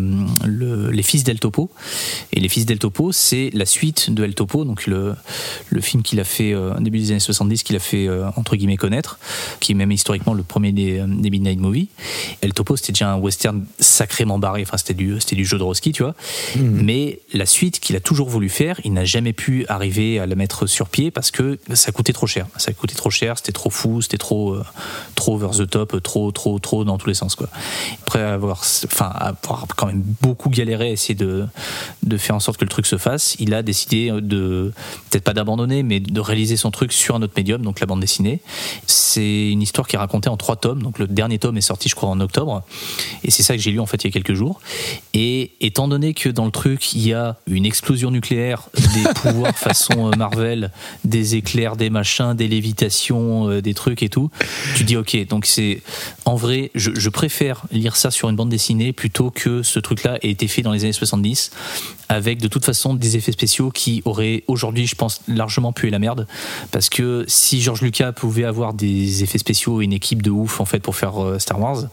[0.46, 1.72] le- Les Fils d'El Topo.
[2.34, 5.16] Et Les Fils d'El Topo, c'est la suite de El Topo, donc le,
[5.70, 8.56] le film qu'il a fait euh, début des années 70, qu'il a fait euh, entre
[8.56, 9.18] guillemets connaître,
[9.60, 11.88] qui est même historiquement le premier des, euh, des Midnight Movie.
[12.44, 16.04] El Topo, c'était déjà un western sacrément barré, enfin, c'était du, c'était du Jodorowsky, tu
[16.04, 16.14] vois.
[16.58, 20.36] Mais la suite qu'il a toujours voulu faire, il n'a jamais pu arriver à la
[20.36, 22.48] mettre sur pied parce que ça coûtait trop cher.
[22.58, 24.64] Ça coûtait trop cher, c'était trop fou, c'était trop, euh,
[25.16, 27.48] trop over the top, trop, trop, trop dans tous les sens, quoi.
[28.02, 31.46] Après avoir, enfin, avoir quand même beaucoup galéré à essayer de,
[32.04, 34.74] de faire en sorte que le truc se fasse, il a décidé de,
[35.10, 38.02] peut-être pas d'abandonner, mais de réaliser son truc sur un autre médium, donc la bande
[38.02, 38.42] dessinée.
[38.86, 41.88] C'est une histoire qui est racontée en trois tomes, donc le dernier tome est sorti,
[41.88, 42.33] je crois, en octobre,
[43.24, 44.60] et c'est ça que j'ai lu en fait il y a quelques jours.
[45.14, 49.58] Et étant donné que dans le truc il y a une explosion nucléaire, des pouvoirs
[49.58, 50.72] façon euh, Marvel,
[51.04, 54.30] des éclairs, des machins, des lévitations, euh, des trucs et tout,
[54.76, 55.28] tu dis ok.
[55.28, 55.82] Donc c'est
[56.26, 60.18] en vrai, je, je préfère lire ça sur une bande dessinée plutôt que ce truc-là
[60.22, 61.52] ait été fait dans les années 70
[62.10, 66.00] avec de toute façon des effets spéciaux qui auraient aujourd'hui, je pense, largement pué la
[66.00, 66.28] merde.
[66.72, 70.60] Parce que si George Lucas pouvait avoir des effets spéciaux et une équipe de ouf
[70.60, 71.86] en fait pour faire euh, Star Wars,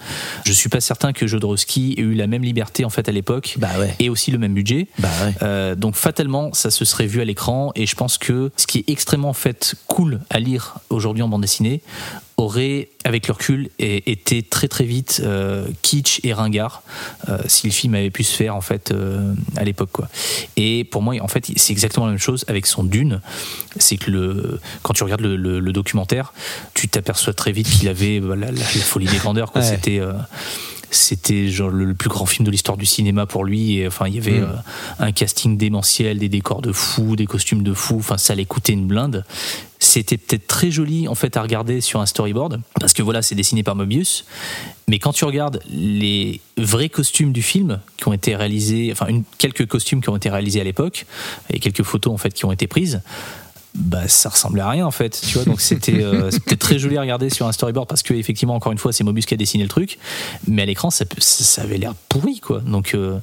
[0.45, 3.55] je suis pas certain que Jodorowsky ait eu la même liberté en fait à l'époque
[3.59, 3.95] Bah ouais.
[3.99, 4.89] et aussi le même budget.
[4.99, 5.35] Bah ouais.
[5.43, 8.79] Euh, donc fatalement, ça se serait vu à l'écran et je pense que ce qui
[8.79, 11.81] est extrêmement en fait cool à lire aujourd'hui en bande dessinée
[12.41, 16.83] aurait, avec le recul, été très très vite euh, kitsch et ringard
[17.29, 20.09] euh, si le film avait pu se faire en fait euh, à l'époque quoi.
[20.57, 23.21] Et pour moi, en fait, c'est exactement la même chose avec son Dune.
[23.77, 26.33] C'est que le, quand tu regardes le, le- le documentaire,
[26.75, 29.55] tu t'aperçois très vite qu'il avait bah, la, la- la folie des grandeurs.
[29.55, 29.63] Ouais.
[29.63, 30.01] C'était
[30.91, 34.07] c'était genre le, le plus grand film de l'histoire du cinéma pour lui et enfin
[34.09, 34.45] il y avait Mm.
[34.45, 34.57] euh,
[34.99, 37.97] un casting démentiel des décors de fou des costumes de fou.
[37.99, 39.25] Enfin ça allait coûter une blinde.
[39.79, 43.35] C'était peut-être très joli en fait à regarder sur un storyboard parce que voilà c'est
[43.35, 44.25] dessiné par Mobius.
[44.89, 49.25] Mais quand tu regardes les vrais costumes du film qui ont été réalisés enfin une,
[49.39, 51.07] quelques costumes qui ont été réalisés à l'époque
[51.51, 53.01] et quelques photos en fait qui ont été prises
[53.75, 55.45] bah ça ressemblait à rien en fait tu vois.
[55.45, 58.79] Donc c'était euh, très joli à regarder sur un storyboard parce que effectivement encore une
[58.79, 59.99] fois c'est Mobius qui a dessiné le truc.
[60.49, 62.61] Mais à l'écran ça, ça avait l'air pourri quoi.
[62.61, 63.19] Donc euh,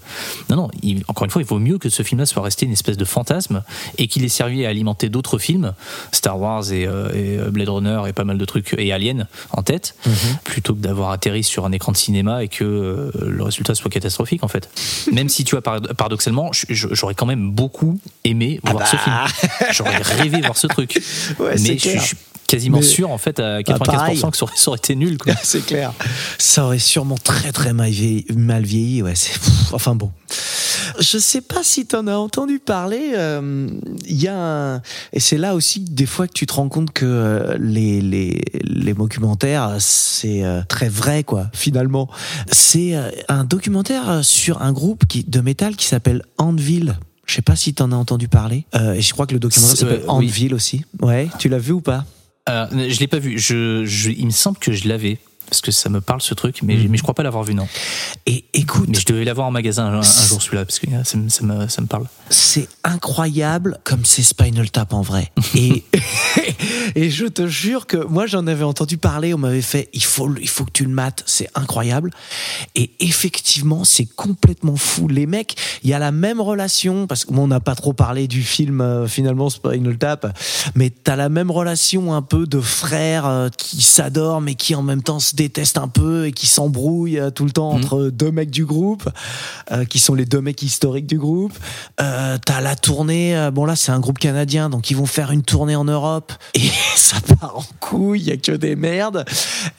[0.50, 2.66] non non il- encore une fois il vaut mieux que ce film là soit resté
[2.66, 3.62] une espèce de fantasme
[3.98, 5.74] et qu'il ait servi à alimenter d'autres films
[6.12, 7.10] Star Wars et, euh,
[7.48, 9.96] et Blade Runner et pas mal de trucs et Alien en tête
[10.44, 13.92] plutôt que d'avoir atterri sur un écran de cinéma et que euh, le résultat soit
[13.92, 14.70] catastrophique en fait.
[15.12, 19.16] Même si tu vois par- paradoxalement j'aurais quand même beaucoup aimé voir ce film.
[19.72, 21.00] J'aurais rêvé voir ce truc
[21.40, 22.02] Ouais, mais je suis, clair.
[22.02, 22.18] je suis
[22.48, 24.22] quasiment Mais- sûr en fait à 95% pareil.
[24.32, 25.18] que ça aurait, été nul.
[25.44, 25.94] C'est clair.
[26.38, 28.26] Ça aurait sûrement très très mal vieilli.
[28.36, 30.12] Mal vieilli ouais, pff, enfin bon.
[31.00, 33.12] Je sais pas si t'en as entendu parler.
[33.16, 33.68] euh,
[34.06, 34.82] Il y a un...
[35.12, 38.42] et c'est là aussi des fois que tu te rends compte que euh, les les
[38.64, 41.50] les documentaires c'est euh, très vrai quoi.
[41.54, 42.10] Finalement,
[42.52, 46.98] c'est euh, un documentaire sur un groupe qui de métal qui s'appelle Anvil.
[47.28, 48.66] Je sais pas si t'en as entendu parler.
[48.76, 50.28] Euh, et je crois que le documentaire s'appelle euh, oui.
[50.28, 50.86] Anvil aussi.
[51.02, 52.06] Ouais, tu l'as vu ou pas?
[52.50, 55.18] Euh, je l'ai pas vu je, je- il me semble que je l'avais
[55.50, 57.68] parce que ça me parle ce truc mais, mais je crois pas l'avoir vu non
[58.26, 61.18] Et écoute, mais je devais l'avoir en magasin un, un jour celui-là parce que ça,
[61.18, 65.32] me- ça me, ça me parle c'est incroyable comme c'est Spinal Tap en vrai.
[65.56, 65.84] Et
[66.96, 70.34] Et je te jure que moi j'en avais entendu parler, on m'avait fait il faut
[70.40, 72.12] il faut que tu le mates, c'est incroyable.
[72.76, 75.08] Et effectivement, c'est complètement fou.
[75.08, 78.44] Les mecs, il y a la même relation parce qu'on n'a pas trop parlé du
[78.44, 80.38] film euh, finalement Spinal Tap,
[80.76, 84.82] mais t'as la même relation un peu de frères euh, qui s'adorent mais qui en
[84.84, 87.78] même temps se détestent un peu et qui s'embrouillent euh, tout le temps Mhm.
[87.84, 89.10] entre deux mecs du groupe,
[89.72, 91.54] euh, qui sont les deux mecs historiques du groupe.
[92.02, 95.44] Euh, t'as la tournée, bon là c'est un groupe canadien, donc ils vont faire une
[95.44, 99.26] tournée en Europe et ça part en couille, il y a que des merdes.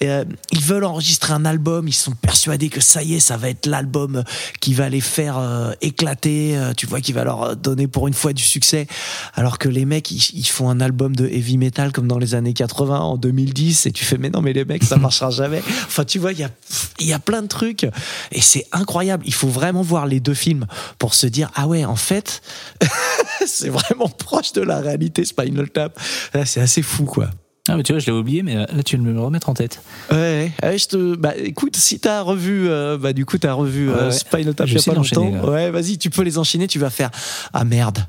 [0.00, 3.36] Et, euh, ils veulent enregistrer un album, ils sont persuadés que ça y est, ça
[3.36, 4.22] va être l'album
[4.60, 5.40] qui va les faire
[5.80, 8.86] éclater, tu vois, qui va leur donner pour une fois du succès.
[9.34, 12.34] Alors que les mecs, ils, ils font un album de heavy metal comme dans les
[12.34, 15.47] années 80, en 2010, et tu fais mais non mais les mecs, ça marchera jamais.
[15.86, 16.50] Enfin tu vois, il y a,
[17.00, 17.84] y a plein de trucs
[18.32, 19.24] et c'est incroyable.
[19.26, 20.66] Il faut vraiment voir les deux films
[20.98, 22.42] pour se dire ah ouais, en fait,
[23.46, 25.98] c'est vraiment proche de la réalité Spinal Tap.
[26.34, 27.30] Là, c'est assez fou quoi.
[27.70, 29.52] Ah, mais tu vois, je l'ai oublié, mais là, tu de me le remettre en
[29.54, 29.82] tête.
[30.10, 33.90] Ouais, ouais, je te, bah, écoute, si t'as revu, euh, bah, du coup, t'as revu
[33.90, 34.10] euh, Ouais.
[34.10, 35.30] Spinal Tap Je il y a pas longtemps.
[35.30, 35.44] là.
[35.44, 37.10] Ouais, vas-y, tu peux les enchaîner, tu vas faire,
[37.52, 37.98] ah merde.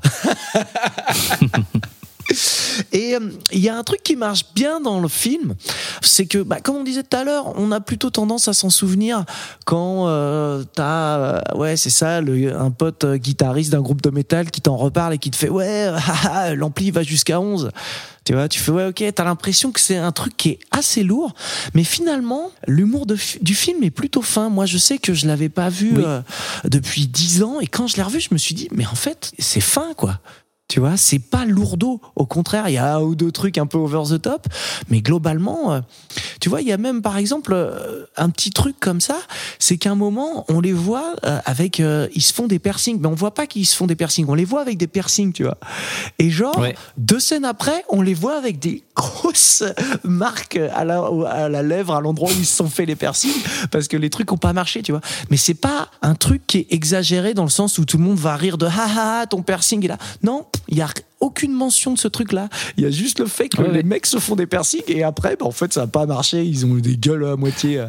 [2.92, 3.20] Et euh,
[3.52, 5.54] il y a un truc qui marche bien dans le film,
[6.02, 8.70] c'est que, bah, comme on disait tout à l'heure, on a plutôt tendance à s'en
[8.70, 9.24] souvenir
[9.64, 14.10] quand euh, t'as, euh, ouais, c'est ça, le, un pote euh, guitariste d'un groupe de
[14.10, 17.70] métal qui t'en reparle et qui te fait, ouais, ah, ah, l'ampli va jusqu'à 11.
[18.24, 21.02] Tu vois, tu fais, ouais, ok, t'as l'impression que c'est un truc qui est assez
[21.02, 21.34] lourd,
[21.74, 24.50] mais finalement, l'humour du film est plutôt fin.
[24.50, 26.02] Moi, je sais que je l'avais pas vu Oui.
[26.06, 26.20] euh,
[26.64, 29.32] depuis 10 ans, et quand je l'ai revu, je me suis dit, mais en fait,
[29.38, 30.20] c'est fin, quoi.
[30.70, 32.00] Tu vois, c'est pas lourdeau.
[32.14, 34.46] Au contraire, il y a un ou deux trucs un peu over the top,
[34.88, 35.80] mais globalement, euh,
[36.40, 39.16] tu vois, il y a même par exemple euh, un petit truc comme ça,
[39.58, 43.00] c'est qu'à un moment, on les voit euh, avec, euh, ils se font des piercings,
[43.00, 45.32] mais on voit pas qu'ils se font des piercings, on les voit avec des piercings,
[45.32, 45.58] tu vois.
[46.20, 46.76] Et genre, Ouais.
[46.96, 49.64] deux scènes après, on les voit avec des grosses
[50.04, 53.42] marques à la, à la lèvre, à l'endroit où ils se sont fait les piercings,
[53.72, 55.00] parce que les trucs ont pas marché, tu vois.
[55.30, 58.18] Mais c'est pas un truc qui est exagéré dans le sens où tout le monde
[58.18, 59.98] va rire de ha ha ha, ton piercing est là.
[60.22, 60.88] Non, il y a
[61.20, 62.48] aucune mention de ce truc-là.
[62.76, 65.02] Il y a juste le fait que Ouais, les mecs se font des piercings et
[65.02, 66.44] après, bah, en fait, ça a pas marché.
[66.44, 67.86] Ils ont des gueules à moitié euh,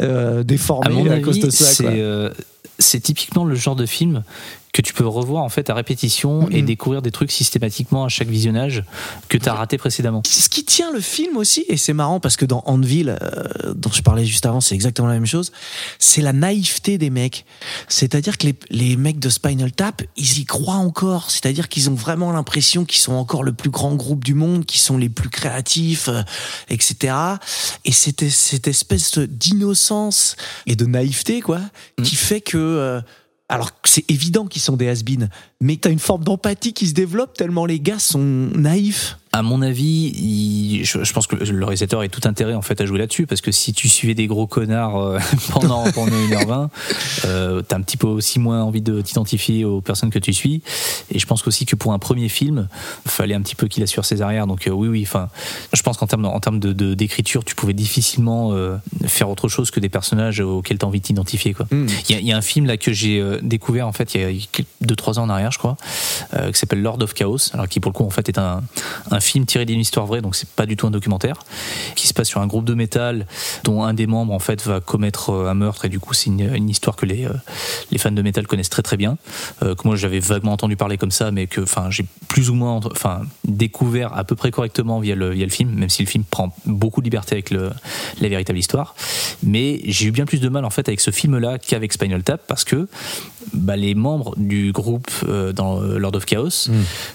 [0.00, 1.64] euh, déformées À mon à cause avis, de ça.
[1.64, 2.30] c'est euh,
[2.78, 4.24] c'est typiquement le genre de film
[4.72, 6.66] que tu peux revoir en fait à répétition et Mhm.
[6.66, 8.84] découvrir des trucs systématiquement à chaque visionnage
[9.28, 10.22] que tu as raté précédemment.
[10.26, 13.90] ce qui tient le film aussi, et c'est marrant parce que dans Anvil, euh, dont
[13.92, 15.52] je parlais juste avant, c'est exactement la même chose,
[15.98, 17.44] c'est la naïveté des mecs.
[17.88, 21.30] C'est-à-dire que les, les mecs de Spinal Tap, ils y croient encore.
[21.30, 24.80] C'est-à-dire qu'ils ont vraiment l'impression qu'ils sont encore le plus grand groupe du monde, qu'ils
[24.80, 26.22] sont les plus créatifs, euh,
[26.70, 27.14] etc.
[27.84, 30.36] Et c'était cette espèce d'innocence
[30.66, 31.60] et de naïveté, quoi,
[32.02, 32.56] qui fait que...
[32.58, 33.00] euh,
[33.52, 35.02] alors c'est évident qu'ils sont des has
[35.62, 38.18] mais t'as une forme d'empathie qui se développe tellement les gars sont
[38.54, 39.16] naïfs.
[39.34, 42.78] À mon avis, il- je, je pense que le réalisateur a tout intérêt en fait
[42.82, 45.18] à jouer là-dessus parce que si tu suivais des gros connards euh,
[45.52, 46.68] pendant pendant 1h20,
[47.24, 50.60] euh, t'as un petit peu aussi moins envie de t'identifier aux personnes que tu suis.
[51.10, 52.68] Et je pense aussi que pour un premier film,
[53.06, 54.46] fallait un petit peu qu'il assure ses arrières.
[54.46, 55.02] Donc euh, oui, oui.
[55.02, 55.28] Enfin,
[55.72, 58.76] je pense qu'en termes en termes de d'écriture, tu pouvais difficilement euh,
[59.06, 61.66] faire autre chose que des personnages auxquels t'as envie de t'identifier quoi.
[61.70, 61.86] Hmm.
[62.10, 64.64] Il y, y a un film là que j'ai découvert en fait il y a
[64.86, 65.76] 2-3 ans en arrière, je crois,
[66.34, 68.62] euh, qui s'appelle Lord of Chaos, alors qui pour le coup en fait est un,
[69.20, 71.36] film tiré d'une histoire vraie, donc c'est pas du tout un documentaire,
[71.94, 73.26] qui se passe sur un groupe de métal
[73.64, 76.30] dont un des membres en fait va commettre euh, un meurtre et du coup c'est
[76.30, 77.32] une, histoire que les, euh,
[77.90, 79.16] les fans de métal connaissent très très bien,
[79.60, 83.22] que moi j'avais vaguement entendu parler comme ça, mais que j'ai plus ou moins enfin
[83.44, 86.54] découvert à peu près correctement via le, via le film, même si le film prend
[86.66, 87.70] beaucoup de liberté avec le,
[88.20, 88.94] la véritable histoire.
[89.42, 92.42] Mais j'ai eu bien plus de mal en fait avec ce film-là qu'avec Spinal Tap
[92.46, 92.88] parce que
[93.52, 95.10] bah, les membres du groupe
[95.50, 96.68] dans euh, Lord of Chaos,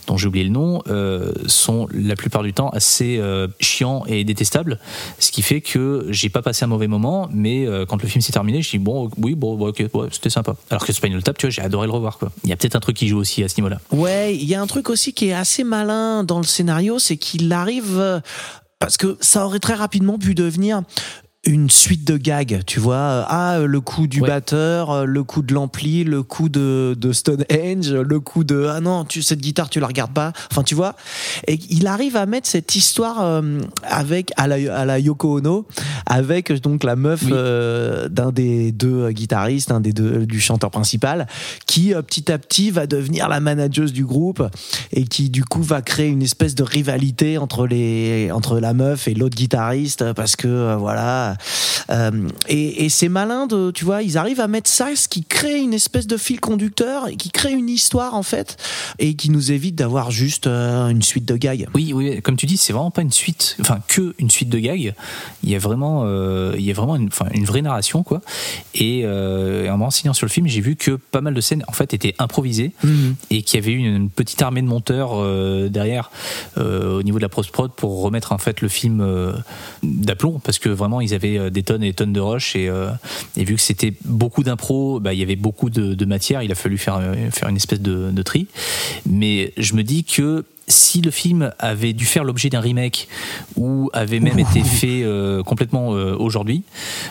[0.07, 4.23] dont j'ai oublié le nom, euh, sont la plupart du temps assez euh, chiants et
[4.25, 4.79] détestables.
[5.19, 8.21] Ce qui fait que j'ai pas passé un mauvais moment, mais euh, quand le film
[8.21, 10.55] s'est terminé, je dis bon, oui, bon, bon, ok, ouais, c'était sympa.
[10.69, 12.17] Alors que Spinal Tap, tu vois, j'ai adoré le revoir.
[12.17, 12.31] Quoi.
[12.43, 13.79] Il y a peut-être un truc qui joue aussi à ce niveau-là.
[13.91, 17.17] Ouais, il y a un truc aussi qui est assez malin dans le scénario, c'est
[17.17, 18.19] qu'il arrive euh,
[18.79, 20.81] parce que ça aurait très rapidement pu devenir
[21.47, 23.25] une suite de gags, tu vois.
[23.29, 24.27] Ah, le coup du Ouais.
[24.27, 28.81] batteur, euh, le coup de l'ampli, le coup de, de Stonehenge, le coup de ah
[28.81, 30.33] non, tu cette guitare tu la regardes pas.
[30.51, 30.95] Enfin, tu vois.
[31.47, 35.65] Et il arrive à mettre cette histoire euh, avec à la, à la Yoko Ono,
[36.05, 37.31] avec donc la meuf Oui.
[37.33, 41.27] euh, d'un des deux guitaristes, un des deux du chanteur principal,
[41.65, 44.43] qui euh, petit à petit va devenir la manageuse du groupe
[44.91, 49.07] et qui du coup va créer une espèce de rivalité entre les entre la meuf
[49.07, 51.36] et l'autre guitariste parce que voilà
[51.89, 55.23] Euh, et, et c'est malin de, tu vois, ils arrivent à mettre ça, ce qui
[55.23, 58.57] crée une espèce de fil conducteur, et qui crée une histoire en fait,
[58.99, 61.67] et qui nous évite d'avoir juste euh, une suite de gags.
[61.73, 64.59] Oui, oui, comme tu dis, c'est vraiment pas une suite, enfin que une suite de
[64.59, 64.93] gags.
[65.43, 68.21] Il y a vraiment, euh, il y a vraiment une, enfin, une vraie narration quoi.
[68.75, 71.71] Et en me renseignant sur le film, j'ai vu que pas mal de scènes en
[71.73, 73.15] fait étaient improvisées Mhm.
[73.29, 75.21] et qu'il y avait une, une petite armée de monteurs
[75.69, 76.11] derrière
[76.57, 79.33] au niveau de la post prod pour remettre en fait le film
[79.83, 82.69] d'aplomb parce que vraiment ils avaient euh, des tonnes et des tonnes de rush et,
[83.37, 86.55] vu que c'était beaucoup d'impro, bah, il y avait beaucoup de, de matière, il a
[86.55, 88.47] fallu faire euh, faire une espèce de tri.
[89.05, 93.07] Mais je me dis que si le film avait dû faire l'objet d'un remake
[93.55, 96.63] ou avait même été fait euh, complètement euh, aujourd'hui,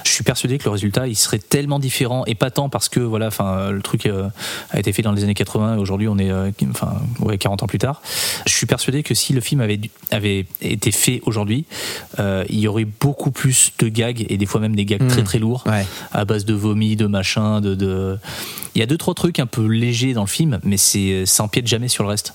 [0.04, 3.00] je suis persuadé que le résultat il serait tellement différent et pas tant parce que
[3.00, 4.28] voilà, enfin le truc euh,
[4.70, 7.62] a été fait dans les années 80 et aujourd'hui on est euh, enfin ouais 40
[7.62, 8.02] ans plus tard.
[8.46, 11.64] Je suis persuadé que si le film avait dû- avait été fait aujourd'hui,
[12.18, 15.22] euh, il y aurait beaucoup plus de gags et des fois même des gags très
[15.22, 15.86] très lourds Ouais.
[16.12, 18.18] à base de vomi, de machin, de, de...
[18.74, 21.42] Il y a deux trois trucs un peu légers dans le film, mais c'est ça
[21.42, 22.34] empiète jamais sur le reste.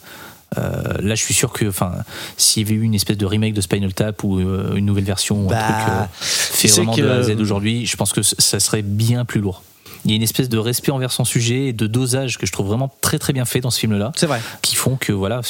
[0.58, 1.94] Euh, là, je suis sûr que, enfin,
[2.38, 5.06] s'il y avait eu une espèce de remake de Spinal Tap ou euh, une nouvelle
[5.06, 8.12] version, un Bah, truc euh, fait vraiment que- de A à Z aujourd'hui, je pense
[8.12, 9.64] que ça serait bien plus lourd.
[10.04, 12.52] Il y a une espèce de respect envers son sujet et de dosage que je
[12.52, 14.42] trouve vraiment très très bien fait dans ce film-là, C'est vrai.
[14.64, 15.42] qui font que voilà,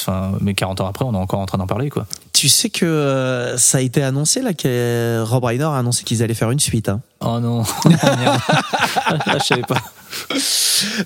[0.42, 2.06] mais 40 ans après, on est encore en train d'en parler, quoi.
[2.32, 6.22] Tu sais que euh, ça a été annoncé là que Rob Reiner a annoncé qu'ils
[6.22, 6.88] allaient faire une suite.
[6.88, 7.00] hein.
[7.20, 8.40] Oh non, Merde.
[8.48, 9.80] Ah, je savais pas.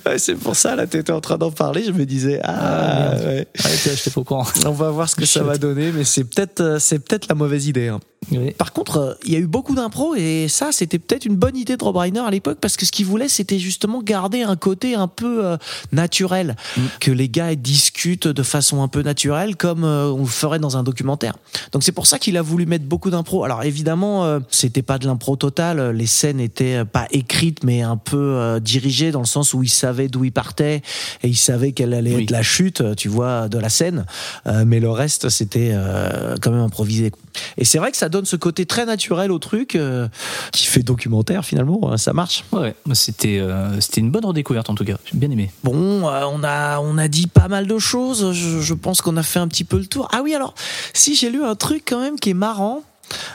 [0.07, 3.15] Ouais, c'est pour ça là, t'étais en train d'en parler, je me disais ah, Ah,
[3.17, 3.47] ouais.
[3.65, 4.47] Ouais, je t'ai pas au courant.
[4.65, 7.35] On va voir ce que ça va donner, mais c'est peut-être euh, c'est peut-être la
[7.35, 7.89] mauvaise idée.
[7.89, 8.01] hein.
[8.33, 8.53] Oui.
[8.53, 11.77] Par contre, il y a eu beaucoup d'impro et ça, c'était peut-être une bonne idée
[11.77, 14.95] de Rob Reiner à l'époque parce que ce qu'il voulait, c'était justement garder un côté
[14.97, 15.57] un peu euh,
[15.93, 16.57] naturel,
[16.99, 20.77] que les gars discutent de façon un peu naturelle comme euh, on le ferait dans
[20.77, 21.16] un documentaire.
[21.73, 23.45] Donc c'est pour ça qu'il a voulu mettre beaucoup d'impro.
[23.45, 27.83] Alors évidemment, euh, c'était pas de l'impro total, les scènes étaient euh, pas écrites mais
[27.83, 30.83] un peu euh, dirigées dans le sens où il savait d'où il partait
[31.23, 32.25] et il savait quelle allait Oui.
[32.25, 34.07] être la chute, tu vois, de la scène.
[34.47, 35.75] Euh, mais le reste, c'était
[36.41, 37.13] quand même improvisé.
[37.59, 40.09] Et c'est vrai que ça donne ce côté très naturel au truc euh,
[40.53, 41.93] qui fait documentaire finalement.
[41.93, 42.45] hein, Ça marche.
[42.53, 44.97] Ouais, c'était euh, c'était une bonne redécouverte en tout cas.
[45.11, 45.51] J'ai bien aimé.
[45.65, 48.33] Bon, euh, on a on a dit pas mal de choses.
[48.33, 50.09] Je, je pense qu'on a fait un petit peu le tour.
[50.13, 50.55] Ah oui, alors
[50.93, 52.83] si j'ai lu un truc quand même qui est marrant.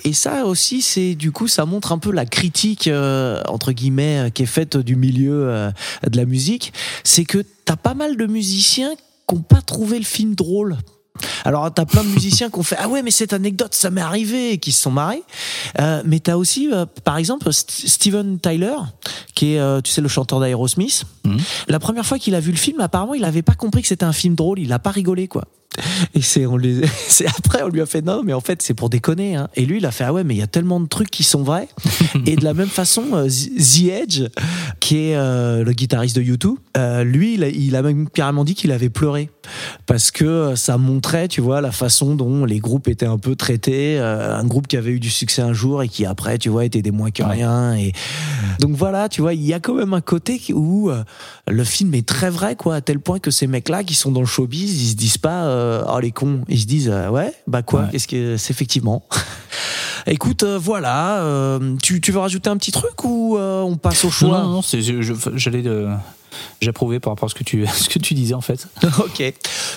[0.03, 4.27] Et ça aussi, c'est du coup, ça montre un peu la critique euh, entre guillemets
[4.27, 5.71] euh, qui est faite du milieu euh,
[6.09, 6.73] de la musique.
[7.05, 8.91] C'est que t'as pas mal de musiciens
[9.29, 10.75] qui n'ont pas trouvé le film drôle.
[11.43, 14.01] Alors t'as plein de musiciens qui ont fait ah ouais mais cette anecdote ça m'est
[14.01, 15.23] arrivé et qui se sont marrés.
[15.79, 18.75] Euh, mais t'as aussi euh, par exemple St- Steven Tyler
[19.35, 21.03] qui est euh, tu sais le chanteur d'Aerosmith.
[21.25, 21.37] Mhm.
[21.67, 24.05] La première fois qu'il a vu le film apparemment il avait pas compris que c'était
[24.05, 25.43] un film drôle il a pas rigolé quoi.
[26.13, 28.73] Et c'est on lui c'est après on lui a fait non mais en fait c'est
[28.73, 29.49] pour déconner hein.
[29.55, 31.23] Et lui il a fait ah ouais mais il y a tellement de trucs qui
[31.23, 31.69] sont vrais.
[32.25, 34.23] et de la même façon euh, The Edge
[34.79, 38.43] qui est euh, le guitariste de U2 euh, lui il a, il a même carrément
[38.43, 39.29] dit qu'il avait pleuré
[39.85, 43.35] parce que euh, ça montrait tu vois la façon dont les groupes étaient un peu
[43.35, 46.49] traités euh, un groupe qui avait eu du succès un jour et qui après tu
[46.49, 47.93] vois était des moins que rien et
[48.59, 51.03] donc voilà tu vois il y a quand même un côté où euh,
[51.47, 54.11] le film est très vrai quoi à tel point que ces mecs là qui sont
[54.11, 57.09] dans le showbiz ils se disent pas euh, oh les cons ils se disent euh,
[57.09, 57.87] ouais bah quoi Ouais.
[57.91, 59.03] qu'est-ce que c'est effectivement
[60.07, 61.19] Écoute, euh, voilà.
[61.21, 64.41] euh, tu, tu veux rajouter un petit truc ou euh, on passe au Non, choix
[64.41, 65.87] non, non, je- j'allais de.
[66.61, 68.67] J'approuvais par rapport à ce que tu, ce que tu disais en fait.
[68.99, 69.21] Ok.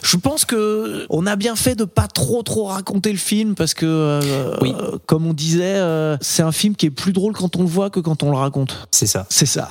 [0.03, 3.75] Je pense que on a bien fait de pas trop trop raconter le film parce
[3.75, 4.73] que, euh, Oui.
[4.81, 7.69] euh, comme on disait, euh, c'est un film qui est plus drôle quand on le
[7.69, 8.89] voit que quand on le raconte.
[8.93, 9.27] C'est ça.
[9.29, 9.69] C'est ça.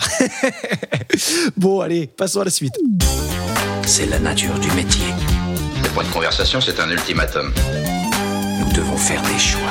[1.57, 2.73] bon, allez, passons à la suite.
[3.87, 5.03] C'est la nature du métier.
[5.93, 7.53] Le point de conversation, c'est un ultimatum.
[8.59, 9.69] Nous devons faire des choix.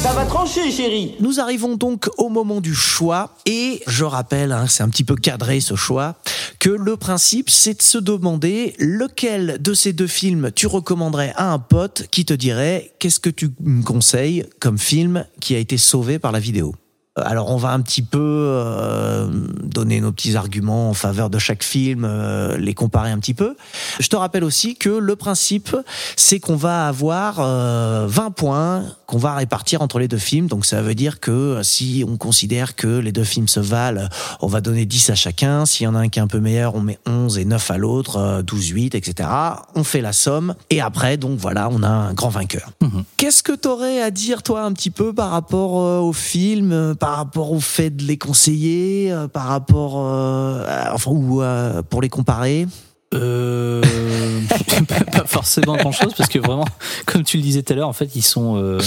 [0.00, 1.16] Ça va trancher, chérie.
[1.18, 5.16] Nous arrivons donc au moment du choix et je rappelle, hein, c'est un petit peu
[5.16, 6.14] cadré ce choix,
[6.60, 11.50] que le principe c'est de se demander lequel de ces deux films tu recommanderais à
[11.50, 15.78] un pote qui te dirait qu'est-ce que tu me conseilles comme film qui a été
[15.78, 16.76] sauvé par la vidéo?
[17.24, 19.28] Alors on va un petit peu euh,
[19.62, 23.56] donner nos petits arguments en faveur de chaque film, euh, les comparer un petit peu.
[24.00, 25.76] Je te rappelle aussi que le principe,
[26.16, 30.48] c'est qu'on va avoir euh, 20 points qu'on va répartir entre les deux films.
[30.48, 34.08] Donc ça veut dire que euh, si on considère que les deux films se valent,
[34.40, 35.64] on va donner 10 à chacun.
[35.66, 37.70] S'il y en a un qui est un peu meilleur, on met 11 et 9
[37.70, 39.28] à l'autre, euh, 12, 8, etc.
[39.74, 40.54] On fait la somme.
[40.70, 42.70] Et après, donc voilà, on a un grand vainqueur.
[43.16, 46.94] Qu'est-ce que t'aurais à dire, toi, un petit peu par rapport euh, au film, euh,
[47.08, 50.62] par rapport au fait de les conseiller, euh, par rapport, euh,
[50.92, 52.66] enfin, ou euh, pour les comparer
[53.14, 53.80] Euh,
[55.12, 56.66] pas, forcément grand chose parce que vraiment,
[57.06, 58.78] comme tu le disais tout à l'heure, en fait, ils sont,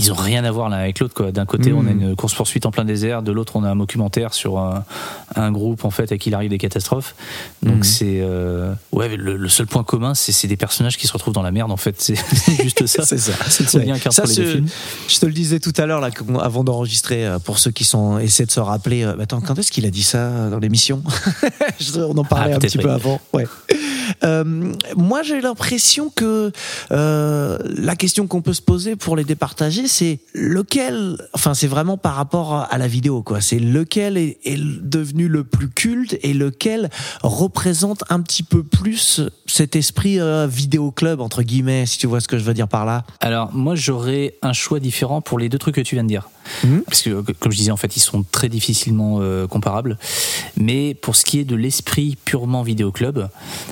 [0.00, 1.14] ils ont rien à voir l'un avec l'autre.
[1.14, 1.32] quoi.
[1.32, 3.76] D'un côté, on a une course poursuite en plein désert, de l'autre, on a un
[3.76, 4.84] documentaire sur un,
[5.36, 7.14] un groupe en fait à qui il arrive des catastrophes.
[7.62, 7.82] Donc Mm.
[7.84, 11.42] c'est euh, ouais, le, le seul point commun, c'est des personnages qui se retrouvent dans
[11.42, 11.70] la merde.
[11.70, 12.14] En fait, c'est
[12.62, 13.04] juste ça.
[13.06, 13.32] C'est ça.
[13.48, 14.66] C'est y a Ça, les films.
[15.08, 16.10] Je te le disais tout à l'heure, là,
[16.42, 19.02] avant d'enregistrer, euh, pour ceux qui sont essaient de se rappeler.
[19.04, 21.02] euh, attends, quand est-ce qu'il a dit ça dans l'émission?
[21.96, 23.20] On en parlait Ah, un peut-être, petit peu avant.
[23.32, 23.46] Ouais.
[24.24, 26.52] Euh, moi, j'ai l'impression que
[26.92, 31.16] euh, la question qu'on peut se poser pour les départager, c'est lequel.
[31.32, 33.40] Enfin, c'est vraiment par rapport à la vidéo, quoi.
[33.40, 36.90] C'est lequel est, est devenu le plus culte et lequel
[37.22, 42.20] représente un petit peu plus cet esprit euh, vidéo club entre guillemets, si tu vois
[42.20, 43.04] ce que je veux dire par là.
[43.20, 46.28] Alors moi j'aurais un choix différent pour les deux trucs que tu viens de dire.
[46.64, 46.82] Mhm.
[46.82, 49.98] Parce que comme je disais en fait ils sont très difficilement euh, comparables.
[50.56, 53.28] Mais pour ce qui est de l'esprit purement vidéoclub,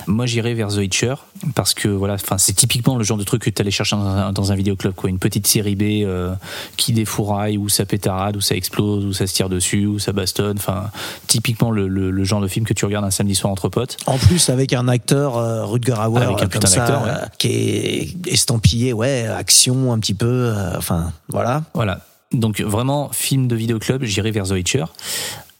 [0.07, 1.15] moi j'irais vers The Hitcher
[1.55, 4.05] parce que voilà, enfin c'est typiquement le genre de truc que tu allais chercher dans
[4.05, 6.33] un, dans un vidéoclub quoi, une petite série B euh,
[6.77, 10.11] qui défouraille où ça pétarade, où ça explose, où ça se tire dessus, où ça
[10.13, 10.89] bastonne, enfin
[11.27, 13.97] typiquement le, le- le genre de film que tu regardes un samedi soir entre potes.
[14.05, 17.27] En plus, avec un acteur, euh, Rutger Hauer, Avec un putain comme ça, ouais.
[17.37, 21.63] qui est estampillé, ouais, action un petit peu, euh, enfin, voilà.
[21.73, 22.01] Voilà.
[22.31, 24.85] Donc vraiment, film de vidéoclub, j'irai vers The Witcher.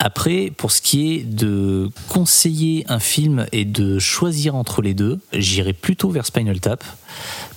[0.01, 5.19] Après, pour ce qui est de conseiller un film et de choisir entre les deux,
[5.33, 6.85] j'irai plutôt vers Spinal Tap.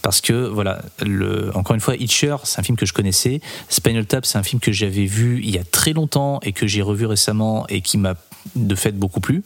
[0.02, 3.40] Parce que, voilà, le, encore une fois, Hitcher, c'est un film que je connaissais.
[3.68, 6.66] Spinal Tap, c'est un film que j'avais vu il y a très longtemps et que
[6.66, 8.16] j'ai revu récemment et qui m'a
[8.56, 9.42] de fait beaucoup plu.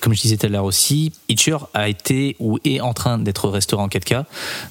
[0.00, 3.48] Comme je disais tout à l'heure aussi, Hitcher a été ou est en train d'être
[3.48, 4.24] restauré en 4K.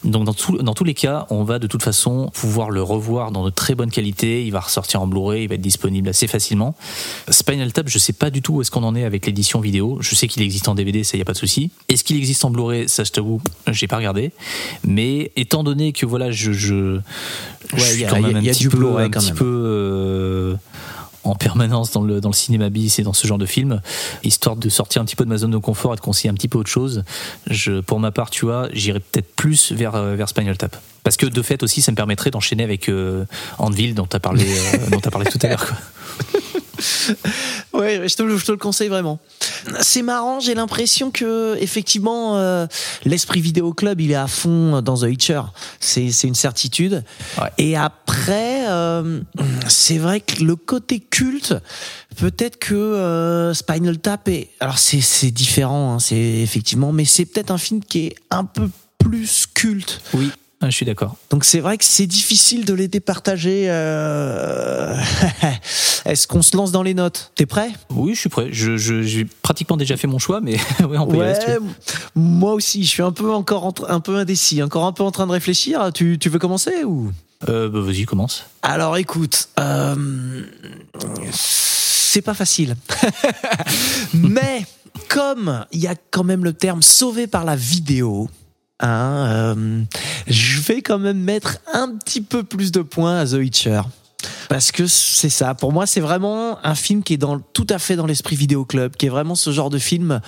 [0.04, 3.32] Donc dans, tout- dans tous les cas, on va de toute façon pouvoir le revoir
[3.32, 4.46] dans de très bonne qualité.
[4.46, 6.76] Il va ressortir en Blu-ray, il va être disponible assez facilement.
[7.30, 9.98] Spinal Tap, je sais pas du tout où est-ce qu'on en est avec l'édition vidéo.
[10.02, 11.72] Je sais qu'il existe en DVD, ça y a pas de souci.
[11.88, 12.90] Est-ce qu'il existe en Blu-ray?
[12.90, 13.42] Ça, je t'avoue,
[13.72, 14.32] j'ai pas regardé.
[14.84, 17.00] Mais étant donné que voilà, je, je,
[17.70, 18.70] je Ouais, suis y a- quand même y a- un il y a petit du
[18.70, 19.36] peu, un quand petit même.
[19.36, 20.56] peu euh,
[21.24, 23.82] en permanence dans le, dans le cinéma bis et dans ce genre de film,
[24.24, 26.34] histoire de sortir un petit peu de ma zone de confort et de conseiller un
[26.34, 27.04] petit peu autre chose.
[27.50, 30.76] Je, pour ma part, tu vois, j'irais peut-être plus vers, euh, vers Spinal Tap.
[31.04, 33.26] Parce que de fait aussi, ça me permettrait d'enchaîner avec euh,
[33.58, 35.74] Anvil dont tu as, parlé, euh, dont t'as parlé tout à l'heure.
[37.74, 39.20] Ouais, je te, le- je te le conseille vraiment.
[39.82, 42.66] C'est marrant, j'ai l'impression que effectivement euh,
[43.06, 45.42] l'esprit vidéo club il est à fond dans The Hitcher.
[45.80, 47.04] C'est une certitude.
[47.40, 47.50] Ouais.
[47.58, 49.22] Et après, euh,
[49.68, 51.56] c'est vrai que le côté culte,
[52.18, 54.50] peut-être que euh, Spinal Tap est.
[54.60, 58.46] Alors c'est c'est différent, hein, c'est effectivement, mais c'est peut-être un film qui est un
[58.46, 60.02] peu plus culte.
[60.14, 61.16] Oui, je suis d'accord.
[61.30, 63.66] Donc c'est vrai que c'est difficile de les départager.
[63.70, 64.96] euh,
[66.06, 67.32] Est-ce qu'on se lance dans les notes?
[67.36, 67.72] T'es prêt?
[67.90, 68.50] Oui, je suis prêt.
[68.52, 70.54] Je- je- J'ai pratiquement déjà fait mon choix, mais
[70.84, 71.34] ouais, on peut y aller.
[71.36, 71.52] si
[72.16, 75.28] moi aussi, je suis un peu encore un peu indécis, encore un peu en train
[75.28, 75.92] de réfléchir.
[75.94, 77.12] Tu, tu veux commencer ou?
[77.48, 78.46] Euh, bah, Vas-y, commence.
[78.62, 80.44] Alors écoute, euh,
[81.32, 82.76] c'est pas facile,
[84.14, 84.66] mais
[85.08, 88.30] comme il y a quand même le terme sauvé par la vidéo.
[88.80, 89.84] Hein, euh,
[90.28, 93.82] je vais quand même mettre un petit peu plus de points à The Hitcher.
[94.50, 95.54] Parce que c'est ça.
[95.54, 98.66] Pour moi, c'est vraiment un film qui est dans, tout à fait dans l'esprit vidéo
[98.66, 100.22] club, qui est vraiment ce genre de film,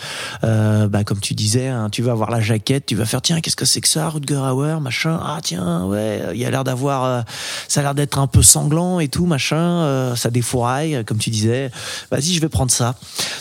[0.43, 3.41] euh, bah, comme tu disais, hein, tu vas voir la jaquette, tu vas faire tiens,
[3.41, 5.19] qu'est-ce que c'est que ça, Rutger Hauer, machin.
[5.23, 7.21] Ah tiens, ouais, il y a l'air d'avoir, euh,
[7.67, 9.57] ça a l'air d'être un peu sanglant et tout, machin.
[9.57, 11.71] euh, ça défouraille, comme tu disais.
[12.11, 12.95] Vas-y, je vais prendre ça.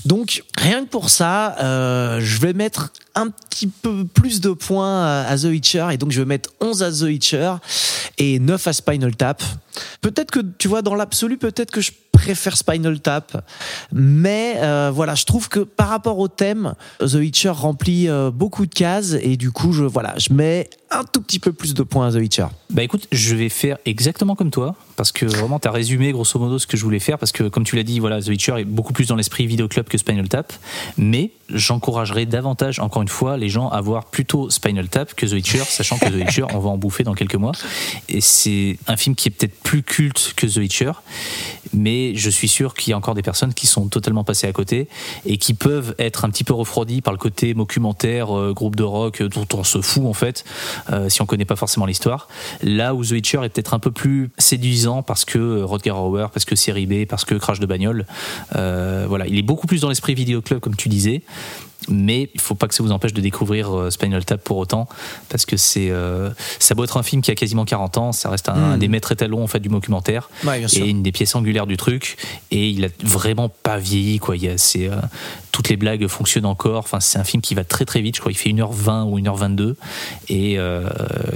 [0.07, 5.23] Donc rien que pour ça, euh, je vais mettre un petit peu plus de points
[5.25, 7.53] à The Hitcher et donc je vais mettre 11 à The Hitcher
[8.19, 9.43] et 9 à Spinal Tap.
[10.01, 13.45] Peut-être que tu vois dans l'absolu, peut-être que je préfère Spinal Tap,
[13.93, 18.67] mais euh, voilà, je trouve que par rapport au thème, The Hitcher remplit euh, beaucoup
[18.67, 19.17] de cases.
[19.23, 22.13] Et du coup, je voilà, je mets un tout petit peu plus de points à
[22.13, 22.47] The Hitcher.
[22.69, 26.39] Bah écoute, je vais faire exactement comme toi, parce que vraiment, tu as résumé grosso
[26.39, 28.55] modo ce que je voulais faire, parce que comme tu l'as dit, voilà, The Witcher
[28.59, 30.53] est beaucoup plus dans l'esprit vidéoclub que Spinal Tap,
[30.97, 35.33] mais j'encouragerais davantage, encore une fois, les gens à voir plutôt Spinal Tap que The
[35.33, 37.53] Witcher, sachant que The Witcher, on va en bouffer dans quelques mois,
[38.09, 40.93] et c'est un film qui est peut-être plus culte que The Witcher,
[41.73, 44.53] mais je suis sûr qu'il y a encore des personnes qui sont totalement passées à
[44.53, 44.89] côté,
[45.25, 48.83] et qui peuvent être un petit peu refroidies par le côté documentaire, euh, groupe de
[48.83, 50.45] rock, euh, dont on se fout en fait,
[50.93, 52.27] euh, si on connaît pas forcément l'histoire.
[52.63, 56.45] Là où The Witcher est peut-être un peu plus séduisant parce que Rodger Hauer, parce
[56.45, 58.07] que série B, parce que crash de bagnole.
[58.51, 61.23] Voilà, il est beaucoup plus dans l'esprit vidéoclub comme tu disais.
[61.89, 64.87] Mais il faut pas que ça vous empêche de découvrir euh, Spinal Tap pour autant,
[65.31, 68.29] parce que c'est euh, ça doit être un film qui a quasiment 40 ans, ça
[68.29, 68.73] reste un, Mm.
[68.73, 70.29] un des maîtres étalons en fait du documentaire.
[70.45, 72.19] Ouais, et une des pièces angulaires du truc.
[72.51, 74.37] Et il a vraiment pas vieilli quoi.
[74.37, 74.97] Il y a c'est euh,
[75.53, 76.81] toutes les blagues fonctionnent encore.
[76.81, 78.31] Enfin c'est un film qui va très très vite je crois.
[78.31, 79.75] Il fait 1h20 ou 1h22
[80.29, 80.89] et euh,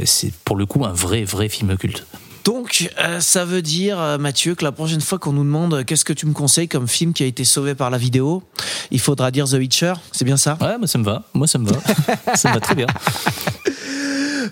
[0.04, 2.06] c'est pour le coup un vrai vrai film culte
[2.44, 5.82] Donc, euh, ça veut dire, euh, Mathieu, que la prochaine fois qu'on nous demande euh,
[5.82, 8.42] qu'est-ce que tu me conseilles comme film qui a été sauvé par la vidéo,
[8.90, 9.94] il faudra dire The Witcher.
[10.12, 10.58] C'est bien ça?
[10.60, 11.22] Ouais, moi ça me va.
[11.32, 11.78] Moi ça me va.
[12.34, 12.86] ça me va très bien.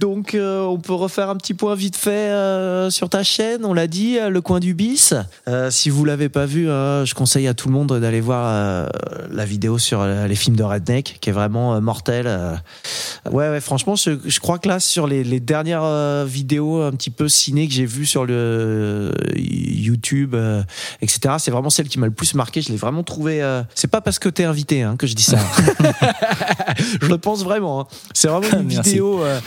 [0.02, 3.64] Donc, euh, on peut refaire un petit point vite fait euh, sur ta chaîne.
[3.64, 5.14] On l'a dit, euh, le coin du bis.
[5.46, 8.88] Euh, si vous l'avez pas vu, je conseille à tout le monde d'aller voir
[9.30, 12.24] la vidéo sur les films de Redneck, qui est vraiment mortel.
[12.26, 12.56] euh.
[13.30, 17.10] Ouais, ouais, franchement, je, je crois que là, sur les, les dernières vidéos un petit
[17.10, 20.34] peu ciné que j'ai vues sur le YouTube,
[21.00, 22.60] etc., c'est vraiment celle qui m'a le plus marqué.
[22.60, 23.40] Je l'ai vraiment trouvé.
[23.76, 25.38] C'est pas parce que t'es invité hein, que je dis ça.
[27.02, 27.82] je le pense vraiment.
[27.82, 27.86] hein.
[28.14, 28.90] C'est vraiment une Merci.
[28.90, 29.38] vidéo euh,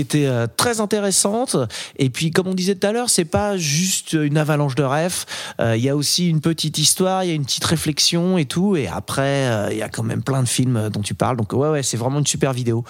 [0.00, 1.56] qui était euh, très intéressante.
[1.98, 5.26] Et puis, comme on disait tout à l'heure, c'est pas juste une avalanche de rêves.
[5.60, 8.46] Euh, Il y a aussi une petite histoire, il y a une petite réflexion et
[8.46, 8.76] tout.
[8.76, 11.36] Et après, euh, il y a quand même plein de films dont tu parles.
[11.36, 12.84] Donc, ouais, ouais, c'est vraiment une super vidéo.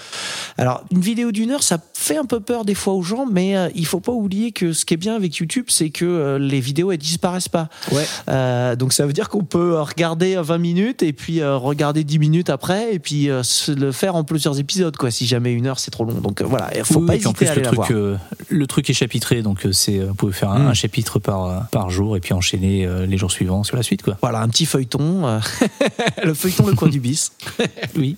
[0.56, 3.54] Alors, une vidéo d'une heure, ça fait un peu peur des fois aux gens, mais
[3.74, 6.92] il faut pas oublier que ce qui est bien avec YouTube, c'est que les vidéos,
[6.92, 7.68] elles disparaissent pas.
[7.92, 8.06] Ouais.
[8.28, 12.50] Euh, donc ça veut dire qu'on peut regarder 20 minutes et puis regarder 10 minutes
[12.50, 15.90] après et puis se le faire en plusieurs épisodes quoi si jamais une heure c'est
[15.90, 17.64] trop long donc voilà il faut Pas et puis en hésiter plus à aller le
[17.64, 18.16] la truc, voir euh,
[18.48, 20.66] le truc est chapitré, donc euh, c'est, vous pouvez faire un, Mm.
[20.68, 23.82] un chapitre par euh, par jour et puis enchaîner euh, les jours suivants sur la
[23.82, 24.16] suite, quoi.
[24.22, 25.38] voilà un petit feuilleton euh,
[26.24, 27.32] le feuilleton le coin du bis
[27.96, 28.16] Oui.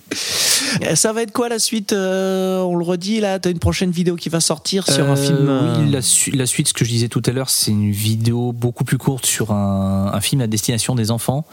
[0.83, 3.91] Euh, ça va être quoi la suite Euh, on le redit là t'as une prochaine
[3.91, 6.73] vidéo qui va sortir sur un Euh, film euh, Oui, la, su- la suite, ce
[6.73, 10.21] que je disais tout à l'heure, c'est une vidéo beaucoup plus courte sur un, un
[10.21, 11.45] film à destination des enfants,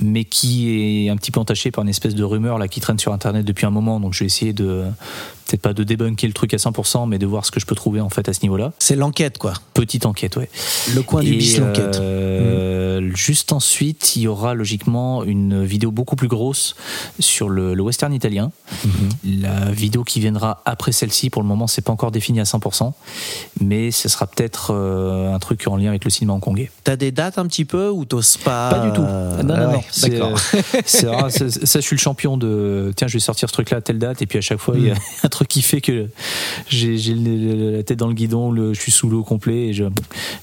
[0.00, 2.98] mais qui est un petit peu entaché par une espèce de rumeur là qui traîne
[2.98, 4.00] sur Internet depuis un moment.
[4.00, 4.84] Donc je vais essayer de
[5.46, 7.74] peut-être pas de débunker le truc à 100%, mais de voir ce que je peux
[7.74, 8.72] trouver en fait à ce niveau-là.
[8.78, 10.48] c'est l'enquête quoi Petite enquête, ouais.
[10.94, 16.16] le coin du bis l'enquête euh, Juste ensuite, il y aura logiquement une vidéo beaucoup
[16.16, 16.74] plus grosse
[17.18, 18.50] sur le, le western italien.
[18.84, 19.40] Mhm.
[19.42, 22.92] La vidéo qui viendra après celle-ci, pour le moment, c'est pas encore défini à 100%,
[23.60, 26.70] mais ce sera peut-être euh, un truc en lien avec le cinéma hongkongais.
[26.84, 29.02] t'as des dates un petit peu ou t'oses pas Pas du tout.
[29.02, 29.72] euh, non, non, ah non.
[29.78, 30.38] ouais, C'est, d'accord
[30.86, 31.30] c'est rare.
[31.30, 32.92] ça, ça, je suis le champion de.
[32.96, 34.86] Tiens, je vais sortir ce truc-là à telle date, et puis à chaque fois, il
[34.86, 34.94] y a
[35.24, 36.08] un truc qui fait que
[36.68, 39.84] j'ai, la tête dans le guidon, le, je suis sous l'eau complet, et je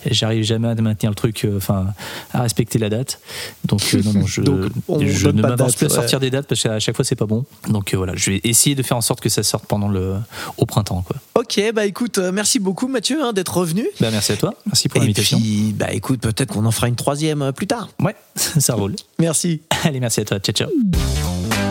[0.09, 1.88] j'arrive jamais à maintenir le truc, euh, enfin,
[2.34, 3.19] à respecter la date.
[3.65, 6.80] Donc, euh, non, non, je, Donc, ne m'avance plus à sortir des dates parce qu'à
[6.80, 7.45] chaque fois, c'est pas bon.
[7.69, 10.15] Donc, euh, voilà, je vais essayer de faire en sorte que ça sorte pendant le,
[10.57, 11.15] au printemps, quoi.
[11.35, 14.53] ok bah écoute merci beaucoup Mathieu hein, d'être revenu Bah, merci à toi.
[14.65, 15.38] Merci pour et l'invitation.
[15.39, 18.95] puis bah écoute peut-être qu'on en fera une troisième plus tard Ouais, ça roule.
[19.19, 20.39] merci Allez, merci à toi.
[20.39, 21.70] Ciao, ciao.